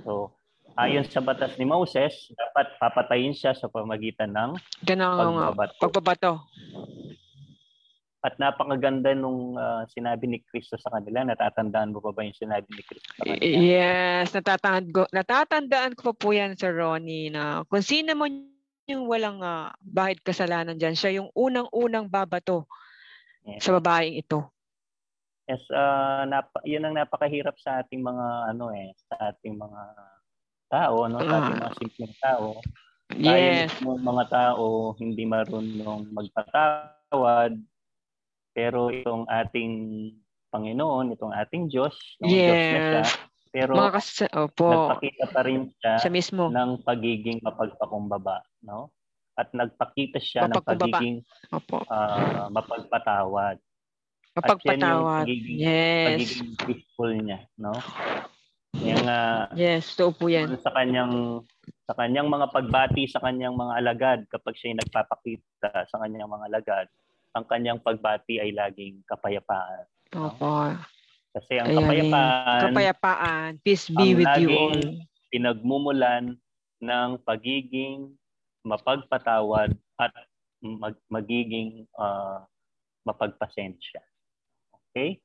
So 0.05 0.33
ayon 0.77 1.05
sa 1.09 1.21
batas 1.25 1.57
ni 1.57 1.65
Moses, 1.65 2.29
dapat 2.37 2.77
papatayin 2.77 3.33
siya 3.33 3.57
sa 3.57 3.69
pamagitan 3.69 4.33
ng 4.33 4.51
Ganang 4.85 5.17
pagbabato. 5.17 5.81
Pagbabato. 5.81 6.31
At 8.27 8.35
napakaganda 8.43 9.15
nung 9.15 9.55
ah, 9.55 9.87
sinabi 9.87 10.27
ni 10.27 10.43
Kristo 10.43 10.75
sa 10.75 10.91
kanila. 10.91 11.23
Natatandaan 11.23 11.95
mo 11.95 12.03
pa 12.03 12.11
ba 12.11 12.27
yung 12.27 12.35
sinabi 12.35 12.67
ni 12.75 12.83
Kristo 12.83 13.07
sa 13.15 13.23
kanila? 13.23 13.39
Yes, 13.39 14.35
natatandaan 14.35 14.85
ko, 14.91 15.01
natatandaan 15.15 15.95
ko 15.95 16.11
pa 16.11 16.13
po 16.19 16.27
yan, 16.35 16.59
Sir 16.59 16.75
Ronnie, 16.75 17.31
na 17.31 17.63
kung 17.71 17.79
sino 17.79 18.11
man 18.19 18.51
yung 18.91 19.07
walang 19.07 19.39
ah, 19.39 19.71
bahid 19.79 20.19
kasalanan 20.19 20.75
dyan, 20.75 20.99
siya 20.99 21.23
yung 21.23 21.31
unang-unang 21.31 22.11
babato 22.11 22.67
Yes. 23.47 23.63
sa 23.63 23.79
babaeng 23.79 24.19
ito. 24.19 24.43
Yes, 25.47 25.63
ah, 25.71 26.27
nap- 26.27 26.59
yun 26.67 26.83
ang 26.83 26.99
napakahirap 26.99 27.55
sa 27.63 27.79
ating 27.79 28.03
mga 28.03 28.51
ano 28.51 28.75
eh, 28.75 28.91
sa 29.07 29.31
ating 29.31 29.55
mga 29.55 29.81
tao, 30.67 31.07
no? 31.07 31.23
Sa 31.23 31.31
ating 31.39 31.55
mga 31.63 31.75
simpleng 31.79 32.15
tao. 32.19 32.59
Tayo 33.07 33.39
Yes. 33.39 33.71
mismo, 33.71 33.95
mga 33.95 34.25
tao 34.27 34.91
hindi 34.99 35.23
marunong 35.23 36.11
magpatawad. 36.11 37.55
Pero 38.57 38.89
itong 38.89 39.29
ating 39.29 39.71
Panginoon, 40.49 41.13
itong 41.13 41.29
ating 41.29 41.69
Diyos, 41.69 41.93
no? 42.17 42.25
Diyos 42.25 42.49
na 42.49 42.79
siya, 42.81 43.01
Yes. 43.05 43.09
pero 43.47 43.71
Mga 43.75 43.91
kas... 43.93 44.07
Opo. 44.33 44.65
nagpakita 44.67 45.25
pa 45.29 45.41
rin 45.45 45.69
siya 45.77 45.93
Siya 46.01 46.09
mismo. 46.09 46.49
ng 46.49 46.81
pagiging 46.81 47.37
mapagpakumbaba, 47.39 48.41
no? 48.63 48.89
At 49.37 49.53
nagpakita 49.53 50.17
siya 50.17 50.49
ng 50.49 50.57
pagiging 50.57 51.21
Opo. 51.53 51.85
ah, 51.85 52.49
mapagpatawad. 52.49 53.61
Mapagpatawad. 54.33 55.25
pagiging- 55.25 55.61
Yes. 55.61 56.07
Pagiging 56.09 56.49
peaceful 56.57 57.13
niya, 57.13 57.45
no? 57.55 57.77
Yung 58.75 59.05
ah, 59.05 59.53
Yes, 59.53 59.93
totoo 59.93 60.11
po 60.15 60.25
yan. 60.27 60.57
sa 60.57 60.73
kanyang 60.73 61.45
sa 61.85 61.93
kanyang 61.93 62.27
mga 62.27 62.49
pagbati 62.49 63.05
sa 63.05 63.21
kanyang 63.21 63.53
mga 63.53 63.73
alagad 63.75 64.19
kapag 64.27 64.53
siya 64.53 64.73
nagpapakita 64.75 65.85
sa 65.85 65.97
kanyang 65.97 66.25
mga 66.25 66.45
alagad, 66.47 66.87
ang 67.37 67.45
kanyang 67.45 67.77
pagbati 67.77 68.41
ay 68.41 68.49
laging 68.49 69.05
kapayapaan. 69.05 69.85
Opo. 70.17 70.73
Kasi 71.37 71.61
ang 71.61 71.69
Ayan, 71.69 71.77
kapayapaan 71.77 72.61
Kapayapaan. 72.65 73.49
Peace 73.61 73.87
be 73.93 74.17
with 74.17 74.33
you 74.41 74.49
all. 74.57 74.81
pinagmumulan 75.29 76.33
ng 76.81 77.09
pagiging 77.21 78.09
mapagpatawad 78.65 79.77
at 80.01 80.11
mag- 80.65 81.05
magiging 81.13 81.85
ah, 82.01 82.41
mapagpasensya. 83.05 84.01
Okay? 84.91 85.21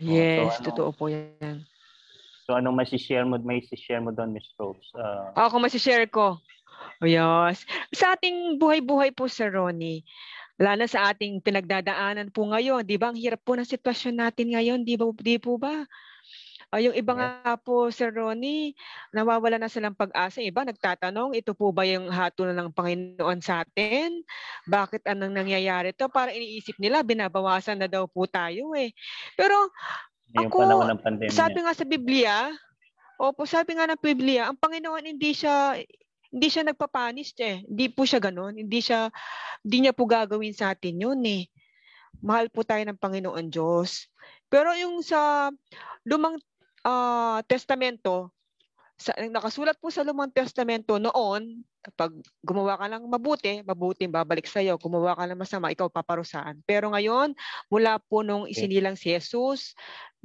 Yes, 0.00 0.58
ano? 0.58 0.64
totoo 0.72 0.90
po 0.90 1.06
yan. 1.12 1.62
So 2.44 2.56
anong 2.56 2.76
masishare 2.76 3.24
mo, 3.24 3.40
may 3.40 3.64
share 3.64 4.04
mo 4.04 4.12
doon, 4.12 4.36
Miss 4.36 4.48
Rose? 4.60 4.84
Ah, 4.96 5.48
Ako 5.48 5.60
masishare 5.60 6.08
ko. 6.08 6.36
Oh, 7.00 7.08
yes. 7.08 7.64
Sa 7.94 8.12
ating 8.12 8.60
buhay-buhay 8.60 9.16
po, 9.16 9.30
Sir 9.30 9.54
Ronnie, 9.54 10.04
lalo 10.60 10.84
sa 10.86 11.10
ating 11.10 11.42
pinagdadaanan 11.42 12.30
po 12.30 12.46
ngayon, 12.50 12.86
di 12.86 12.96
ba? 12.98 13.10
Ang 13.10 13.18
hirap 13.18 13.42
po 13.42 13.58
ng 13.58 13.66
sitwasyon 13.66 14.14
natin 14.22 14.54
ngayon, 14.54 14.86
di 14.86 14.94
ba? 14.94 15.10
Di 15.14 15.36
po 15.42 15.58
ba? 15.58 15.82
Ah, 16.74 16.82
yung 16.82 16.98
iba 16.98 17.14
nga 17.14 17.54
po, 17.54 17.86
Sir 17.94 18.10
Ronnie, 18.10 18.74
nawawala 19.14 19.62
na 19.62 19.70
silang 19.70 19.94
pag-asa. 19.94 20.42
Iba 20.42 20.66
nagtatanong, 20.66 21.38
ito 21.38 21.54
po 21.54 21.70
ba 21.70 21.86
yung 21.86 22.10
hatulan 22.10 22.58
ng 22.58 22.74
Panginoon 22.74 23.38
sa 23.38 23.62
atin? 23.62 24.26
Bakit 24.66 25.06
anong 25.06 25.38
nangyayari 25.38 25.94
to? 25.94 26.10
Para 26.10 26.34
iniisip 26.34 26.74
nila, 26.82 27.06
binabawasan 27.06 27.78
na 27.78 27.86
daw 27.86 28.10
po 28.10 28.26
tayo 28.26 28.74
eh. 28.74 28.90
Pero 29.38 29.70
Ako, 30.34 30.66
ng 30.66 30.98
pandemya. 30.98 31.30
sabi 31.30 31.62
nga 31.62 31.78
sa 31.78 31.86
Biblia, 31.86 32.50
opo, 33.22 33.46
sabi 33.46 33.78
nga 33.78 33.86
ng 33.86 34.00
Biblia, 34.02 34.50
ang 34.50 34.58
Panginoon 34.58 35.06
hindi 35.06 35.30
siya 35.30 35.78
hindi 36.34 36.50
siya 36.50 36.66
nagpapanis 36.66 37.30
eh. 37.38 37.62
Hindi 37.62 37.86
po 37.94 38.02
siya 38.02 38.18
ganoon. 38.18 38.58
Hindi 38.58 38.82
siya 38.82 39.06
hindi 39.62 39.86
niya 39.86 39.94
po 39.94 40.02
gagawin 40.10 40.50
sa 40.50 40.74
atin 40.74 40.98
'yun 40.98 41.22
eh. 41.22 41.46
Mahal 42.18 42.50
po 42.50 42.66
tayo 42.66 42.82
ng 42.82 42.98
Panginoon 42.98 43.46
Diyos. 43.54 44.10
Pero 44.50 44.74
yung 44.74 44.98
sa 45.06 45.50
lumang 46.02 46.42
ah, 46.82 47.38
testamento, 47.46 48.34
sa, 48.94 49.14
nakasulat 49.18 49.78
po 49.82 49.90
sa 49.90 50.06
lumang 50.06 50.30
testamento 50.30 50.98
noon, 51.02 51.66
kapag 51.84 52.14
gumawa 52.40 52.78
ka 52.80 52.86
ng 52.88 53.04
mabuti, 53.10 53.60
mabuti 53.60 54.08
babalik 54.08 54.48
sa 54.48 54.62
iyo. 54.62 54.78
Gumawa 54.80 55.18
ka 55.18 55.28
ng 55.28 55.36
masama, 55.36 55.74
ikaw 55.74 55.90
paparusahan. 55.90 56.56
Pero 56.64 56.88
ngayon, 56.94 57.36
mula 57.68 58.00
po 58.00 58.24
nung 58.24 58.48
isinilang 58.48 58.96
si 58.96 59.12
Jesus, 59.12 59.76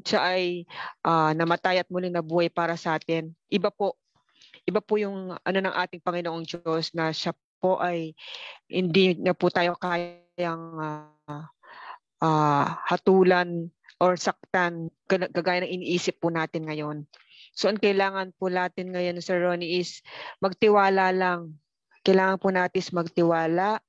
siya 0.06 0.22
ay 0.24 0.64
ah, 1.04 1.36
namatay 1.36 1.82
at 1.82 1.90
muling 1.92 2.16
nabuhay 2.16 2.48
para 2.48 2.78
sa 2.80 2.96
atin. 2.96 3.34
Iba 3.52 3.74
po. 3.74 3.98
Iba 4.70 4.86
po 4.86 5.02
yung 5.02 5.34
ano 5.34 5.58
ng 5.58 5.74
ating 5.74 6.06
Panginoong 6.06 6.46
Diyos 6.46 6.94
na 6.94 7.10
siya 7.10 7.34
po 7.58 7.82
ay 7.82 8.14
hindi 8.70 9.18
na 9.18 9.34
po 9.34 9.50
tayo 9.50 9.74
kayang 9.82 10.78
ah, 10.78 11.50
ah, 12.22 12.66
hatulan 12.86 13.74
or 13.98 14.14
saktan 14.14 14.94
kagaya 15.10 15.66
ng 15.66 15.74
iniisip 15.82 16.22
po 16.22 16.30
natin 16.30 16.70
ngayon. 16.70 17.10
So 17.58 17.68
ang 17.68 17.82
kailangan 17.82 18.38
po 18.38 18.48
natin 18.48 18.94
ngayon, 18.94 19.20
Sir 19.26 19.42
Ronnie, 19.42 19.82
is 19.82 20.06
magtiwala 20.40 21.10
lang. 21.12 21.58
Kailangan 22.06 22.38
po 22.38 22.54
natin 22.54 22.86
magtiwala 22.94 23.82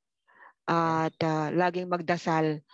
at 0.64 1.16
ah, 1.20 1.49
laging 1.53 1.93
magdasal. 1.93 2.64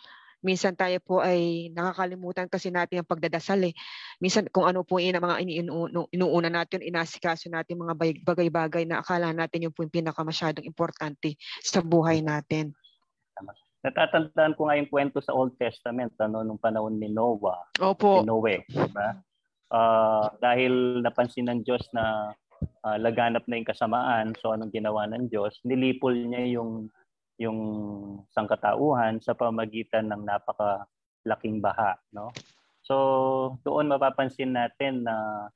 Minsan 0.46 0.78
tayo 0.78 0.94
po 1.02 1.18
ay 1.18 1.74
nakakalimutan 1.74 2.46
kasi 2.46 2.70
natin 2.70 3.02
ang 3.02 3.10
pagdadasal 3.10 3.66
eh. 3.66 3.74
Minsan 4.22 4.46
kung 4.54 4.70
ano 4.70 4.86
po 4.86 5.02
yung 5.02 5.18
mga 5.18 5.42
iniinu- 5.42 6.06
inuuna 6.14 6.46
natin, 6.46 6.86
inasikaso 6.86 7.50
natin 7.50 7.82
mga 7.82 8.22
bagay-bagay 8.22 8.86
na 8.86 9.02
akala 9.02 9.34
natin 9.34 9.66
yung 9.66 9.74
po 9.74 9.82
yung 9.82 9.90
pinakamasyadong 9.90 10.62
importante 10.62 11.34
sa 11.58 11.82
buhay 11.82 12.22
natin. 12.22 12.70
Natatandaan 13.82 14.54
ko 14.54 14.70
nga 14.70 14.78
yung 14.78 14.90
kwento 14.90 15.18
sa 15.18 15.34
Old 15.34 15.58
Testament 15.58 16.14
ano 16.22 16.46
nung 16.46 16.58
panahon 16.58 16.98
ni 16.98 17.10
Noah, 17.10 17.66
Opo. 17.82 18.22
ni 18.22 18.26
Noe, 18.26 18.62
di 18.66 18.86
ba? 18.94 19.14
Ah, 19.70 20.30
dahil 20.38 21.02
napansin 21.02 21.50
ng 21.50 21.66
Diyos 21.66 21.82
na 21.90 22.34
ah, 22.86 22.98
laganap 22.98 23.46
na 23.46 23.58
yung 23.58 23.66
kasamaan, 23.66 24.34
so 24.38 24.54
anong 24.54 24.74
ginawa 24.74 25.06
ng 25.10 25.26
Diyos? 25.30 25.58
Nilipol 25.62 26.14
niya 26.14 26.58
yung 26.58 26.90
yung 27.36 27.60
sangkatauhan 28.32 29.20
sa 29.20 29.36
pamagitan 29.36 30.08
ng 30.08 30.24
napakalaking 30.24 31.60
baha, 31.60 31.96
no? 32.12 32.32
So, 32.86 32.94
doon 33.66 33.90
mapapansin 33.90 34.54
natin 34.54 35.04
na 35.04 35.48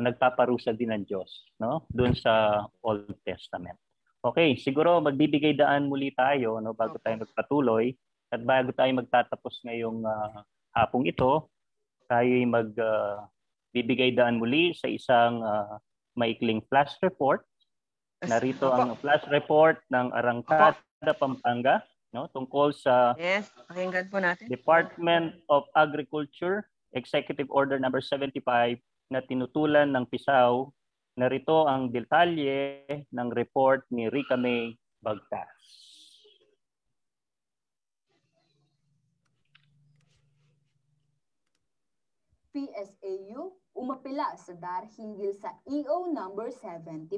nagpaparusa 0.00 0.72
din 0.72 0.90
ng 0.96 1.04
Diyos, 1.04 1.44
no? 1.60 1.84
Doon 1.92 2.16
sa 2.16 2.64
Old 2.80 3.14
Testament. 3.22 3.76
Okay, 4.20 4.52
siguro 4.60 5.00
magbibigay 5.00 5.56
daan 5.56 5.88
muli 5.88 6.12
tayo 6.12 6.60
no 6.60 6.76
bago 6.76 7.00
tayo 7.00 7.24
magpatuloy 7.24 7.96
at 8.28 8.44
bago 8.44 8.68
tayo 8.76 8.92
magtatapos 9.00 9.64
ngayong 9.64 10.04
ah, 10.04 10.44
hapong 10.76 11.08
ito, 11.08 11.48
tayo 12.04 12.28
ay 12.28 12.44
mag 12.44 12.68
ah, 12.76 13.24
bibigay 13.72 14.12
daan 14.12 14.36
muli 14.36 14.76
sa 14.76 14.92
isang 14.92 15.40
ah, 15.40 15.80
maikling 16.20 16.60
flash 16.68 16.92
report. 17.00 17.48
Narito 18.20 18.68
ang 18.68 18.92
flash 19.00 19.24
report 19.32 19.80
ng 19.88 20.12
Arangkada, 20.12 20.76
Pampanga, 21.00 21.80
no, 22.12 22.28
tungkol 22.28 22.76
sa 22.76 23.16
Yes, 23.16 23.48
pakinggan 23.64 24.12
po 24.12 24.20
natin. 24.20 24.52
Department 24.52 25.40
of 25.48 25.64
Agriculture 25.72 26.68
Executive 26.92 27.48
Order 27.48 27.80
number 27.80 28.04
75 28.04 28.76
na 29.08 29.24
tinutulan 29.24 29.88
ng 29.96 30.04
Pisaw. 30.12 30.68
Narito 31.16 31.64
ang 31.64 31.88
detalye 31.88 32.84
ng 33.08 33.28
report 33.32 33.88
ni 33.88 34.12
Rica 34.12 34.36
May 34.36 34.76
Bagtas. 35.00 35.48
PSAU 42.50 43.56
umapila 43.72 44.34
sa 44.34 44.52
DAR 44.52 44.84
hinggil 44.98 45.32
sa 45.38 45.54
EO 45.64 46.10
number 46.12 46.50
75. 46.50 47.14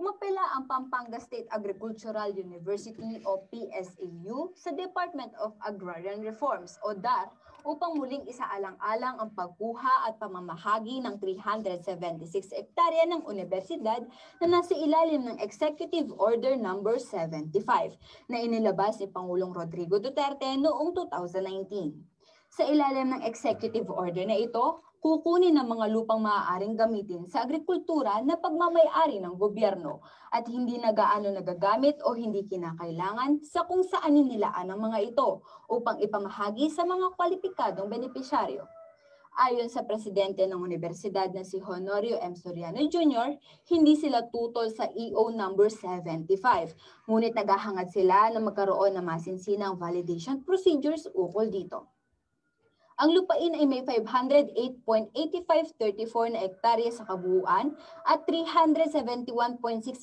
Umapila 0.00 0.56
ang 0.56 0.64
Pampanga 0.64 1.20
State 1.20 1.44
Agricultural 1.52 2.32
University 2.32 3.20
o 3.28 3.44
PSAU 3.52 4.56
sa 4.56 4.72
Department 4.72 5.36
of 5.36 5.52
Agrarian 5.68 6.24
Reforms 6.24 6.80
o 6.80 6.96
DAR 6.96 7.28
upang 7.68 8.00
muling 8.00 8.24
isaalang-alang 8.24 9.20
ang 9.20 9.30
pagkuha 9.36 10.08
at 10.08 10.16
pamamahagi 10.16 11.04
ng 11.04 11.20
376 11.20 12.24
hektarya 12.56 13.04
ng 13.12 13.28
universidad 13.28 14.00
na 14.40 14.46
nasa 14.48 14.72
ilalim 14.72 15.28
ng 15.28 15.36
Executive 15.44 16.08
Order 16.16 16.56
number 16.56 16.96
75 16.96 17.52
na 18.32 18.40
inilabas 18.40 18.96
ni 18.96 19.12
Pangulong 19.12 19.52
Rodrigo 19.52 20.00
Duterte 20.00 20.56
noong 20.56 20.96
2019. 20.96 22.00
Sa 22.52 22.64
ilalim 22.64 23.16
ng 23.16 23.22
executive 23.28 23.88
order 23.88 24.28
na 24.28 24.36
ito, 24.36 24.84
kukunin 25.02 25.58
ang 25.58 25.66
mga 25.66 25.90
lupang 25.90 26.22
maaaring 26.22 26.78
gamitin 26.78 27.26
sa 27.26 27.42
agrikultura 27.42 28.22
na 28.22 28.38
pagmamayari 28.38 29.18
ng 29.18 29.34
gobyerno 29.34 29.98
at 30.30 30.46
hindi 30.46 30.78
na 30.78 30.94
gaano 30.94 31.26
nagagamit 31.34 31.98
o 32.06 32.14
hindi 32.14 32.46
kinakailangan 32.46 33.42
sa 33.42 33.66
kung 33.66 33.82
saan 33.82 34.14
nilaan 34.14 34.70
ang 34.70 34.78
mga 34.78 35.10
ito 35.10 35.42
upang 35.66 35.98
ipamahagi 35.98 36.70
sa 36.70 36.86
mga 36.86 37.18
kwalipikadong 37.18 37.90
benepisyaryo. 37.90 38.62
Ayon 39.42 39.66
sa 39.66 39.82
presidente 39.82 40.46
ng 40.46 40.62
universidad 40.62 41.34
na 41.34 41.42
si 41.42 41.58
Honorio 41.58 42.22
M. 42.22 42.38
Soriano 42.38 42.78
Jr., 42.78 43.34
hindi 43.74 43.98
sila 43.98 44.30
tutol 44.30 44.70
sa 44.70 44.86
EO 44.86 45.34
number 45.34 45.66
75, 45.66 47.10
ngunit 47.10 47.34
naghahangad 47.34 47.90
sila 47.90 48.30
na 48.30 48.38
magkaroon 48.38 48.94
ng 48.94 49.02
masinsinang 49.02 49.74
validation 49.82 50.46
procedures 50.46 51.10
ukol 51.10 51.50
dito. 51.50 51.90
Ang 53.02 53.18
lupain 53.18 53.50
ay 53.58 53.66
may 53.66 53.82
508.8534 53.82 55.10
na 56.30 56.46
ektarya 56.46 56.86
sa 56.94 57.02
kabuuan 57.02 57.74
at 58.06 58.22
371.6 58.30 59.26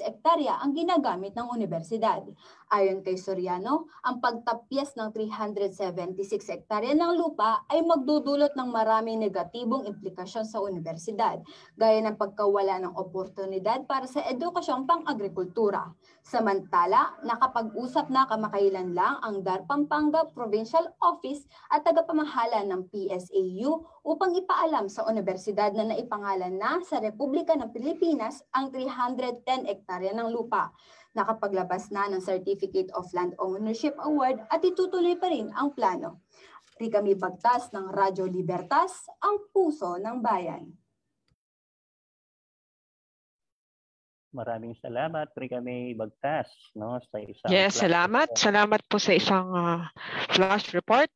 ektarya 0.03 0.59
ang 0.59 0.75
ginagamit 0.75 1.31
ng 1.31 1.47
universidad. 1.47 2.27
Ayon 2.69 3.01
kay 3.01 3.17
Soriano, 3.17 3.89
ang 4.05 4.21
pagtapyas 4.21 4.93
ng 4.93 5.09
376 5.09 6.53
ektarya 6.53 6.93
ng 6.93 7.17
lupa 7.17 7.65
ay 7.65 7.81
magdudulot 7.81 8.53
ng 8.53 8.69
maraming 8.69 9.25
negatibong 9.25 9.89
implikasyon 9.89 10.45
sa 10.45 10.61
universidad, 10.61 11.41
gaya 11.73 11.97
ng 12.05 12.13
pagkawala 12.13 12.77
ng 12.77 12.93
oportunidad 12.93 13.89
para 13.89 14.05
sa 14.05 14.21
edukasyong 14.21 14.85
pang-agrikultura. 14.85 15.97
Samantala, 16.21 17.17
nakapag-usap 17.25 18.13
na 18.13 18.29
kamakailan 18.29 18.93
lang 18.93 19.17
ang 19.25 19.41
DAR 19.41 19.65
Pampanga 19.65 20.29
Provincial 20.29 20.93
Office 21.01 21.49
at 21.73 21.81
tagapamahala 21.81 22.69
ng 22.69 22.85
PSAU 22.93 23.81
upang 24.05 24.37
ipaalam 24.37 24.85
sa 24.85 25.09
universidad 25.09 25.73
na 25.73 25.89
naipangalan 25.89 26.53
na 26.53 26.77
sa 26.85 27.01
Republika 27.01 27.57
ng 27.57 27.73
Pilipinas 27.73 28.45
ang 28.53 28.69
310 28.69 29.65
ektarya 29.65 30.13
ng 30.13 30.29
lupa. 30.29 30.69
Nakapaglabas 31.17 31.89
na 31.89 32.05
ng 32.05 32.21
Certificate 32.21 32.93
of 32.93 33.09
Land 33.17 33.33
Ownership 33.41 33.97
Award 33.97 34.45
at 34.53 34.61
itutuloy 34.61 35.17
pa 35.17 35.33
rin 35.33 35.49
ang 35.57 35.73
plano. 35.73 36.21
Rigami 36.77 37.17
Bagtas 37.17 37.73
ng 37.75 37.91
Radyo 37.91 38.29
Libertas, 38.29 39.09
ang 39.19 39.49
puso 39.51 39.99
ng 39.99 40.21
bayan. 40.23 40.69
Maraming 44.29 44.77
salamat, 44.77 45.33
Rica 45.33 45.57
May 45.57 45.97
Bagtas, 45.97 46.45
no, 46.77 47.01
sa 47.09 47.17
isang 47.17 47.49
Yes, 47.49 47.81
salamat. 47.81 48.29
report. 48.29 48.37
Salamat 48.37 48.81
po 48.85 49.01
sa 49.01 49.17
isang 49.17 49.49
ah, 49.57 49.89
flash 50.29 50.69
report. 50.77 51.09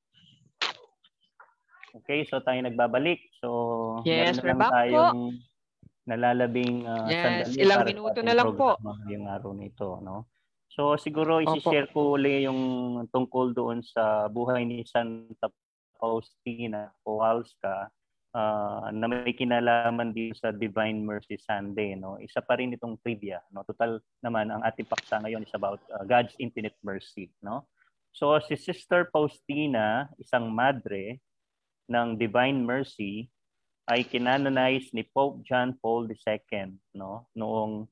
Okay, 1.93 2.25
so 2.25 2.41
tayo 2.41 2.57
nagbabalik. 2.65 3.21
So, 3.37 4.01
Yes, 4.01 4.41
meron 4.41 4.41
na 4.41 4.49
lang 4.49 4.59
back 4.65 4.73
po. 4.89 5.05
Nalalabing 6.03 6.83
ah, 6.83 7.07
Yes, 7.07 7.23
sandali 7.23 7.55
ilang 7.63 7.81
minuto 7.87 8.19
na 8.19 8.33
lang 8.35 8.49
po. 8.55 8.75
ngayong 8.79 9.27
araw 9.27 9.51
na 9.55 9.63
ito, 9.67 9.89
no? 10.03 10.27
So, 10.73 10.97
siguro 10.97 11.37
Opo. 11.37 11.53
isi-share 11.53 11.87
ko 11.93 12.17
uli 12.17 12.49
yung 12.49 12.61
tungkol 13.13 13.53
doon 13.53 13.85
sa 13.85 14.25
buhay 14.25 14.65
ni 14.65 14.81
Santa 14.89 15.47
Faustina 16.01 16.89
Kowalska 17.05 17.93
ah, 18.33 18.89
na 18.89 19.05
may 19.05 19.37
kinalaman 19.37 20.11
din 20.11 20.33
sa 20.33 20.49
Divine 20.49 21.05
Mercy 21.05 21.37
Sunday, 21.37 21.93
no? 21.93 22.17
Isa 22.17 22.41
pa 22.41 22.57
rin 22.57 22.73
itong 22.73 22.97
trivia, 23.05 23.39
no? 23.53 23.61
Total 23.63 24.01
naman 24.19 24.49
ang 24.49 24.65
ating 24.65 24.89
paksa 24.89 25.21
ngayon 25.21 25.45
is 25.45 25.53
about 25.53 25.79
ah, 25.93 26.03
God's 26.03 26.33
infinite 26.41 26.75
mercy, 26.81 27.29
no? 27.45 27.69
So, 28.13 28.37
si 28.41 28.53
Sister 28.57 29.09
Faustina, 29.09 30.09
isang 30.21 30.49
madre, 30.49 31.21
ng 31.87 32.15
Divine 32.15 32.63
Mercy 32.63 33.27
ay 33.91 34.07
kinanonize 34.07 34.91
ni 34.95 35.03
Pope 35.03 35.43
John 35.43 35.75
Paul 35.83 36.07
II 36.07 36.79
no 36.95 37.27
noong 37.35 37.87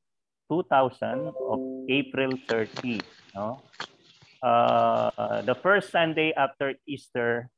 2000 0.47 1.35
of 1.35 1.59
April 1.91 2.31
30 2.47 3.03
no 3.35 3.59
uh, 4.43 5.43
the 5.43 5.55
first 5.59 5.91
Sunday 5.91 6.31
after 6.35 6.75
Easter 6.87 7.51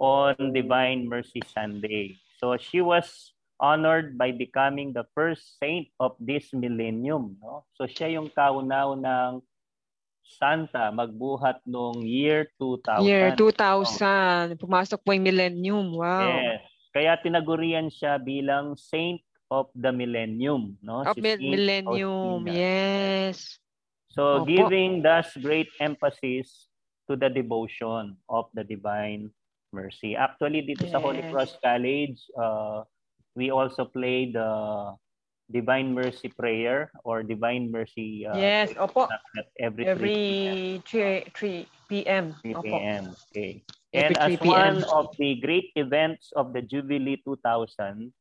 on 0.00 0.36
Divine 0.56 1.08
Mercy 1.08 1.44
Sunday 1.44 2.16
so 2.40 2.56
she 2.56 2.80
was 2.80 3.36
honored 3.60 4.16
by 4.16 4.30
becoming 4.30 4.94
the 4.94 5.04
first 5.12 5.58
saint 5.60 5.90
of 6.00 6.16
this 6.16 6.48
millennium 6.56 7.36
no 7.42 7.68
so 7.76 7.84
siya 7.84 8.16
yung 8.16 8.32
kauna-unang 8.32 9.44
santa 10.28 10.92
magbuhat 10.92 11.64
noong 11.64 12.04
year 12.04 12.52
2000 12.60 13.00
Year 13.00 13.32
2000. 13.32 14.60
Pumasok 14.60 15.00
po 15.00 15.16
yung 15.16 15.24
millennium. 15.24 15.96
Wow. 15.96 16.36
Yes. 16.36 16.67
Kaya 16.90 17.20
tinagurian 17.20 17.92
siya 17.92 18.16
bilang 18.16 18.74
Saint 18.74 19.20
of 19.48 19.68
the 19.76 19.92
Millennium, 19.92 20.76
no? 20.80 21.04
Of 21.04 21.16
Si 21.16 21.20
mil- 21.20 21.36
Saint 21.40 21.52
millennium. 21.52 22.44
Faustina. 22.44 22.52
Yes. 22.56 23.36
So 24.12 24.42
Opo. 24.42 24.48
giving 24.48 25.04
thus 25.04 25.30
great 25.38 25.68
emphasis 25.80 26.68
to 27.08 27.16
the 27.16 27.28
devotion 27.28 28.16
of 28.28 28.48
the 28.52 28.64
divine 28.64 29.30
mercy. 29.72 30.16
Actually 30.16 30.64
dito 30.64 30.88
sa 30.88 30.96
Holy 31.00 31.20
Yes. 31.20 31.30
Cross 31.32 31.52
College, 31.60 32.18
uh, 32.36 32.84
we 33.36 33.52
also 33.52 33.84
play 33.84 34.32
the 34.32 34.48
Divine 35.50 35.94
Mercy 35.94 36.28
prayer 36.28 36.92
or 37.04 37.22
Divine 37.22 37.72
Mercy 37.72 38.26
uh, 38.28 38.36
Yes. 38.36 38.72
Opo. 38.76 39.08
at 39.08 39.48
every, 39.58 39.86
Every 39.86 40.08
3 40.08 40.82
3, 40.84 41.24
3 41.34 41.66
p.m. 41.88 42.36
3 42.42 42.54
Opo. 42.54 42.62
p.m. 42.62 43.04
Okay. 43.32 43.64
Every 43.94 44.16
And 44.16 44.16
as 44.16 44.38
3 44.38 44.44
p.m. 44.44 44.52
one 44.52 44.84
of 44.92 45.06
the 45.16 45.40
great 45.40 45.72
events 45.76 46.32
of 46.36 46.52
the 46.52 46.60
Jubilee 46.60 47.20
2000, 47.24 48.12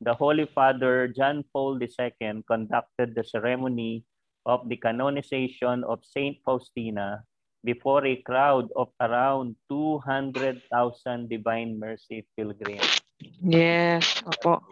the 0.00 0.14
Holy 0.14 0.46
Father 0.46 1.08
John 1.08 1.42
Paul 1.52 1.78
II 1.82 2.44
conducted 2.46 3.14
the 3.14 3.24
ceremony 3.24 4.04
of 4.46 4.68
the 4.68 4.76
canonization 4.76 5.82
of 5.82 6.04
Saint 6.06 6.38
Faustina 6.44 7.24
before 7.64 8.06
a 8.06 8.14
crowd 8.22 8.70
of 8.76 8.94
around 9.02 9.56
200,000 9.68 11.28
Divine 11.28 11.80
Mercy 11.80 12.24
pilgrims. 12.38 13.02
Yes. 13.42 14.22
Opo. 14.22 14.62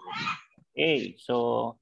Okay, 0.75 1.17
so 1.19 1.75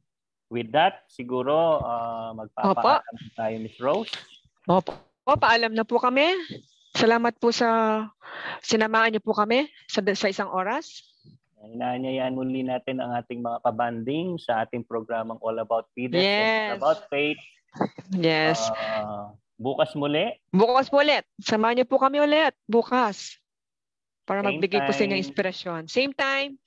with 0.53 0.69
that, 0.77 1.09
siguro 1.09 1.81
uh, 1.81 2.37
magpapaalam 2.37 3.17
tayo, 3.33 3.55
Miss 3.57 3.81
Rose. 3.81 4.13
Opo. 4.69 4.93
Opo, 5.25 5.41
paalam 5.41 5.73
na 5.73 5.89
po 5.89 5.97
kami. 5.97 6.29
Salamat 6.93 7.41
po 7.41 7.49
sa 7.49 8.05
sinamahan 8.61 9.17
niyo 9.17 9.25
po 9.25 9.33
kami 9.33 9.65
sa, 9.89 10.05
sa 10.13 10.29
isang 10.29 10.53
oras. 10.53 11.09
Inaanyayahan 11.63 12.37
muli 12.37 12.67
natin 12.67 13.01
ang 13.01 13.17
ating 13.17 13.41
mga 13.41 13.65
kabanding 13.65 14.37
sa 14.37 14.67
ating 14.67 14.85
programang 14.85 15.41
All 15.41 15.57
About 15.63 15.89
Fides 15.97 16.19
Yes. 16.19 16.77
and 16.77 16.83
About 16.83 17.01
Faith. 17.09 17.41
Yes. 18.13 18.59
Ah, 18.77 19.33
bukas 19.57 19.95
muli, 19.97 20.37
bukas 20.53 20.93
po 20.93 21.01
ulit. 21.01 21.25
Samahan 21.41 21.81
niyo 21.81 21.87
po 21.89 21.97
kami 22.03 22.21
ulit. 22.21 22.53
Bukas. 22.69 23.41
Para 24.27 24.43
Same 24.43 24.59
magbigay 24.59 24.85
po 24.85 24.93
sa 24.93 25.03
inyo 25.07 25.17
time. 25.17 25.25
inspirasyon. 25.25 25.83
Same 25.87 26.13
time, 26.13 26.59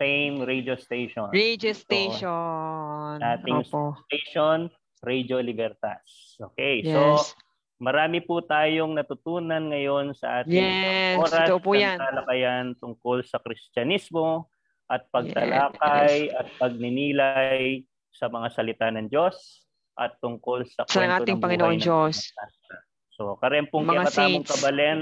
same 0.00 0.40
radio 0.40 0.72
station. 0.74 1.28
radio 1.28 1.76
station. 1.76 3.20
ating 3.20 3.60
Opo. 3.62 4.00
Station, 4.08 4.72
Radio 5.00 5.38
Libertas. 5.38 6.00
Okay, 6.40 6.80
so 6.82 7.20
Yes. 7.20 7.36
marami 7.76 8.20
po 8.20 8.40
tayong 8.40 8.92
natutunan 8.92 9.68
ngayon 9.68 10.12
sa 10.12 10.40
ating 10.40 10.56
Yes, 10.56 11.16
oras 11.18 11.48
po 11.58 11.72
ng 11.72 11.78
yan. 11.78 11.98
talakayan 11.98 12.66
tungkol 12.74 13.20
sa 13.22 13.36
Kristyanismo 13.36 14.48
at 14.86 15.04
pagtalakay 15.08 16.28
at 16.30 16.48
pagninilay 16.56 17.84
sa 18.10 18.26
mga 18.26 18.48
salita 18.50 18.88
ng 18.88 19.06
Diyos 19.06 19.64
at 19.94 20.16
tungkol 20.18 20.64
sa 20.66 20.84
Sa 20.84 20.96
kwento 20.98 21.22
ating 21.22 21.36
ng 21.36 21.42
Panginoon 21.42 21.68
buhay 21.70 21.76
ng 21.76 21.84
Diyos. 21.84 22.16
santa. 22.26 22.76
So, 23.10 23.36
karempong 23.36 23.84
Mga 23.84 23.92
kaya 23.92 24.08
tamong 24.10 24.16
saints. 24.42 24.50
kabalen, 24.50 24.98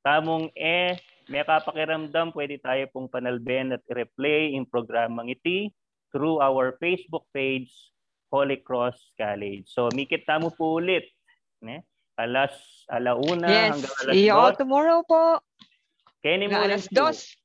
tamong 0.00 0.44
e, 0.54 0.94
may 1.28 1.44
kapakiramdam, 1.44 2.32
pwede 2.32 2.56
tayo 2.60 2.88
pong 2.88 3.08
panalben 3.08 3.76
at 3.76 3.84
i-replay 3.92 4.56
in 4.56 4.64
programang 4.64 5.28
iti 5.28 5.70
through 6.08 6.40
our 6.40 6.76
Facebook 6.80 7.28
page, 7.36 7.68
Holy 8.32 8.56
Cross 8.60 9.12
College. 9.20 9.68
So, 9.68 9.92
mikit 9.92 10.24
tamo 10.24 10.48
po 10.48 10.80
ulit. 10.80 11.04
Ne? 11.60 11.84
Alas 12.16 12.52
alauna 12.88 13.46
Yes. 13.46 13.68
hanggang 13.76 13.94
alas 14.02 14.14
Iyo, 14.16 14.36
dos. 14.40 14.56
tomorrow 14.58 14.98
po. 15.04 15.24
Kaya 16.24 16.48
mo 16.48 16.58
alas 16.58 16.88
dos. 16.90 17.36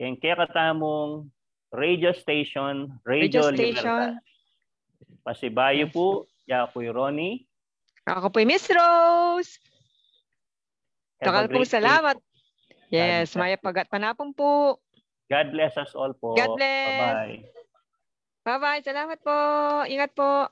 Kaya 0.00 0.16
kaya 0.16 0.34
katamong 0.46 1.28
radio 1.74 2.14
station, 2.16 2.96
Radio 3.04 3.44
Radio, 3.44 3.54
station. 3.54 4.16
Libertad. 4.16 5.20
Pasibayo 5.20 5.84
po, 5.92 6.06
Yakoy 6.48 6.88
Ronnie. 6.88 7.44
Ako 8.08 8.32
po 8.32 8.40
Miss 8.42 8.64
Rose. 8.72 9.60
Takal 11.20 11.52
po 11.52 11.60
salamat. 11.68 12.16
Yes, 12.90 13.38
maya 13.38 13.54
pagat 13.54 13.86
panapon 13.86 14.34
po. 14.34 14.82
God 15.30 15.54
bless 15.54 15.78
us 15.78 15.94
all 15.94 16.10
po. 16.10 16.34
God 16.34 16.58
bless. 16.58 16.98
Bye-bye. 16.98 17.38
Bye-bye. 18.42 18.82
Salamat 18.82 19.18
po. 19.22 19.38
Ingat 19.86 20.10
po. 20.10 20.50